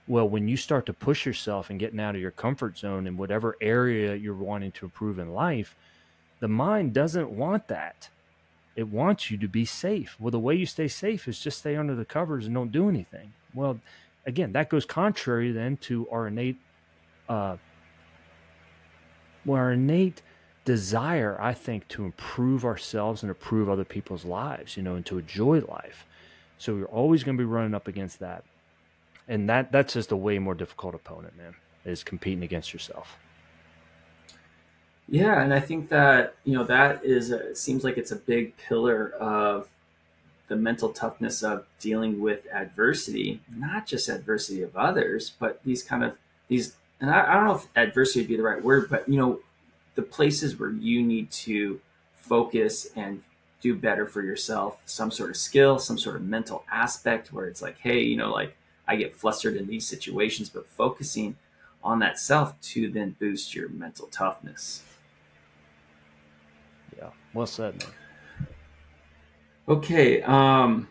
well 0.08 0.28
when 0.28 0.48
you 0.48 0.58
start 0.58 0.86
to 0.86 0.94
push 0.94 1.26
yourself 1.26 1.70
and 1.70 1.80
getting 1.80 2.00
out 2.00 2.16
of 2.16 2.22
your 2.22 2.32
comfort 2.32 2.78
zone 2.78 3.08
in 3.08 3.18
whatever 3.18 3.56
area 3.62 4.16
you're 4.16 4.34
wanting 4.34 4.72
to 4.72 4.86
improve 4.86 5.20
in 5.20 5.34
life 5.34 5.76
the 6.40 6.48
mind 6.48 6.94
doesn't 6.94 7.30
want 7.30 7.68
that 7.68 8.10
it 8.76 8.88
wants 8.88 9.32
you 9.32 9.38
to 9.38 9.48
be 9.48 9.66
safe 9.66 10.16
well 10.20 10.32
the 10.32 10.40
way 10.40 10.56
you 10.56 10.66
stay 10.66 10.88
safe 10.88 11.28
is 11.28 11.40
just 11.40 11.60
stay 11.60 11.76
under 11.76 11.96
the 11.96 12.06
covers 12.06 12.46
and 12.46 12.56
don't 12.56 12.72
do 12.72 12.90
anything 12.90 13.34
well 13.54 13.80
again 14.26 14.52
that 14.52 14.70
goes 14.70 14.86
contrary 14.86 15.52
then 15.52 15.78
to 15.78 16.08
our 16.10 16.28
innate 16.28 16.58
uh 17.30 17.56
well, 19.46 19.62
our 19.62 19.74
innate 19.74 20.22
desire, 20.66 21.38
I 21.40 21.54
think, 21.54 21.88
to 21.90 22.06
improve 22.06 22.66
ourselves 22.66 23.22
and 23.22 23.30
improve 23.30 23.70
other 23.70 23.86
people's 23.86 24.26
lives, 24.26 24.76
you 24.76 24.84
know, 24.84 24.96
and 24.96 25.06
to 25.06 25.20
enjoy 25.20 25.62
life. 25.62 26.06
So 26.58 26.76
you're 26.76 26.88
always 26.88 27.24
going 27.24 27.38
to 27.38 27.42
be 27.42 27.46
running 27.46 27.76
up 27.76 27.88
against 27.88 28.20
that. 28.20 28.44
And 29.28 29.50
that 29.50 29.72
that's 29.72 29.94
just 29.94 30.12
a 30.12 30.16
way 30.16 30.40
more 30.40 30.54
difficult 30.54 30.96
opponent, 30.96 31.36
man, 31.38 31.56
is 31.84 32.04
competing 32.04 32.44
against 32.44 32.74
yourself. 32.74 33.18
Yeah, 35.08 35.42
and 35.42 35.54
I 35.54 35.60
think 35.60 35.90
that, 35.90 36.36
you 36.44 36.54
know, 36.58 36.64
that 36.64 37.06
is 37.06 37.32
a, 37.32 37.50
it 37.50 37.58
seems 37.58 37.84
like 37.84 37.98
it's 37.98 38.12
a 38.12 38.16
big 38.16 38.58
pillar 38.58 39.12
of 39.20 39.68
the 40.48 40.56
mental 40.56 40.90
toughness 40.90 41.44
of 41.44 41.66
dealing 41.80 42.20
with 42.20 42.48
adversity, 42.52 43.42
not 43.56 43.86
just 43.88 44.10
adversity 44.10 44.62
of 44.62 44.76
others, 44.76 45.32
but 45.40 45.64
these 45.64 45.84
kind 45.84 46.04
of 46.04 46.18
these. 46.48 46.76
And 47.00 47.12
I, 47.12 47.32
I 47.32 47.34
don't 47.36 47.46
know 47.46 47.56
if 47.56 47.68
adversity 47.76 48.22
would 48.22 48.30
be 48.30 48.38
the 48.38 48.44
right 48.44 48.64
word, 48.64 48.90
but 48.90 49.08
you 49.08 49.18
know, 49.18 49.40
the 49.96 50.02
places 50.02 50.60
where 50.60 50.72
you 50.72 51.02
need 51.02 51.32
to 51.32 51.80
focus 52.16 52.88
and 52.96 53.24
do 53.62 53.76
better 53.76 54.06
for 54.06 54.22
yourself, 54.22 54.80
some 54.86 55.10
sort 55.12 55.30
of 55.30 55.38
skill, 55.38 55.80
some 55.80 55.98
sort 55.98 56.16
of 56.16 56.24
mental 56.24 56.64
aspect 56.72 57.32
where 57.34 57.48
it's 57.48 57.62
like, 57.62 57.78
hey, 57.80 58.02
you 58.02 58.18
know, 58.18 58.32
like 58.32 58.56
I 58.88 58.96
get 58.96 59.16
flustered 59.16 59.56
in 59.56 59.68
these 59.68 59.88
situations, 59.88 60.50
but 60.50 60.68
focusing 60.68 61.36
on 61.84 62.00
that 62.00 62.20
self 62.20 62.60
to 62.62 62.90
then 62.90 63.16
boost 63.20 63.54
your 63.54 63.70
mental 63.70 64.08
toughness. 64.08 64.84
Yeah, 66.98 67.10
well 67.34 67.46
said. 67.46 67.80
Man. 67.80 67.92
Okay. 69.68 70.22
Um, 70.22 70.88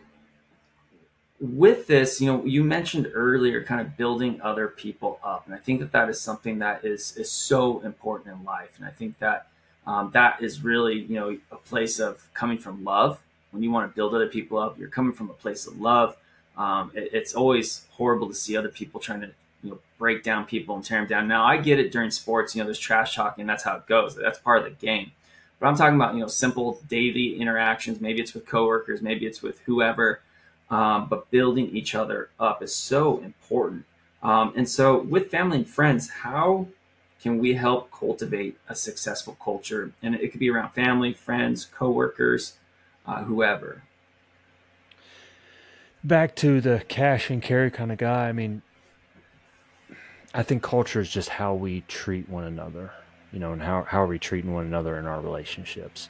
with 1.39 1.87
this, 1.87 2.21
you 2.21 2.31
know, 2.31 2.45
you 2.45 2.63
mentioned 2.63 3.11
earlier 3.13 3.63
kind 3.63 3.81
of 3.81 3.97
building 3.97 4.41
other 4.41 4.67
people 4.67 5.19
up, 5.23 5.45
and 5.45 5.53
I 5.53 5.57
think 5.57 5.79
that 5.81 5.91
that 5.91 6.09
is 6.09 6.19
something 6.19 6.59
that 6.59 6.85
is 6.85 7.15
is 7.17 7.31
so 7.31 7.81
important 7.81 8.35
in 8.35 8.43
life, 8.45 8.71
and 8.77 8.85
I 8.85 8.91
think 8.91 9.19
that 9.19 9.47
um, 9.85 10.11
that 10.13 10.41
is 10.41 10.63
really 10.63 11.01
you 11.01 11.15
know 11.15 11.37
a 11.51 11.57
place 11.57 11.99
of 11.99 12.29
coming 12.33 12.57
from 12.57 12.83
love. 12.83 13.21
When 13.51 13.63
you 13.63 13.71
want 13.71 13.89
to 13.89 13.95
build 13.95 14.13
other 14.13 14.27
people 14.27 14.57
up, 14.57 14.77
you're 14.79 14.89
coming 14.89 15.13
from 15.13 15.29
a 15.29 15.33
place 15.33 15.67
of 15.67 15.79
love. 15.79 16.15
Um, 16.57 16.91
it, 16.93 17.09
it's 17.13 17.33
always 17.33 17.85
horrible 17.91 18.27
to 18.27 18.33
see 18.33 18.55
other 18.55 18.69
people 18.69 18.99
trying 18.99 19.21
to 19.21 19.31
you 19.63 19.71
know 19.71 19.79
break 19.97 20.23
down 20.23 20.45
people 20.45 20.75
and 20.75 20.83
tear 20.83 20.99
them 20.99 21.07
down. 21.07 21.27
Now 21.27 21.45
I 21.45 21.57
get 21.57 21.79
it 21.79 21.91
during 21.91 22.11
sports, 22.11 22.55
you 22.55 22.61
know, 22.61 22.65
there's 22.65 22.79
trash 22.79 23.15
talking, 23.15 23.45
that's 23.45 23.63
how 23.63 23.77
it 23.77 23.87
goes. 23.87 24.15
That's 24.15 24.39
part 24.39 24.59
of 24.59 24.65
the 24.65 24.85
game. 24.85 25.11
But 25.59 25.67
I'm 25.67 25.75
talking 25.75 25.95
about 25.95 26.13
you 26.13 26.19
know 26.19 26.27
simple 26.27 26.81
daily 26.87 27.39
interactions. 27.39 28.01
Maybe 28.01 28.21
it's 28.21 28.33
with 28.33 28.45
coworkers, 28.45 29.01
maybe 29.01 29.25
it's 29.25 29.41
with 29.41 29.59
whoever. 29.61 30.21
Um, 30.69 31.07
but 31.07 31.29
building 31.29 31.69
each 31.75 31.93
other 31.93 32.29
up 32.39 32.63
is 32.63 32.73
so 32.75 33.19
important. 33.19 33.85
Um, 34.23 34.53
and 34.55 34.67
so 34.67 34.99
with 34.99 35.29
family 35.29 35.57
and 35.57 35.69
friends, 35.69 36.09
how 36.09 36.67
can 37.21 37.37
we 37.37 37.53
help 37.53 37.91
cultivate 37.91 38.57
a 38.67 38.75
successful 38.75 39.37
culture? 39.43 39.91
And 40.01 40.15
it 40.15 40.31
could 40.31 40.39
be 40.39 40.49
around 40.49 40.71
family, 40.71 41.13
friends, 41.13 41.65
coworkers, 41.65 42.53
uh, 43.05 43.23
whoever. 43.23 43.83
Back 46.05 46.35
to 46.37 46.61
the 46.61 46.83
cash 46.87 47.29
and 47.29 47.41
carry 47.41 47.71
kind 47.71 47.91
of 47.91 47.97
guy. 47.97 48.29
I 48.29 48.31
mean, 48.31 48.61
I 50.33 50.43
think 50.43 50.61
culture 50.61 50.99
is 50.99 51.09
just 51.09 51.29
how 51.29 51.55
we 51.55 51.81
treat 51.81 52.29
one 52.29 52.43
another 52.43 52.91
you 53.35 53.41
know, 53.41 53.51
and 53.51 53.61
how, 53.61 53.83
how 53.83 54.01
are 54.01 54.07
we 54.07 54.17
treating 54.17 54.53
one 54.53 54.65
another 54.65 54.97
in 54.97 55.05
our 55.05 55.19
relationships. 55.19 56.07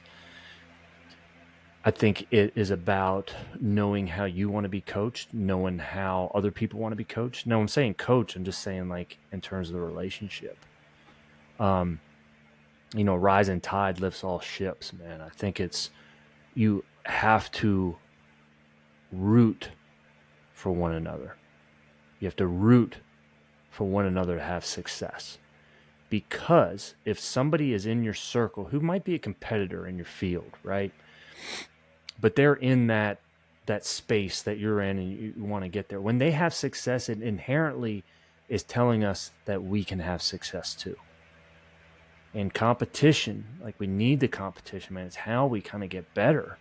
I 1.84 1.90
think 1.90 2.28
it 2.30 2.54
is 2.56 2.70
about 2.70 3.34
knowing 3.60 4.06
how 4.06 4.26
you 4.26 4.48
want 4.48 4.66
to 4.66 4.70
be 4.70 4.82
coached, 4.82 5.34
knowing 5.34 5.80
how 5.80 6.32
other 6.36 6.52
people 6.52 6.80
want 6.80 6.92
to 6.92 6.96
be 6.96 7.04
coached. 7.04 7.48
No, 7.48 7.60
I'm 7.60 7.68
saying 7.68 7.96
coach, 7.96 8.36
I'm 8.36 8.46
just 8.46 8.62
saying 8.62 8.90
like 8.90 9.18
in 9.32 9.42
terms 9.42 9.70
of 9.70 9.74
the 9.74 9.82
relationship. 9.82 10.56
Um, 11.60 12.00
you 12.94 13.04
know, 13.04 13.16
rising 13.16 13.60
tide 13.60 14.00
lifts 14.00 14.24
all 14.24 14.40
ships, 14.40 14.94
man. 14.94 15.20
I 15.20 15.30
think 15.30 15.60
it's 15.60 15.90
you 16.54 16.84
have 17.06 17.52
to 17.54 17.98
root 19.12 19.70
for 20.56 20.72
one 20.72 20.94
another. 20.94 21.36
You 22.20 22.26
have 22.26 22.36
to 22.38 22.48
root 22.48 22.96
for 23.70 23.84
one 23.84 24.06
another 24.06 24.38
to 24.38 24.44
have 24.44 24.66
success 24.66 25.38
because 26.10 26.96
if 27.04 27.20
somebody 27.20 27.74
is 27.74 27.86
in 27.86 28.04
your 28.04 28.14
circle 28.14 28.66
who 28.66 28.80
might 28.80 29.04
be 29.04 29.16
a 29.16 29.20
competitor 29.20 29.86
in 29.86 29.98
your 29.98 30.06
field, 30.06 30.52
right? 30.64 30.92
But 32.20 32.36
they're 32.36 32.56
in 32.56 32.88
that 32.88 33.20
that 33.66 33.86
space 33.86 34.44
that 34.44 34.60
you're 34.60 34.80
in 34.82 35.00
and 35.00 35.12
you, 35.12 35.44
want 35.44 35.64
to 35.64 35.70
get 35.70 35.90
there. 35.90 36.00
When 36.00 36.20
they 36.20 36.30
have 36.32 36.54
success, 36.54 37.10
it 37.10 37.22
inherently 37.22 38.04
is 38.48 38.62
telling 38.62 39.04
us 39.04 39.32
that 39.46 39.64
we 39.64 39.84
can 39.84 39.98
have 39.98 40.22
success 40.22 40.76
too. 40.76 40.96
And 42.36 42.54
competition, 42.54 43.44
like 43.64 43.74
we 43.80 43.88
need 43.88 44.20
the 44.20 44.28
competition, 44.28 44.94
man. 44.94 45.08
It's 45.08 45.16
how 45.16 45.48
we 45.48 45.62
kind 45.62 45.84
of 45.84 45.90
get 45.90 46.14
better. 46.14 46.60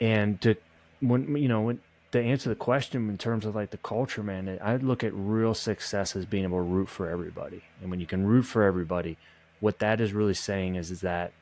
And 0.00 0.40
to 0.40 0.56
when 1.00 1.36
you 1.36 1.48
know 1.48 1.60
when 1.60 1.80
to 2.12 2.20
answer 2.20 2.50
the 2.50 2.54
question 2.54 3.08
in 3.08 3.18
terms 3.18 3.46
of 3.46 3.54
like 3.54 3.70
the 3.70 3.78
culture, 3.78 4.22
man, 4.22 4.58
I 4.62 4.76
look 4.76 5.02
at 5.02 5.12
real 5.14 5.54
success 5.54 6.14
as 6.14 6.26
being 6.26 6.44
able 6.44 6.58
to 6.58 6.62
root 6.62 6.88
for 6.88 7.08
everybody. 7.08 7.62
And 7.80 7.90
when 7.90 8.00
you 8.00 8.06
can 8.06 8.26
root 8.26 8.42
for 8.42 8.62
everybody, 8.62 9.16
what 9.60 9.78
that 9.78 10.00
is 10.00 10.12
really 10.12 10.34
saying 10.34 10.76
is, 10.76 10.90
is 10.90 11.00
that 11.00 11.32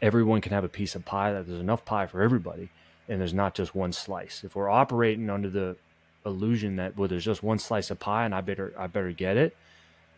everyone 0.00 0.40
can 0.40 0.52
have 0.52 0.64
a 0.64 0.68
piece 0.68 0.94
of 0.94 1.04
pie, 1.04 1.32
that 1.32 1.46
there's 1.46 1.60
enough 1.60 1.84
pie 1.84 2.06
for 2.06 2.22
everybody, 2.22 2.70
and 3.08 3.20
there's 3.20 3.34
not 3.34 3.54
just 3.54 3.74
one 3.74 3.92
slice. 3.92 4.44
If 4.44 4.56
we're 4.56 4.70
operating 4.70 5.28
under 5.28 5.50
the 5.50 5.76
illusion 6.24 6.76
that 6.76 6.96
well, 6.96 7.06
there's 7.06 7.24
just 7.24 7.42
one 7.42 7.58
slice 7.58 7.90
of 7.90 8.00
pie 8.00 8.24
and 8.24 8.34
I 8.34 8.40
better 8.40 8.74
I 8.78 8.86
better 8.86 9.12
get 9.12 9.36
it, 9.36 9.56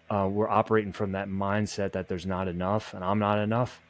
uh, 0.08 0.28
we're 0.30 0.48
operating 0.48 0.92
from 0.92 1.12
that 1.12 1.28
mindset 1.28 1.92
that 1.92 2.08
there's 2.08 2.26
not 2.26 2.46
enough 2.46 2.94
and 2.94 3.04
I'm 3.04 3.18
not 3.18 3.38
enough. 3.40 3.80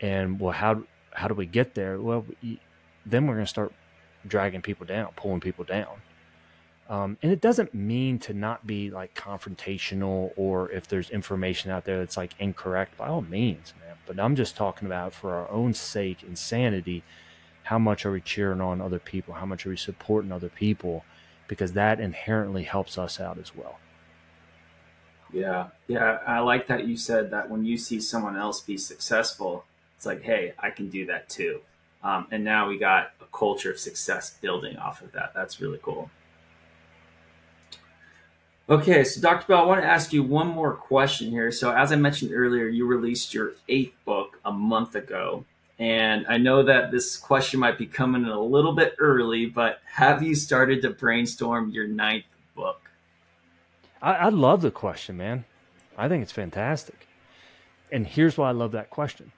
And 0.00 0.38
well, 0.38 0.52
how 0.52 0.82
how 1.12 1.26
do 1.26 1.34
we 1.34 1.46
get 1.46 1.74
there? 1.74 1.98
Well, 1.98 2.26
then 3.06 3.26
we're 3.26 3.34
going 3.34 3.46
to 3.46 3.50
start 3.50 3.72
dragging 4.26 4.62
people 4.62 4.86
down, 4.86 5.08
pulling 5.16 5.40
people 5.40 5.64
down. 5.64 6.00
Um, 6.88 7.16
and 7.22 7.30
it 7.30 7.40
doesn't 7.40 7.72
mean 7.72 8.18
to 8.20 8.34
not 8.34 8.66
be 8.66 8.90
like 8.90 9.14
confrontational 9.14 10.32
or 10.36 10.70
if 10.72 10.88
there's 10.88 11.08
information 11.10 11.70
out 11.70 11.84
there 11.84 11.98
that's 11.98 12.16
like 12.16 12.32
incorrect, 12.40 12.98
by 12.98 13.06
all 13.06 13.22
means, 13.22 13.74
man. 13.80 13.96
But 14.06 14.18
I'm 14.18 14.34
just 14.34 14.56
talking 14.56 14.86
about 14.86 15.12
for 15.12 15.32
our 15.34 15.48
own 15.50 15.72
sake 15.72 16.24
and 16.24 16.36
sanity, 16.36 17.04
how 17.62 17.78
much 17.78 18.04
are 18.04 18.10
we 18.10 18.20
cheering 18.20 18.60
on 18.60 18.80
other 18.80 18.98
people? 18.98 19.34
How 19.34 19.46
much 19.46 19.64
are 19.64 19.70
we 19.70 19.76
supporting 19.76 20.32
other 20.32 20.48
people? 20.48 21.04
Because 21.46 21.74
that 21.74 22.00
inherently 22.00 22.64
helps 22.64 22.98
us 22.98 23.20
out 23.20 23.38
as 23.38 23.54
well. 23.54 23.78
Yeah. 25.32 25.68
Yeah. 25.86 26.18
I 26.26 26.40
like 26.40 26.66
that 26.66 26.88
you 26.88 26.96
said 26.96 27.30
that 27.30 27.48
when 27.48 27.64
you 27.64 27.78
see 27.78 28.00
someone 28.00 28.36
else 28.36 28.60
be 28.60 28.76
successful, 28.76 29.64
it's 29.96 30.06
like, 30.06 30.22
hey, 30.22 30.54
I 30.58 30.70
can 30.70 30.88
do 30.88 31.06
that 31.06 31.28
too. 31.28 31.60
Um, 32.02 32.26
and 32.32 32.42
now 32.42 32.68
we 32.68 32.78
got 32.78 33.12
culture 33.32 33.70
of 33.70 33.78
success 33.78 34.38
building 34.40 34.76
off 34.76 35.02
of 35.02 35.12
that. 35.12 35.32
That's 35.34 35.60
really 35.60 35.78
cool. 35.82 36.10
Okay, 38.68 39.02
so 39.02 39.20
Dr. 39.20 39.46
Bell, 39.48 39.62
I 39.62 39.64
want 39.64 39.80
to 39.80 39.86
ask 39.86 40.12
you 40.12 40.22
one 40.22 40.46
more 40.46 40.74
question 40.74 41.30
here. 41.30 41.50
So, 41.50 41.72
as 41.72 41.90
I 41.90 41.96
mentioned 41.96 42.30
earlier, 42.32 42.68
you 42.68 42.86
released 42.86 43.34
your 43.34 43.54
eighth 43.68 43.96
book 44.04 44.38
a 44.44 44.52
month 44.52 44.94
ago. 44.94 45.44
And 45.80 46.24
I 46.28 46.36
know 46.36 46.62
that 46.62 46.92
this 46.92 47.16
question 47.16 47.58
might 47.58 47.78
be 47.78 47.86
coming 47.86 48.22
in 48.22 48.28
a 48.28 48.40
little 48.40 48.72
bit 48.72 48.94
early, 48.98 49.46
but 49.46 49.80
have 49.86 50.22
you 50.22 50.36
started 50.36 50.82
to 50.82 50.90
brainstorm 50.90 51.70
your 51.70 51.88
ninth 51.88 52.26
book? 52.54 52.90
I, 54.00 54.12
I 54.12 54.28
love 54.28 54.62
the 54.62 54.70
question, 54.70 55.16
man. 55.16 55.46
I 55.98 56.08
think 56.08 56.22
it's 56.22 56.32
fantastic. 56.32 57.08
And 57.90 58.06
here's 58.06 58.38
why 58.38 58.50
I 58.50 58.52
love 58.52 58.72
that 58.72 58.90
question 58.90 59.32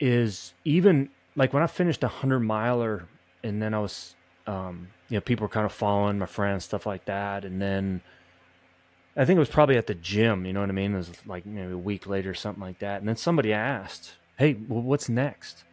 is 0.00 0.52
even 0.64 1.10
like 1.36 1.52
when 1.52 1.62
I 1.62 1.66
finished 1.66 2.02
a 2.02 2.08
hundred 2.08 2.40
miler, 2.40 3.06
and 3.42 3.60
then 3.60 3.74
I 3.74 3.78
was, 3.78 4.14
um, 4.46 4.88
you 5.08 5.16
know, 5.16 5.20
people 5.20 5.44
were 5.44 5.52
kind 5.52 5.66
of 5.66 5.72
following 5.72 6.18
my 6.18 6.26
friends, 6.26 6.64
stuff 6.64 6.86
like 6.86 7.04
that, 7.06 7.44
and 7.44 7.60
then 7.60 8.02
I 9.16 9.24
think 9.24 9.36
it 9.36 9.40
was 9.40 9.48
probably 9.48 9.76
at 9.76 9.86
the 9.86 9.94
gym. 9.94 10.44
You 10.44 10.52
know 10.52 10.60
what 10.60 10.68
I 10.68 10.72
mean? 10.72 10.94
It 10.94 10.98
was 10.98 11.10
like 11.26 11.46
maybe 11.46 11.72
a 11.72 11.78
week 11.78 12.06
later, 12.06 12.30
or 12.30 12.34
something 12.34 12.62
like 12.62 12.78
that, 12.80 13.00
and 13.00 13.08
then 13.08 13.16
somebody 13.16 13.52
asked, 13.52 14.12
"Hey, 14.36 14.54
well, 14.68 14.82
what's 14.82 15.08
next?" 15.08 15.64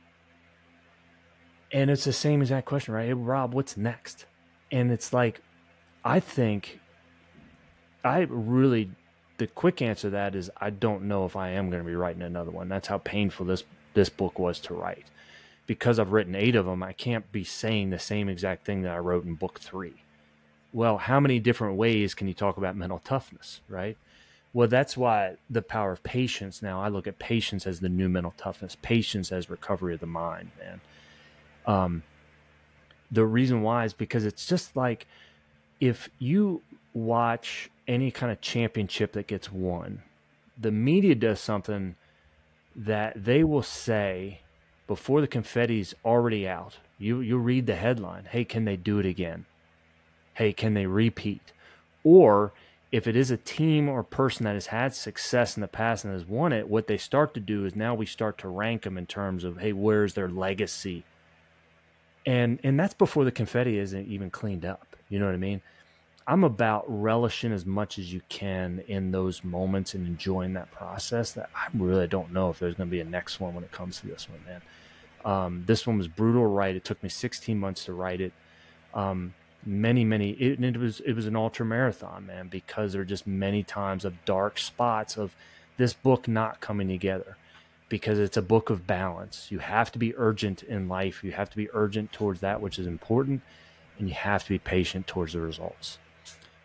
And 1.71 1.91
it's 1.91 2.05
the 2.05 2.13
same 2.13 2.41
exact 2.41 2.65
question, 2.65 2.93
right? 2.93 3.07
Hey, 3.07 3.13
Rob, 3.13 3.53
what's 3.53 3.77
next? 3.77 4.25
And 4.71 4.91
it's 4.91 5.13
like, 5.13 5.39
I 6.03 6.19
think, 6.19 6.79
I 8.03 8.21
really, 8.27 8.89
the 9.37 9.45
quick 9.45 9.83
answer 9.83 10.07
to 10.07 10.09
that 10.11 10.33
is 10.33 10.49
I 10.57 10.71
don't 10.71 11.03
know 11.03 11.25
if 11.25 11.35
I 11.35 11.49
am 11.49 11.69
going 11.69 11.83
to 11.83 11.87
be 11.87 11.95
writing 11.95 12.23
another 12.23 12.49
one. 12.49 12.69
That's 12.69 12.87
how 12.87 12.97
painful 12.97 13.45
this 13.45 13.63
this 13.93 14.09
book 14.09 14.39
was 14.39 14.59
to 14.61 14.73
write 14.73 15.05
because 15.69 15.99
I've 15.99 16.13
written 16.13 16.33
eight 16.33 16.55
of 16.55 16.65
them, 16.65 16.81
I 16.81 16.93
can't 16.93 17.31
be 17.31 17.43
saying 17.43 17.91
the 17.91 17.99
same 17.99 18.27
exact 18.27 18.65
thing 18.65 18.81
that 18.81 18.91
I 18.91 18.97
wrote 18.97 19.23
in 19.23 19.35
book 19.35 19.59
three. 19.59 20.01
Well, 20.73 20.97
how 20.97 21.19
many 21.19 21.37
different 21.37 21.77
ways 21.77 22.15
can 22.15 22.27
you 22.27 22.33
talk 22.33 22.57
about 22.57 22.75
mental 22.75 22.97
toughness, 23.05 23.61
right? 23.69 23.95
Well, 24.51 24.67
that's 24.67 24.97
why 24.97 25.35
the 25.47 25.61
power 25.61 25.91
of 25.91 26.01
patience. 26.01 26.63
Now, 26.63 26.81
I 26.81 26.87
look 26.87 27.05
at 27.05 27.19
patience 27.19 27.67
as 27.67 27.81
the 27.81 27.87
new 27.87 28.09
mental 28.09 28.33
toughness, 28.35 28.77
patience 28.81 29.31
as 29.31 29.51
recovery 29.51 29.93
of 29.93 29.99
the 29.99 30.07
mind, 30.07 30.49
man. 30.57 30.81
Um, 31.67 32.03
the 33.11 33.27
reason 33.27 33.61
why 33.61 33.85
is 33.85 33.93
because 33.93 34.25
it's 34.25 34.47
just 34.47 34.75
like 34.75 35.05
if 35.79 36.09
you 36.17 36.63
watch 36.95 37.69
any 37.87 38.09
kind 38.09 38.31
of 38.31 38.41
championship 38.41 39.11
that 39.11 39.27
gets 39.27 39.51
won, 39.51 40.01
the 40.59 40.71
media 40.71 41.13
does 41.13 41.39
something 41.39 41.95
that 42.75 43.23
they 43.23 43.43
will 43.43 43.61
say 43.61 44.39
before 44.89 45.21
the 45.21 45.27
confetti's 45.27 45.93
already 46.03 46.49
out, 46.49 46.79
you 46.97 47.21
you 47.21 47.37
read 47.37 47.67
the 47.67 47.75
headline. 47.75 48.25
Hey, 48.25 48.43
can 48.43 48.65
they 48.65 48.75
do 48.75 48.99
it 48.99 49.05
again? 49.05 49.45
Hey, 50.33 50.51
can 50.51 50.73
they 50.73 50.87
repeat? 50.87 51.53
Or 52.03 52.51
if 52.91 53.07
it 53.07 53.15
is 53.15 53.31
a 53.31 53.37
team 53.37 53.87
or 53.87 54.03
person 54.03 54.45
that 54.45 54.55
has 54.55 54.67
had 54.67 54.95
success 54.95 55.55
in 55.55 55.61
the 55.61 55.67
past 55.67 56.03
and 56.03 56.13
has 56.13 56.25
won 56.25 56.51
it, 56.51 56.67
what 56.67 56.87
they 56.87 56.97
start 56.97 57.33
to 57.35 57.39
do 57.39 57.65
is 57.65 57.75
now 57.75 57.93
we 57.93 58.05
start 58.05 58.39
to 58.39 58.49
rank 58.49 58.81
them 58.81 58.97
in 58.97 59.05
terms 59.05 59.43
of, 59.43 59.59
hey, 59.59 59.73
where's 59.73 60.15
their 60.15 60.27
legacy? 60.27 61.05
and 62.25 62.59
and 62.63 62.79
that's 62.79 62.93
before 62.93 63.25
the 63.25 63.31
confetti 63.31 63.77
isn't 63.79 64.07
even 64.07 64.29
cleaned 64.29 64.65
up. 64.65 64.95
You 65.09 65.19
know 65.19 65.25
what 65.25 65.33
I 65.33 65.37
mean? 65.37 65.61
I'm 66.29 66.43
about 66.43 66.85
relishing 66.87 67.51
as 67.51 67.65
much 67.65 67.97
as 67.97 68.13
you 68.13 68.21
can 68.29 68.83
in 68.87 69.09
those 69.09 69.43
moments 69.43 69.95
and 69.95 70.05
enjoying 70.05 70.53
that 70.53 70.69
process. 70.69 71.31
That 71.31 71.49
I 71.55 71.69
really 71.73 72.05
don't 72.05 72.31
know 72.31 72.51
if 72.51 72.59
there's 72.59 72.75
going 72.75 72.87
to 72.87 72.91
be 72.91 72.99
a 72.99 73.03
next 73.05 73.39
one 73.39 73.55
when 73.55 73.63
it 73.63 73.71
comes 73.71 73.99
to 74.01 74.07
this 74.07 74.27
one, 74.29 74.39
man. 74.45 74.61
Um, 75.25 75.63
this 75.65 75.87
one 75.87 75.97
was 75.97 76.07
brutal 76.07 76.45
write. 76.45 76.75
It 76.75 76.85
took 76.85 77.01
me 77.01 77.09
16 77.09 77.57
months 77.59 77.85
to 77.85 77.93
write 77.93 78.21
it. 78.21 78.31
Um, 78.93 79.33
many, 79.65 80.05
many. 80.05 80.33
It, 80.33 80.63
it 80.63 80.77
was 80.77 80.99
it 80.99 81.13
was 81.13 81.25
an 81.25 81.35
ultra 81.35 81.65
marathon, 81.65 82.27
man, 82.27 82.47
because 82.47 82.93
there 82.93 83.01
are 83.01 83.05
just 83.05 83.25
many 83.25 83.63
times 83.63 84.05
of 84.05 84.23
dark 84.25 84.59
spots 84.59 85.17
of 85.17 85.35
this 85.77 85.93
book 85.93 86.27
not 86.27 86.59
coming 86.59 86.89
together 86.89 87.37
because 87.89 88.19
it's 88.19 88.37
a 88.37 88.43
book 88.43 88.69
of 88.69 88.85
balance. 88.85 89.47
You 89.49 89.57
have 89.57 89.91
to 89.93 89.97
be 89.97 90.15
urgent 90.15 90.61
in 90.61 90.87
life. 90.87 91.23
You 91.23 91.31
have 91.31 91.49
to 91.49 91.57
be 91.57 91.69
urgent 91.73 92.11
towards 92.11 92.41
that 92.41 92.61
which 92.61 92.77
is 92.77 92.85
important, 92.85 93.41
and 93.97 94.07
you 94.07 94.13
have 94.13 94.43
to 94.43 94.49
be 94.49 94.59
patient 94.59 95.07
towards 95.07 95.33
the 95.33 95.41
results. 95.41 95.97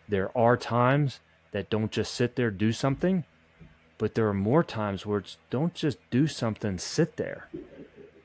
There 0.07 0.35
are 0.37 0.57
times 0.57 1.19
that 1.51 1.69
don't 1.69 1.91
just 1.91 2.13
sit 2.13 2.35
there, 2.35 2.51
do 2.51 2.71
something, 2.71 3.23
but 3.97 4.15
there 4.15 4.27
are 4.27 4.33
more 4.33 4.63
times 4.63 5.05
where 5.05 5.19
it's 5.19 5.37
don't 5.49 5.73
just 5.73 5.97
do 6.09 6.27
something, 6.27 6.77
sit 6.77 7.17
there. 7.17 7.49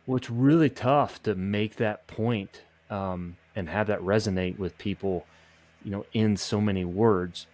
Well, 0.07 0.17
it's 0.17 0.31
really 0.31 0.71
tough 0.71 1.23
to 1.23 1.35
make 1.35 1.77
that 1.77 2.07
point, 2.07 2.63
um, 2.91 3.37
and 3.55 3.69
have 3.69 3.87
that 3.87 4.01
resonate 4.01 4.59
with 4.59 4.77
people, 4.79 5.27
you 5.85 5.91
know, 5.91 6.05
in 6.13 6.37
so 6.37 6.61
many 6.61 6.85
words. 6.85 7.47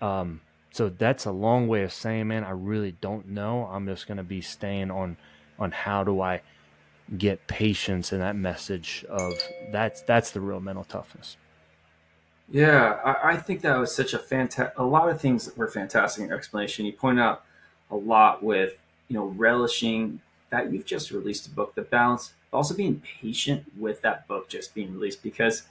Um, 0.00 0.40
so 0.70 0.90
that's 0.90 1.24
a 1.24 1.32
long 1.32 1.68
way 1.68 1.82
of 1.82 1.92
saying, 1.92 2.28
man, 2.28 2.44
I 2.44 2.50
really 2.50 2.92
don't 3.00 3.28
know. 3.28 3.68
I'm 3.72 3.86
just 3.86 4.06
going 4.06 4.18
to 4.18 4.22
be 4.22 4.40
staying 4.40 4.90
on 4.90 5.16
on 5.58 5.70
how 5.70 6.04
do 6.04 6.20
I 6.20 6.42
get 7.16 7.46
patience 7.46 8.12
and 8.12 8.20
that 8.20 8.36
message 8.36 9.04
of 9.08 9.32
that's 9.72 10.02
that's 10.02 10.32
the 10.32 10.40
real 10.40 10.60
mental 10.60 10.84
toughness. 10.84 11.36
Yeah, 12.50 12.98
I, 13.04 13.32
I 13.32 13.36
think 13.36 13.62
that 13.62 13.76
was 13.76 13.94
such 13.94 14.14
a 14.14 14.18
fantastic. 14.18 14.78
A 14.78 14.84
lot 14.84 15.08
of 15.08 15.20
things 15.20 15.50
were 15.56 15.68
fantastic 15.68 16.24
in 16.24 16.32
explanation. 16.32 16.86
You 16.86 16.92
point 16.92 17.18
out 17.18 17.44
a 17.90 17.96
lot 17.96 18.42
with 18.42 18.74
you 19.08 19.14
know 19.14 19.26
relishing 19.26 20.20
that 20.50 20.72
you've 20.72 20.86
just 20.86 21.10
released 21.10 21.46
a 21.48 21.50
book, 21.50 21.74
the 21.74 21.82
balance, 21.82 22.32
but 22.50 22.58
also 22.58 22.74
being 22.74 23.02
patient 23.20 23.64
with 23.76 24.00
that 24.02 24.28
book 24.28 24.48
just 24.48 24.74
being 24.74 24.92
released 24.92 25.22
because 25.22 25.64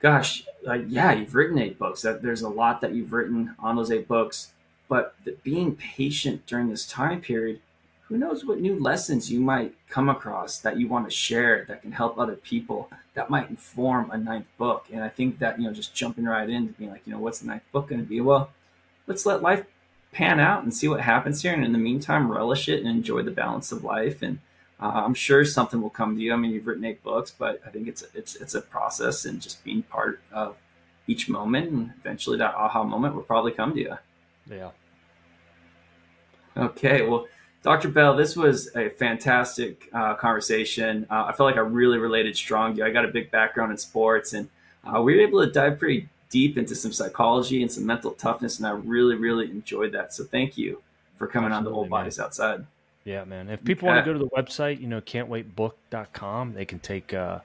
gosh, 0.00 0.44
uh, 0.66 0.74
yeah, 0.74 1.12
you've 1.12 1.34
written 1.34 1.58
eight 1.58 1.78
books. 1.78 2.02
That 2.02 2.22
there's 2.22 2.42
a 2.42 2.48
lot 2.48 2.80
that 2.80 2.94
you've 2.94 3.12
written 3.12 3.54
on 3.58 3.76
those 3.76 3.90
eight 3.90 4.08
books, 4.08 4.52
but 4.88 5.14
the, 5.24 5.36
being 5.42 5.76
patient 5.76 6.46
during 6.46 6.68
this 6.68 6.86
time 6.86 7.20
period, 7.20 7.60
who 8.10 8.18
knows 8.18 8.44
what 8.44 8.60
new 8.60 8.78
lessons 8.78 9.30
you 9.30 9.40
might 9.40 9.72
come 9.88 10.08
across 10.08 10.58
that 10.58 10.78
you 10.78 10.88
want 10.88 11.08
to 11.08 11.14
share 11.14 11.64
that 11.68 11.80
can 11.80 11.92
help 11.92 12.18
other 12.18 12.34
people 12.34 12.90
that 13.14 13.30
might 13.30 13.48
inform 13.48 14.10
a 14.10 14.18
ninth 14.18 14.48
book. 14.58 14.86
And 14.92 15.02
I 15.02 15.08
think 15.08 15.38
that 15.38 15.58
you 15.58 15.66
know, 15.66 15.72
just 15.72 15.94
jumping 15.94 16.24
right 16.24 16.50
into 16.50 16.72
being 16.72 16.90
like, 16.90 17.02
you 17.06 17.12
know, 17.12 17.20
what's 17.20 17.38
the 17.38 17.46
ninth 17.46 17.62
book 17.72 17.88
going 17.88 18.02
to 18.02 18.06
be? 18.06 18.20
Well, 18.20 18.50
let's 19.06 19.24
let 19.24 19.42
life 19.42 19.64
pan 20.12 20.40
out 20.40 20.64
and 20.64 20.74
see 20.74 20.88
what 20.88 21.00
happens 21.00 21.40
here, 21.40 21.54
and 21.54 21.64
in 21.64 21.72
the 21.72 21.78
meantime, 21.78 22.30
relish 22.30 22.68
it 22.68 22.80
and 22.80 22.88
enjoy 22.88 23.22
the 23.22 23.30
balance 23.30 23.70
of 23.70 23.84
life 23.84 24.22
and 24.22 24.40
uh, 24.80 25.02
I'm 25.04 25.14
sure 25.14 25.44
something 25.44 25.82
will 25.82 25.90
come 25.90 26.16
to 26.16 26.22
you. 26.22 26.32
I 26.32 26.36
mean, 26.36 26.52
you've 26.52 26.66
written 26.66 26.84
eight 26.84 27.02
books, 27.02 27.30
but 27.30 27.60
I 27.66 27.70
think 27.70 27.86
it's 27.86 28.02
it's 28.14 28.34
it's 28.36 28.54
a 28.54 28.62
process 28.62 29.26
and 29.26 29.40
just 29.40 29.62
being 29.62 29.82
part 29.82 30.20
of 30.32 30.56
each 31.06 31.28
moment, 31.28 31.70
and 31.70 31.92
eventually 32.00 32.38
that 32.38 32.54
aha 32.54 32.82
moment 32.82 33.14
will 33.14 33.22
probably 33.22 33.52
come 33.52 33.74
to 33.74 33.80
you. 33.80 33.98
Yeah. 34.50 34.70
Okay. 36.56 37.06
Well, 37.06 37.26
Dr. 37.62 37.88
Bell, 37.88 38.16
this 38.16 38.36
was 38.36 38.74
a 38.74 38.88
fantastic 38.90 39.88
uh, 39.92 40.14
conversation. 40.14 41.06
Uh, 41.10 41.26
I 41.28 41.32
felt 41.32 41.46
like 41.46 41.56
I 41.56 41.60
really 41.60 41.98
related 41.98 42.36
strong 42.36 42.72
to 42.72 42.78
you. 42.78 42.84
I 42.84 42.90
got 42.90 43.04
a 43.04 43.08
big 43.08 43.30
background 43.30 43.70
in 43.70 43.76
sports, 43.76 44.32
and 44.32 44.48
uh, 44.84 45.02
we 45.02 45.14
were 45.14 45.20
able 45.20 45.44
to 45.44 45.52
dive 45.52 45.78
pretty 45.78 46.08
deep 46.30 46.56
into 46.56 46.74
some 46.74 46.92
psychology 46.92 47.60
and 47.60 47.70
some 47.70 47.84
mental 47.84 48.12
toughness, 48.12 48.58
and 48.58 48.66
I 48.66 48.70
really, 48.70 49.14
really 49.14 49.50
enjoyed 49.50 49.92
that. 49.92 50.14
So 50.14 50.24
thank 50.24 50.56
you 50.56 50.82
for 51.16 51.26
coming 51.26 51.52
Absolutely, 51.52 51.68
on 51.68 51.72
the 51.72 51.78
All 51.78 51.86
Bodies 51.86 52.18
Outside. 52.18 52.64
Yeah, 53.04 53.24
man. 53.24 53.50
If 53.50 53.62
people 53.62 53.88
yeah. 53.88 53.94
want 53.94 54.06
to 54.06 54.12
go 54.12 54.18
to 54.18 54.24
the 54.24 54.30
website, 54.30 54.80
you 54.80 54.86
know, 54.86 55.02
cantwaitbook.com, 55.02 56.54
they 56.54 56.64
can 56.64 56.78
take, 56.78 57.12
uh, 57.12 57.40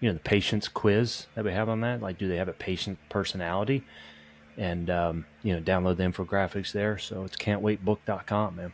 you 0.00 0.08
know, 0.08 0.14
the 0.14 0.20
patience 0.20 0.66
quiz 0.66 1.26
that 1.36 1.44
we 1.44 1.52
have 1.52 1.68
on 1.68 1.80
that. 1.82 2.02
Like, 2.02 2.18
do 2.18 2.26
they 2.26 2.36
have 2.36 2.48
a 2.48 2.52
patient 2.52 2.98
personality? 3.08 3.84
And, 4.56 4.88
um, 4.90 5.26
you 5.42 5.54
know, 5.54 5.60
download 5.60 5.96
the 5.96 6.04
infographics 6.04 6.72
there. 6.72 6.96
So 6.98 7.24
it's 7.24 7.36
cantwaitbook.com, 7.36 8.56
man. 8.56 8.72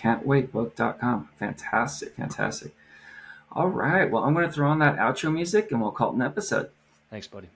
Cantwaitbook.com. 0.00 1.28
Fantastic. 1.36 2.14
Fantastic. 2.16 2.74
All 3.52 3.68
right. 3.68 4.10
Well, 4.10 4.24
I'm 4.24 4.34
going 4.34 4.46
to 4.46 4.52
throw 4.52 4.68
on 4.68 4.78
that 4.78 4.96
outro 4.96 5.32
music 5.32 5.70
and 5.70 5.80
we'll 5.80 5.90
call 5.90 6.10
it 6.10 6.14
an 6.14 6.22
episode. 6.22 6.70
Thanks, 7.10 7.26
buddy. 7.26 7.48